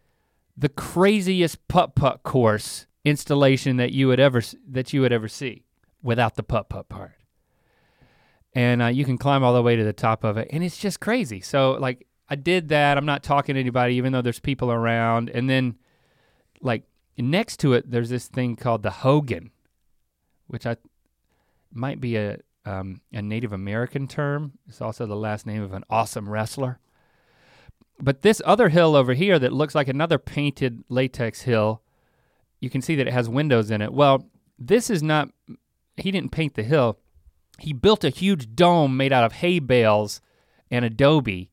[0.56, 5.64] the craziest putt putt course installation that you would ever that you would ever see
[6.02, 7.12] without the putt putt part.
[8.56, 10.78] And uh, you can climb all the way to the top of it and it's
[10.78, 11.40] just crazy.
[11.40, 12.96] So like i did that.
[12.96, 15.30] I'm not talking to anybody even though there's people around.
[15.30, 15.76] And then
[16.60, 16.84] like
[17.18, 19.50] next to it there's this thing called the hogan
[20.48, 20.76] which i
[21.72, 24.52] might be a um, a native american term.
[24.68, 26.80] It's also the last name of an awesome wrestler
[28.00, 31.82] but this other hill over here that looks like another painted latex hill
[32.60, 33.92] you can see that it has windows in it.
[33.92, 35.30] Well this is not
[35.96, 36.98] he didn't paint the hill.
[37.58, 40.20] He built a huge dome made out of hay bales
[40.70, 41.50] and adobe.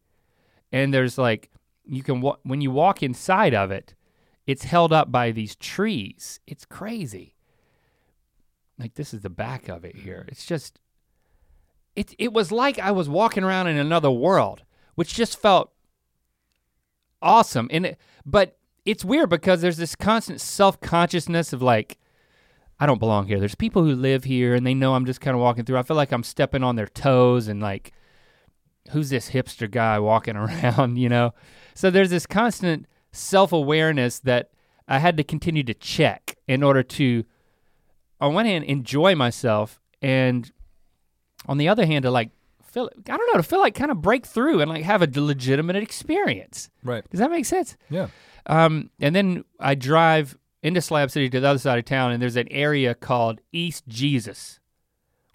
[0.72, 1.49] And there's like
[1.85, 3.93] you can when you walk inside of it
[4.47, 6.39] it's held up by these trees.
[6.47, 7.35] It's crazy.
[8.80, 10.26] Like this is the back of it here.
[10.27, 10.80] It's just
[11.95, 14.63] it it was like i was walking around in another world
[14.95, 15.72] which just felt
[17.22, 21.98] awesome and it, but it's weird because there's this constant self-consciousness of like
[22.81, 23.39] I don't belong here.
[23.39, 25.77] There's people who live here and they know I'm just kind of walking through.
[25.77, 27.93] I feel like I'm stepping on their toes and like,
[28.89, 31.35] who's this hipster guy walking around, you know?
[31.76, 34.49] So there's this constant self awareness that
[34.88, 37.23] I had to continue to check in order to,
[38.19, 40.52] on one hand, enjoy myself and
[41.45, 42.31] on the other hand, to like
[42.72, 45.22] feel, I don't know, to feel like kind of break through and like have a
[45.22, 46.69] legitimate experience.
[46.84, 47.07] Right.
[47.10, 47.77] Does that make sense?
[47.89, 48.07] Yeah.
[48.48, 52.22] Um, and then I drive into Slab City to the other side of town, and
[52.22, 54.60] there's an area called East Jesus,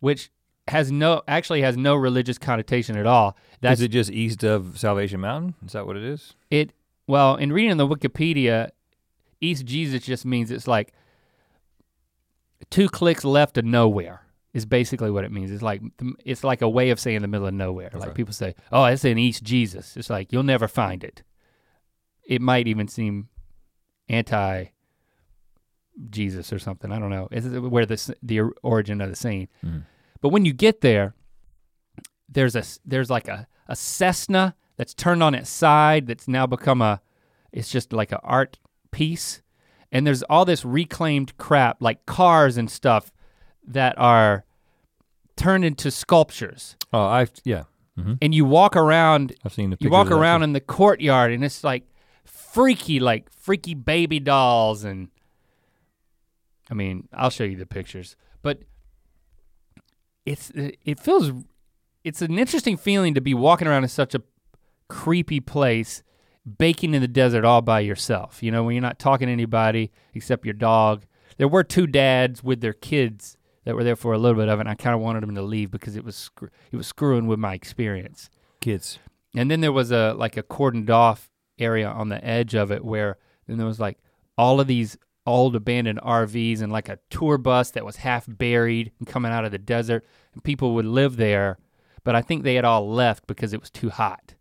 [0.01, 0.31] which
[0.69, 3.37] has no actually has no religious connotation at all.
[3.61, 5.55] That's is it just east of Salvation Mountain?
[5.65, 6.35] Is that what it is?
[6.51, 6.73] it.
[7.07, 8.71] Well, in reading the Wikipedia,
[9.41, 10.93] East Jesus just means it's like
[12.71, 14.23] two clicks left of nowhere.
[14.57, 15.51] Is basically what it means.
[15.51, 15.83] It's like
[16.25, 17.91] it's like a way of saying the middle of nowhere.
[17.93, 21.23] Like people say, "Oh, it's in East Jesus." It's like you'll never find it.
[22.27, 23.29] It might even seem
[24.09, 24.65] anti
[26.09, 26.91] Jesus or something.
[26.91, 27.29] I don't know.
[27.31, 29.49] It's where the the origin of the saying.
[29.63, 29.85] Mhm.
[30.23, 31.15] But when you get there,
[32.27, 36.81] there's a there's like a a Cessna that's turned on its side that's now become
[36.81, 37.03] a
[37.53, 38.59] it's just like an art
[38.91, 39.43] piece.
[39.93, 43.13] And there's all this reclaimed crap like cars and stuff
[43.67, 44.45] that are
[45.37, 46.77] turned into sculptures.
[46.93, 47.65] Oh, I yeah.
[47.97, 49.77] hmm And you walk around I've seen the.
[49.81, 51.85] you walk around in the courtyard and it's like
[52.25, 55.09] freaky like freaky baby dolls and
[56.71, 58.61] i mean i'll show you the pictures but
[60.25, 61.31] it's it feels
[62.03, 64.23] it's an interesting feeling to be walking around in such a
[64.89, 66.03] creepy place
[66.59, 69.93] baking in the desert all by yourself you know when you're not talking to anybody
[70.15, 71.05] except your dog
[71.37, 73.37] there were two dads with their kids
[73.67, 75.35] that were there for a little bit of it and i kind of wanted them
[75.35, 78.31] to leave because it was screw- it was screwing with my experience
[78.61, 78.99] kids.
[79.35, 81.29] and then there was a like a cordoned off
[81.59, 83.99] area on the edge of it where then there was like
[84.39, 88.93] all of these old abandoned RVs and like a tour bus that was half buried
[88.99, 91.59] and coming out of the desert and people would live there
[92.07, 94.35] but I think they had all left because it was too hot.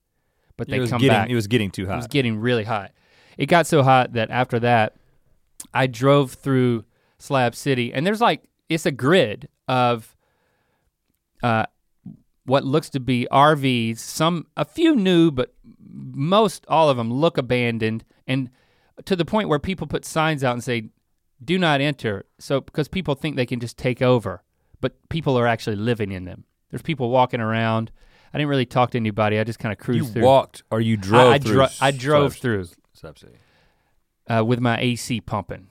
[0.56, 1.30] But they come getting back.
[1.32, 1.94] it was getting too hot.
[1.94, 2.92] It was getting really hot.
[3.40, 4.94] It got so hot that after that,
[5.74, 6.86] I drove through
[7.18, 10.16] Slab City, and there's like it's a grid of
[11.44, 11.66] uh,
[12.46, 13.98] what looks to be RVs.
[14.00, 15.54] Some, a few new, but
[15.88, 18.50] most all of them look abandoned, and
[19.06, 20.90] to the point where people put signs out and say,
[21.44, 24.44] "Do not enter." So because people think they can just take over,
[24.82, 26.46] but people are actually living in them.
[26.72, 27.92] There's people walking around.
[28.34, 29.40] I didn't really talk to anybody.
[29.40, 30.24] I just kind of cruised You through.
[30.24, 31.54] walked or you drove I, I, through?
[31.54, 33.36] dro- I drove Sub- through Sub City.
[34.30, 35.68] uh, with my AC pumping.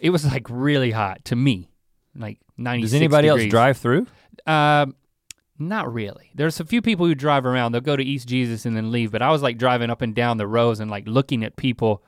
[0.00, 1.70] It was like really hot to me,
[2.16, 4.06] like 90 Does anybody else drive through?
[4.46, 4.94] Um,
[5.58, 6.30] not really.
[6.34, 7.72] There's a few people who drive around.
[7.72, 9.10] They'll go to East Jesus and then leave.
[9.10, 12.04] But I was like driving up and down the rows and like looking at people.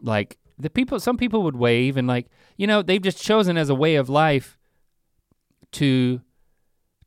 [0.00, 2.26] Like the people, some people would wave and like
[2.56, 4.58] you know they've just chosen as a way of life
[5.72, 6.20] to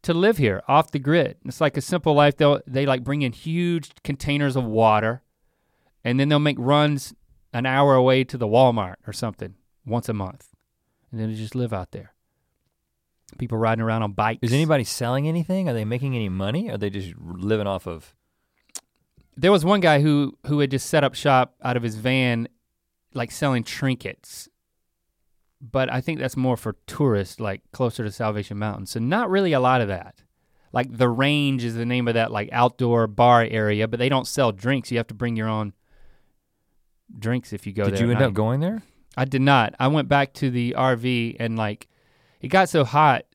[0.03, 1.37] to live here off the grid.
[1.45, 2.37] It's like a simple life.
[2.37, 5.21] They'll they like bring in huge containers of water,
[6.03, 7.13] and then they'll make runs
[7.53, 9.55] an hour away to the Walmart or something
[9.85, 10.50] once a month,
[11.11, 12.13] and then they just live out there.
[13.37, 14.39] People riding around on bikes.
[14.41, 15.69] Is anybody selling anything?
[15.69, 16.69] Are they making any money?
[16.69, 18.13] Are they just living off of?
[19.37, 22.47] there was one guy who who had just set up shop out of his van
[23.13, 24.49] like selling trinkets
[25.59, 29.53] but i think that's more for tourists like closer to salvation mountain so not really
[29.53, 30.21] a lot of that
[30.73, 34.27] like the range is the name of that like outdoor bar area but they don't
[34.27, 35.73] sell drinks you have to bring your own
[37.17, 38.83] drinks if you go Did there Did you end up going there?
[39.17, 41.87] I did not i went back to the rv and like
[42.41, 43.25] it got so hot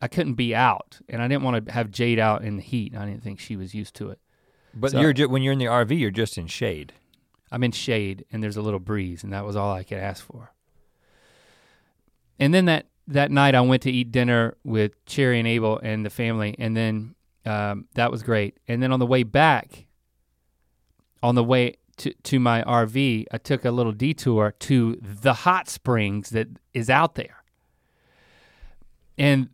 [0.00, 2.94] i couldn't be out and i didn't want to have jade out in the heat
[2.96, 4.18] i didn't think she was used to it
[4.74, 6.92] But So- you're ju- when you're in the RV, you're just in shade.
[7.50, 10.22] I'm in shade and there's a little breeze, and that was all I could ask
[10.24, 10.52] for.
[12.38, 16.04] And then that that night, I went to eat dinner with Cherry and Abel and
[16.04, 17.14] the family, and then
[17.46, 18.58] um, that was great.
[18.68, 19.86] And then on the way back,
[21.22, 25.68] on the way to to my RV, I took a little detour to the hot
[25.68, 27.42] springs that is out there.
[29.16, 29.48] And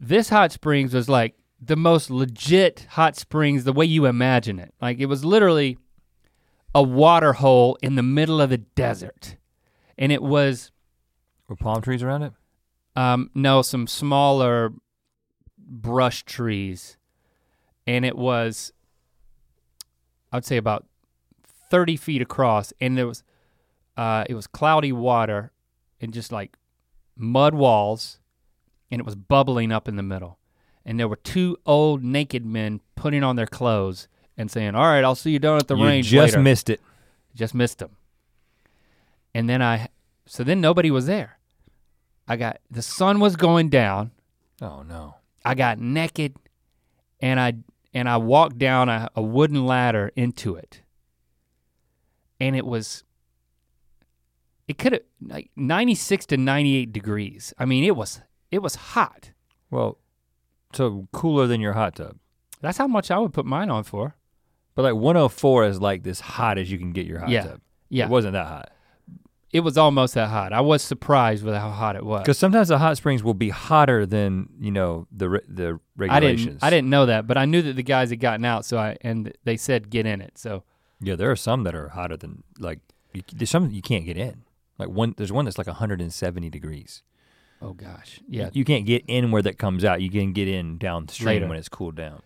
[0.00, 4.72] this hot springs was like the most legit hot springs, the way you imagine it.
[4.80, 5.76] Like it was literally
[6.74, 9.36] a water hole in the middle of the desert.
[9.96, 10.70] And it was
[11.48, 12.32] Were palm trees around it?
[12.96, 14.72] um no some smaller
[15.56, 16.96] brush trees.
[17.86, 18.72] And it was
[20.30, 20.86] I'd say about
[21.70, 23.22] 30 feet across and there was
[23.96, 25.52] uh it was cloudy water
[26.00, 26.56] and just like
[27.16, 28.18] mud walls
[28.90, 30.38] and it was bubbling up in the middle.
[30.84, 35.04] And there were two old naked men putting on their clothes and saying, "All right,
[35.04, 36.80] I'll see you down at the you range just later." missed it.
[37.34, 37.96] just missed them.
[39.34, 39.88] And then I,
[40.26, 41.38] so then nobody was there.
[42.26, 44.12] I got, the sun was going down.
[44.60, 45.16] Oh no.
[45.44, 46.36] I got naked
[47.20, 47.54] and I,
[47.92, 50.82] and I walked down a, a wooden ladder into it.
[52.40, 53.04] And it was,
[54.66, 57.52] it could have, like 96 to 98 degrees.
[57.58, 58.20] I mean, it was,
[58.50, 59.30] it was hot.
[59.70, 59.98] Well,
[60.72, 62.16] so cooler than your hot tub.
[62.60, 64.14] That's how much I would put mine on for.
[64.74, 67.42] But like 104 is like this hot as you can get your hot Yeah.
[67.42, 67.60] tub.
[67.88, 68.04] Yeah.
[68.04, 68.70] It wasn't that hot.
[69.50, 70.52] It was almost that hot.
[70.52, 72.20] I was surprised with how hot it was.
[72.20, 76.44] Because sometimes the hot springs will be hotter than you know the the I regulations.
[76.46, 78.66] didn't, I didn't know that, but I knew that the guys had gotten out.
[78.66, 80.36] So I, and they said get in it.
[80.36, 80.64] So
[81.00, 82.80] Yeah, there are some that are hotter than like
[83.12, 84.42] you, there's some you can't get in.
[84.78, 87.02] Like one, there's one that's like 170 degrees.
[87.60, 88.50] Oh gosh, yeah.
[88.52, 90.00] You can't get in where that comes out.
[90.00, 91.48] You can get in downstream Later.
[91.48, 92.22] when it's cooled down.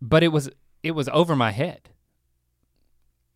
[0.00, 0.48] But it was
[0.82, 1.90] it was over my head.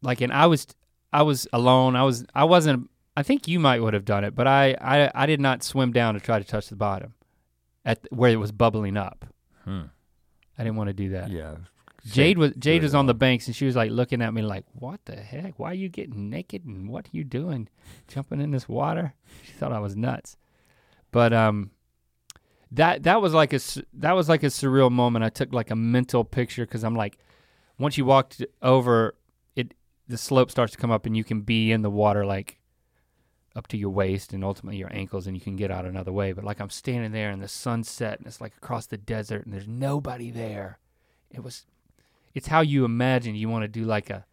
[0.00, 0.66] Like, and I was
[1.12, 1.96] I was alone.
[1.96, 2.90] I was I wasn't.
[3.14, 5.92] I think you might would have done it, but I I, I did not swim
[5.92, 7.14] down to try to touch the bottom,
[7.84, 9.26] at where it was bubbling up.
[9.64, 9.82] Hmm.
[10.58, 11.30] I didn't want to do that.
[11.30, 11.56] Yeah.
[12.04, 14.64] Jade was Jade was on the banks and she was like looking at me like,
[14.72, 15.58] "What the heck?
[15.58, 17.68] Why are you getting naked and what are you doing,
[18.08, 19.14] jumping in this water?"
[19.44, 20.36] She thought I was nuts.
[21.12, 21.70] But um,
[22.72, 23.60] that that was like a
[23.94, 25.24] that was like a surreal moment.
[25.24, 27.18] I took like a mental picture because I'm like,
[27.78, 29.14] once you walked over,
[29.54, 29.74] it
[30.08, 32.58] the slope starts to come up and you can be in the water like
[33.54, 36.32] up to your waist and ultimately your ankles and you can get out another way.
[36.32, 39.52] But like I'm standing there in the sunset and it's like across the desert and
[39.52, 40.78] there's nobody there.
[41.30, 41.66] It was
[42.34, 44.24] it's how you imagine you want to do like a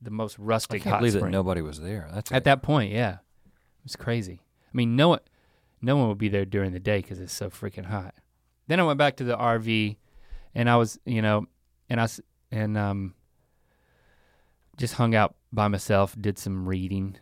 [0.00, 2.08] the most rustic I can't hot believe that nobody was there.
[2.12, 3.18] That's At that point, yeah,
[3.84, 4.40] it's crazy.
[4.64, 5.20] I mean, no one,
[5.82, 8.14] no one would be there during the day because it's so freaking hot.
[8.68, 9.96] Then I went back to the RV,
[10.54, 11.46] and I was, you know,
[11.88, 12.08] and I
[12.52, 13.14] and um,
[14.76, 17.16] just hung out by myself, did some reading,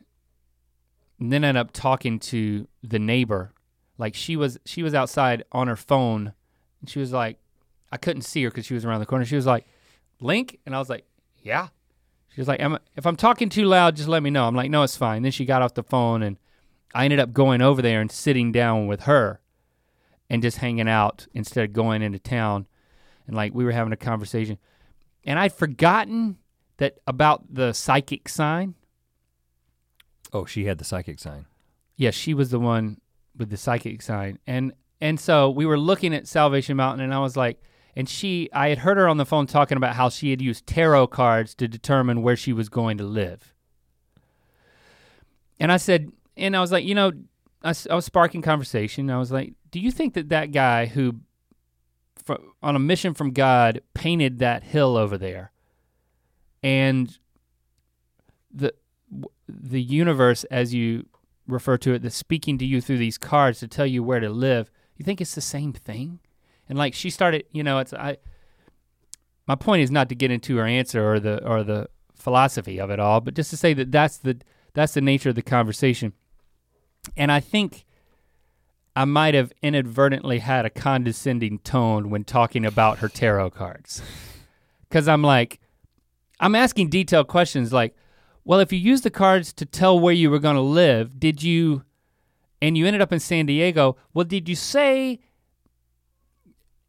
[1.18, 3.52] and then ended up talking to the neighbor.
[3.98, 6.34] Like she was, she was outside on her phone,
[6.80, 7.38] and she was like,
[7.90, 9.24] I couldn't see her because she was around the corner.
[9.24, 9.66] She was like,
[10.20, 11.06] "Link," and I was like,
[11.42, 11.68] "Yeah."
[12.36, 14.46] She was like, Am, if I'm talking too loud, just let me know.
[14.46, 15.22] I'm like, no, it's fine.
[15.22, 16.36] Then she got off the phone and
[16.94, 19.40] I ended up going over there and sitting down with her
[20.28, 22.66] and just hanging out instead of going into town.
[23.26, 24.58] And like we were having a conversation.
[25.24, 26.36] And I'd forgotten
[26.76, 28.74] that about the psychic sign.
[30.30, 31.46] Oh, she had the psychic sign.
[31.96, 33.00] Yeah, she was the one
[33.34, 34.38] with the psychic sign.
[34.46, 37.62] And and so we were looking at Salvation Mountain and I was like,
[37.96, 40.66] and she I had heard her on the phone talking about how she had used
[40.66, 43.54] tarot cards to determine where she was going to live.
[45.58, 47.12] And I said, and I was like, you know,
[47.62, 49.10] I was sparking conversation.
[49.10, 51.16] I was like, do you think that that guy who,
[52.22, 55.50] fr- on a mission from God, painted that hill over there,
[56.62, 57.18] and
[58.52, 58.74] the
[59.48, 61.06] the universe, as you
[61.46, 64.28] refer to it, that's speaking to you through these cards to tell you where to
[64.28, 66.18] live, you think it's the same thing?
[66.68, 68.18] And like she started, you know, it's I.
[69.46, 72.90] My point is not to get into her answer or the or the philosophy of
[72.90, 74.40] it all, but just to say that that's the
[74.74, 76.12] that's the nature of the conversation.
[77.16, 77.84] And I think
[78.96, 84.02] I might have inadvertently had a condescending tone when talking about her tarot cards.
[84.90, 85.60] Cuz I'm like
[86.40, 87.94] I'm asking detailed questions like,
[88.44, 91.42] well, if you used the cards to tell where you were going to live, did
[91.42, 91.84] you
[92.60, 95.20] and you ended up in San Diego, well, did you say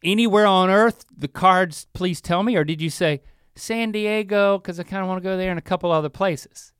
[0.04, 3.22] anywhere on earth the cards please tell me or did you say
[3.56, 6.74] San Diego cuz I kind of want to go there and a couple other places?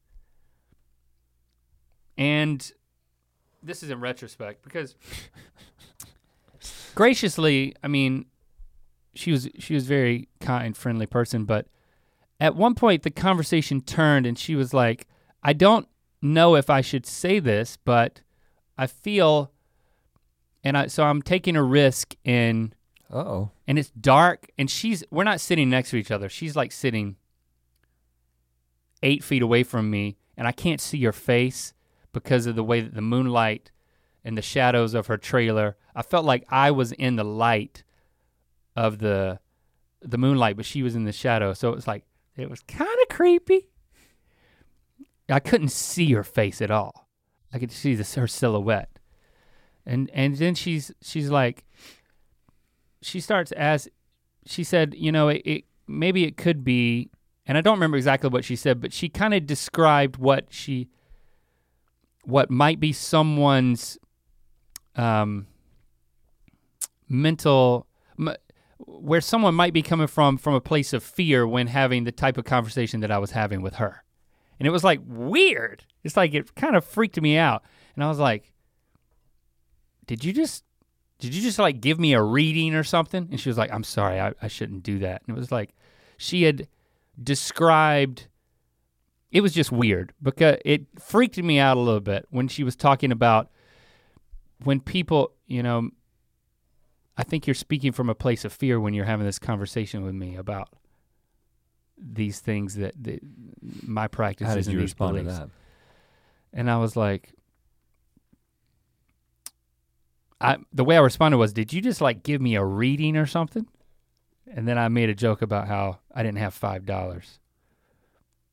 [2.18, 2.72] And
[3.62, 4.96] this is in retrospect because
[6.96, 8.26] graciously, I mean,
[9.14, 11.68] she was she was very kind, friendly person, but
[12.40, 15.08] at one point the conversation turned and she was like,
[15.44, 15.88] "I don't
[16.22, 18.22] know if I should say this, but
[18.78, 19.52] I feel
[20.64, 22.74] and I so I'm taking a risk in
[23.12, 23.50] oh.
[23.68, 26.30] and it's dark and she's we're not sitting next to each other.
[26.30, 27.16] She's like sitting
[29.04, 31.74] 8 feet away from me and I can't see her face
[32.14, 33.72] because of the way that the moonlight
[34.24, 35.78] and the shadows of her trailer.
[35.96, 37.84] I felt like I was in the light
[38.76, 39.40] of the
[40.02, 41.54] the moonlight, but she was in the shadow.
[41.54, 42.04] So it was like
[42.36, 43.70] it was kind of creepy.
[45.30, 47.10] I couldn't see her face at all.
[47.52, 49.00] I could see this her silhouette.
[49.86, 51.64] And and then she's she's like
[53.02, 53.88] she starts as
[54.46, 57.10] she said, you know, it, it maybe it could be
[57.46, 60.90] and I don't remember exactly what she said, but she kind of described what she
[62.24, 63.98] what might be someone's
[64.98, 65.48] um,
[67.08, 67.88] mental
[68.20, 68.36] m-
[68.80, 72.38] where someone might be coming from from a place of fear when having the type
[72.38, 74.04] of conversation that I was having with her.
[74.60, 75.86] And it was like weird.
[76.04, 77.64] It's like it kind of freaked me out.
[77.96, 78.52] And I was like,
[80.06, 80.66] "Did you just
[81.20, 83.84] did you just like give me a reading or something?" And she was like, "I'm
[83.84, 84.20] sorry.
[84.20, 85.74] I, I shouldn't do that." And it was like
[86.18, 86.68] she had
[87.22, 88.28] described
[89.32, 92.76] it was just weird because it freaked me out a little bit when she was
[92.76, 93.52] talking about
[94.64, 95.90] when people, you know,
[97.18, 100.16] I think you're speaking from a place of fear when you're having this conversation with
[100.16, 100.70] me about
[101.98, 103.20] these things that, that
[103.84, 105.40] my practices How did you these respond beliefs.
[105.40, 105.50] to that?
[106.54, 107.34] And I was like,
[110.40, 113.26] I the way I responded was, "Did you just like give me a reading or
[113.26, 113.68] something?"
[114.50, 117.40] And then I made a joke about how I didn't have five dollars,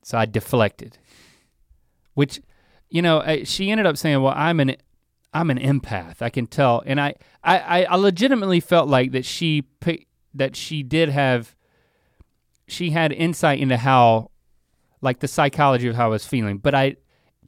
[0.03, 0.97] so I deflected.
[2.15, 2.41] Which,
[2.89, 4.77] you know, she ended up saying, "Well, I'm an,
[5.33, 6.21] I'm an empath.
[6.21, 9.63] I can tell." And I, I, I- legitimately felt like that she
[10.33, 11.55] that she did have,
[12.67, 14.31] she had insight into how,
[15.01, 16.57] like the psychology of how I was feeling.
[16.57, 16.95] But I,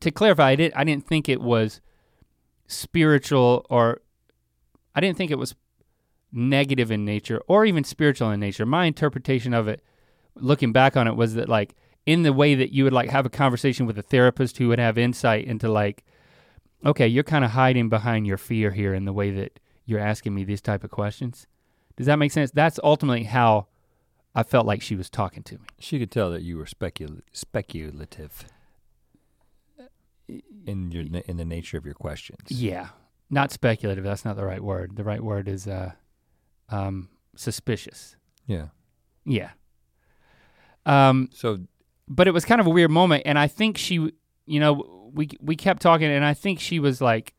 [0.02, 1.82] to clarify, I didn't, I didn't think it was
[2.68, 4.02] spiritual or
[4.98, 5.54] I didn't think it was
[6.32, 8.66] negative in nature or even spiritual in nature.
[8.66, 9.84] My interpretation of it,
[10.36, 11.76] looking back on it, was that like
[12.08, 14.80] in the way that you would like have a conversation with a therapist who would
[14.80, 16.04] have insight into like,
[16.84, 20.34] okay, you're kind of hiding behind your fear here in the way that you're asking
[20.34, 21.46] me these type of questions.
[21.96, 22.50] Does that make sense?
[22.50, 23.68] That's ultimately how
[24.34, 25.68] I felt like she was talking to me.
[25.78, 28.46] She could tell that you were specul- speculative
[29.80, 29.84] uh,
[30.66, 32.50] in your in the nature of your questions.
[32.50, 32.90] Yeah,
[33.30, 34.04] not speculative.
[34.04, 34.96] That's not the right word.
[34.96, 35.92] The right word is uh,
[36.70, 38.16] um, suspicious.
[38.46, 38.68] Yeah.
[39.26, 39.52] Yeah.
[40.86, 41.60] Um, So
[42.08, 43.96] but it was kind of a weird moment, and I think she,
[44.46, 47.34] you know, we we kept talking, and I think she was like,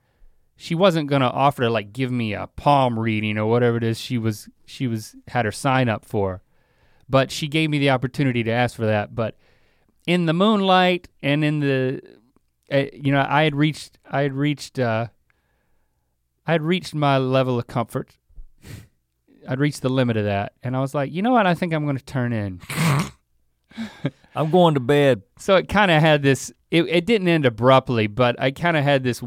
[0.56, 3.98] she wasn't gonna offer to like give me a palm reading or whatever it is
[3.98, 6.42] she was she was had her sign up for,
[7.08, 9.14] but she gave me the opportunity to ask for that.
[9.14, 9.38] But
[10.06, 12.02] in the moonlight and in the,
[12.70, 15.06] uh, you know, I had reached I had reached uh,
[16.48, 18.16] I had reached my level of comfort.
[19.46, 21.46] I'd reached the limit of that, and I was like, you know what?
[21.46, 22.60] I think I'm going to turn in.
[24.34, 25.22] I'm going to bed.
[25.38, 28.82] so it kind of had this it, it didn't end abruptly but i kind of
[28.84, 29.22] had this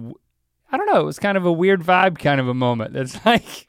[0.72, 3.24] I don't know it was kind of a weird vibe kind of a moment that's
[3.26, 3.68] like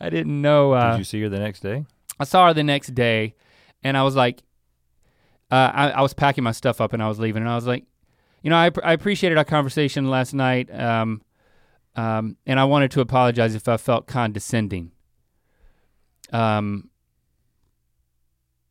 [0.00, 1.84] i didn't know uh, Did you see her the next day?
[2.18, 3.34] i saw her the next day
[3.82, 4.42] and i was like
[5.50, 7.66] uh, I, I was packing my stuff up and i was leaving and i was
[7.66, 7.84] like
[8.42, 11.20] you know, I, I appreciated our conversation last night, um,
[11.96, 14.92] um, and I wanted to apologize if I felt condescending.
[16.32, 16.90] Um,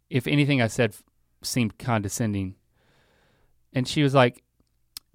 [0.09, 0.95] if anything I said
[1.43, 2.55] seemed condescending.
[3.73, 4.43] And she was like,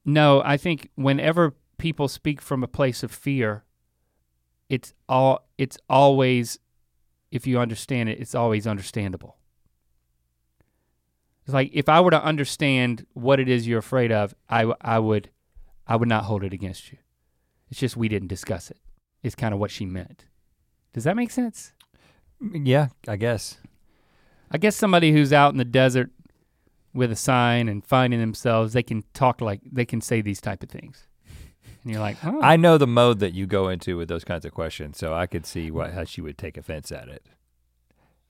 [0.04, 3.64] No, I think whenever people speak from a place of fear,
[4.68, 6.58] it's all it's always
[7.30, 9.38] if you understand it, it's always understandable.
[11.44, 14.98] It's like if I were to understand what it is you're afraid of, I, I
[14.98, 15.30] would
[15.86, 16.98] I would not hold it against you.
[17.74, 18.78] It's just we didn't discuss it.
[19.24, 20.26] Is kind of what she meant.
[20.92, 21.72] Does that make sense?
[22.40, 23.58] Mm, yeah, I guess.
[24.48, 26.10] I guess somebody who's out in the desert
[26.92, 30.62] with a sign and finding themselves, they can talk like they can say these type
[30.62, 31.08] of things.
[31.82, 32.40] And you're like, oh.
[32.40, 35.26] I know the mode that you go into with those kinds of questions, so I
[35.26, 37.26] could see what how she would take offense at it.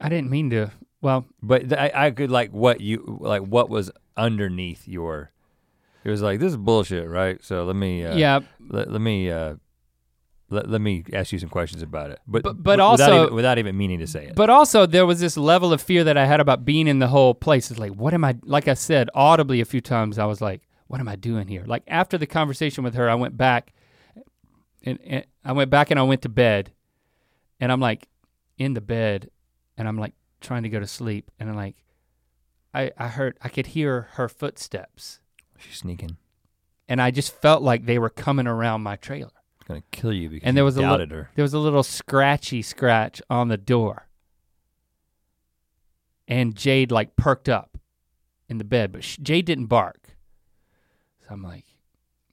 [0.00, 0.70] I didn't mean to.
[1.02, 5.32] Well, But th- I, I could like what you like what was underneath your.
[6.04, 7.42] It was like this is bullshit, right?
[7.42, 9.54] So let me uh, yeah, let, let me uh,
[10.50, 12.20] let, let me ask you some questions about it.
[12.26, 14.34] But But- but w- without also- even, without even meaning to say it.
[14.34, 17.08] but also there was this level of fear that I had about being in the
[17.08, 17.70] whole place.
[17.70, 18.36] It's like, what am I?
[18.44, 21.64] Like I said audibly a few times, I was like, what am I doing here?
[21.66, 23.72] Like after the conversation with her, I went back,
[24.84, 26.72] and, and I went back and I went to bed,
[27.58, 28.06] and I'm like
[28.58, 29.30] in the bed,
[29.78, 30.12] and I'm like
[30.42, 31.76] trying to go to sleep, and I'm like,
[32.74, 35.20] I I heard I could hear her footsteps.
[35.64, 36.16] She's sneaking.
[36.88, 39.30] and I just felt like they were coming around my trailer.
[39.58, 41.30] It's gonna kill you because And there was a doubted her.
[41.34, 44.08] There was a little scratchy scratch on the door.
[46.26, 47.76] And Jade like perked up
[48.48, 50.16] in the bed, but sh- Jade didn't bark.
[51.20, 51.64] So I'm like,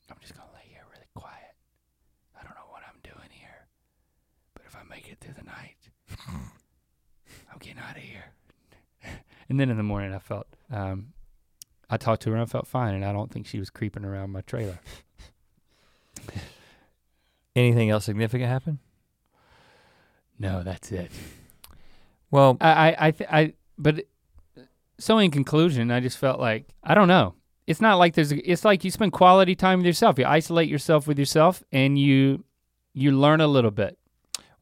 [0.09, 1.55] I'm just gonna lay here really quiet.
[2.39, 3.67] I don't know what I'm doing here,
[4.53, 5.77] but if I make it through the night,
[6.27, 8.25] I'm getting out of here.
[9.49, 11.13] and then in the morning, I felt, um,
[11.91, 14.05] I talked to her and I felt fine, and I don't think she was creeping
[14.05, 14.79] around my trailer.
[17.55, 18.79] Anything else significant happen?
[20.39, 21.11] No, that's it.
[22.31, 24.05] Well, I, I, I, th- I, but
[24.97, 27.35] so in conclusion, I just felt like I don't know.
[27.67, 28.31] It's not like there's.
[28.31, 30.17] A, it's like you spend quality time with yourself.
[30.17, 32.45] You isolate yourself with yourself, and you,
[32.93, 33.97] you learn a little bit.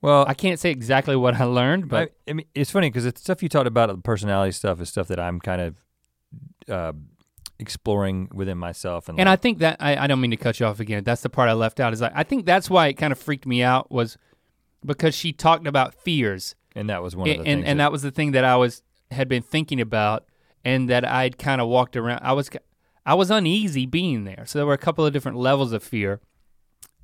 [0.02, 3.04] well, I can't say exactly what I learned, but I, I mean, it's funny because
[3.04, 5.76] the stuff you talked about, the personality stuff, is stuff that I'm kind of
[6.68, 6.94] uh,
[7.60, 9.10] exploring within myself.
[9.10, 11.04] And, and I think that I, I don't mean to cut you off again.
[11.04, 11.94] That's the part I left out.
[11.94, 14.18] Is I, I think that's why it kind of freaked me out was
[14.86, 17.70] because she talked about fears, and that was one of and the and, things.
[17.70, 18.82] and that was the thing that I was
[19.12, 20.26] had been thinking about,
[20.64, 22.22] and that I'd kind of walked around.
[22.24, 22.50] I was
[23.06, 24.46] I was uneasy being there.
[24.46, 26.22] So there were a couple of different levels of fear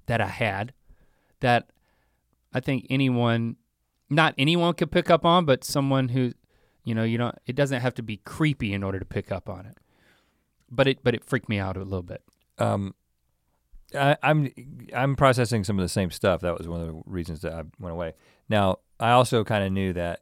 [0.05, 0.73] that I had
[1.41, 1.69] that
[2.53, 3.57] I think anyone,
[4.09, 6.31] not anyone could pick up on, but someone who,
[6.83, 7.35] you know, you don't.
[7.45, 9.77] It doesn't have to be creepy in order to pick up on it.
[10.69, 12.21] But it but it freaked me out a little bit.
[12.57, 12.95] um,
[13.93, 14.51] I, I'm
[14.93, 16.41] I'm processing some of the same stuff.
[16.41, 18.13] That was one of the reasons that I went away.
[18.49, 20.21] Now, I also kind of knew that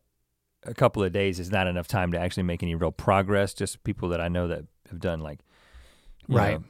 [0.65, 3.53] a couple of days is not enough time to actually make any real progress.
[3.53, 5.39] Just people that I know that have done like
[6.29, 6.59] Right.
[6.59, 6.63] know,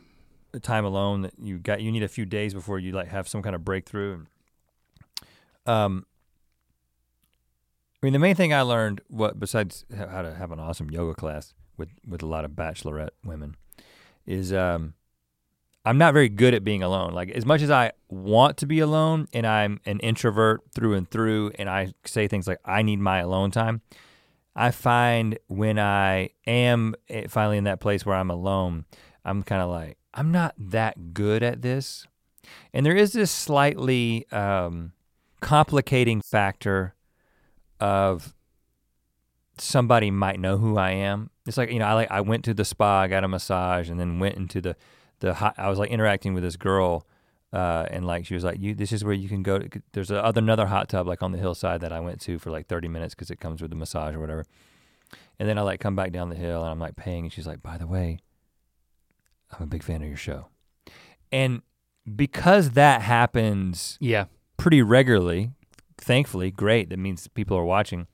[0.51, 1.81] the time alone that you got.
[1.81, 4.25] You need a few days before you like have some kind of breakthrough.
[5.65, 6.05] Um,
[8.01, 11.15] I mean, the main thing I learned, what besides how to have an awesome yoga
[11.15, 13.55] class with with a lot of bachelorette women,
[14.25, 14.93] is um,
[15.85, 17.13] I'm not very good at being alone.
[17.13, 21.09] Like as much as I want to be alone, and I'm an introvert through and
[21.09, 23.81] through, and I say things like I need my alone time.
[24.55, 28.85] I find when I am eh, finally in that place where I'm alone,
[29.25, 32.07] I'm kind of like I'm not that good at this,
[32.73, 34.93] and there is this slightly um,
[35.41, 36.95] complicating factor
[37.79, 38.33] of
[39.63, 41.29] somebody might know who I am.
[41.45, 43.89] It's like you know, I like I went to the spa, I got a massage,
[43.89, 44.75] and then went into the
[45.19, 47.07] the hot, I was like interacting with this girl,
[47.53, 50.11] uh, and like she was like, "You, this is where you can go." To, there's
[50.11, 52.67] a other another hot tub like on the hillside that I went to for like
[52.67, 54.45] 30 minutes because it comes with the massage or whatever.
[55.39, 57.47] And then I like come back down the hill and I'm like paying, and she's
[57.47, 58.19] like, "By the way,
[59.51, 60.47] I'm a big fan of your show,"
[61.31, 61.61] and
[62.15, 64.25] because that happens Yeah.
[64.57, 65.51] pretty regularly.
[65.97, 66.89] Thankfully, great.
[66.89, 68.07] That means people are watching.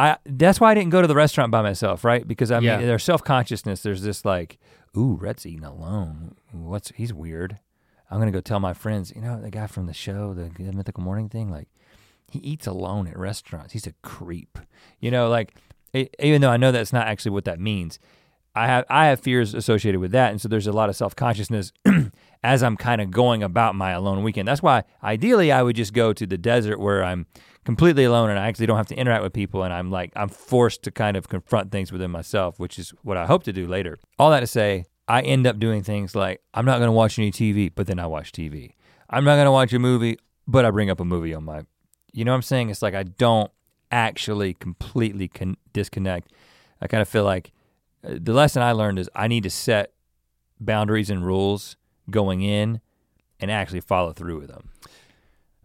[0.00, 2.26] I that's why I didn't go to the restaurant by myself, right?
[2.26, 2.78] Because I mean, Yeah.
[2.78, 3.82] there's self consciousness.
[3.82, 4.58] There's this like,
[4.96, 6.36] ooh, Rhett's eating alone.
[6.52, 7.58] What's he's weird.
[8.10, 9.12] I'm gonna go tell my friends.
[9.14, 11.50] You know, the guy from the show, the, the Mythical Morning thing.
[11.50, 11.68] Like,
[12.30, 13.72] he eats alone at restaurants.
[13.72, 14.58] He's a creep.
[15.00, 15.54] You know, like
[15.94, 17.98] e- even though I know that's not actually what that means,
[18.54, 21.14] I have I have fears associated with that, and so there's a lot of self
[21.14, 21.72] consciousness
[22.42, 24.48] as I'm kind of going about my alone weekend.
[24.48, 27.26] That's why ideally I would just go to the desert where I'm
[27.64, 30.28] completely alone and I actually don't have to interact with people, and I'm like I'm
[30.28, 33.66] forced to kind of confront things within myself, which is what I hope to do
[33.66, 33.98] later.
[34.18, 34.86] All that to say.
[35.08, 38.06] I end up doing things like I'm not gonna watch any TV, but then I
[38.06, 38.74] watch TV.
[39.08, 41.62] I'm not gonna watch a movie, but I bring up a movie on my,
[42.12, 42.70] you know what I'm saying?
[42.70, 43.50] It's like I don't
[43.90, 46.32] actually completely con- disconnect.
[46.80, 47.50] I kind of feel like
[48.04, 49.92] uh, the lesson I learned is I need to set
[50.60, 51.76] boundaries and rules
[52.08, 52.80] going in
[53.40, 54.70] and actually follow through with them.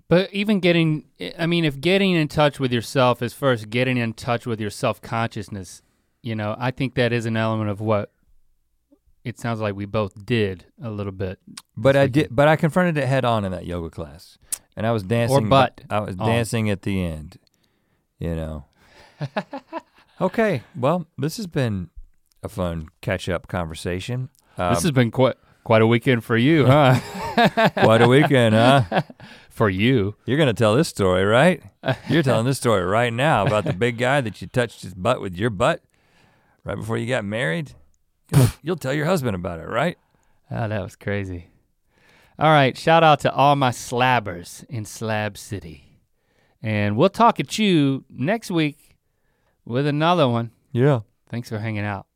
[0.07, 1.05] But even getting,
[1.37, 4.69] I mean, if getting in touch with yourself is first getting in touch with your
[4.69, 5.81] self consciousness,
[6.21, 8.11] you know, I think that is an element of what
[9.23, 11.39] it sounds like we both did a little bit.
[11.75, 14.37] But I did, but I confronted it head on in that yoga class,
[14.77, 15.45] and I was dancing.
[15.45, 16.27] Or butt I was on.
[16.29, 17.39] dancing at the end.
[18.19, 18.65] You know.
[20.21, 21.89] okay, well, this has been
[22.43, 24.29] a fun catch up conversation.
[24.57, 26.99] Um, this has been quite quite a weekend for you, huh?
[27.73, 29.01] quite a weekend, huh?
[29.55, 30.15] for you.
[30.25, 31.63] You're gonna tell this story, right?
[32.09, 35.21] You're telling this story right now about the big guy that you touched his butt
[35.21, 35.81] with your butt
[36.65, 37.71] right before you got married.
[38.35, 39.97] You'll, you'll tell your husband about it, right?
[40.51, 41.47] Oh, that was crazy.
[42.37, 46.01] All right, shout out to all my slabbers in Slab City.
[46.61, 48.97] And we'll talk at you next week
[49.63, 50.51] with another one.
[50.73, 51.01] Yeah.
[51.29, 52.07] Thanks for hanging out.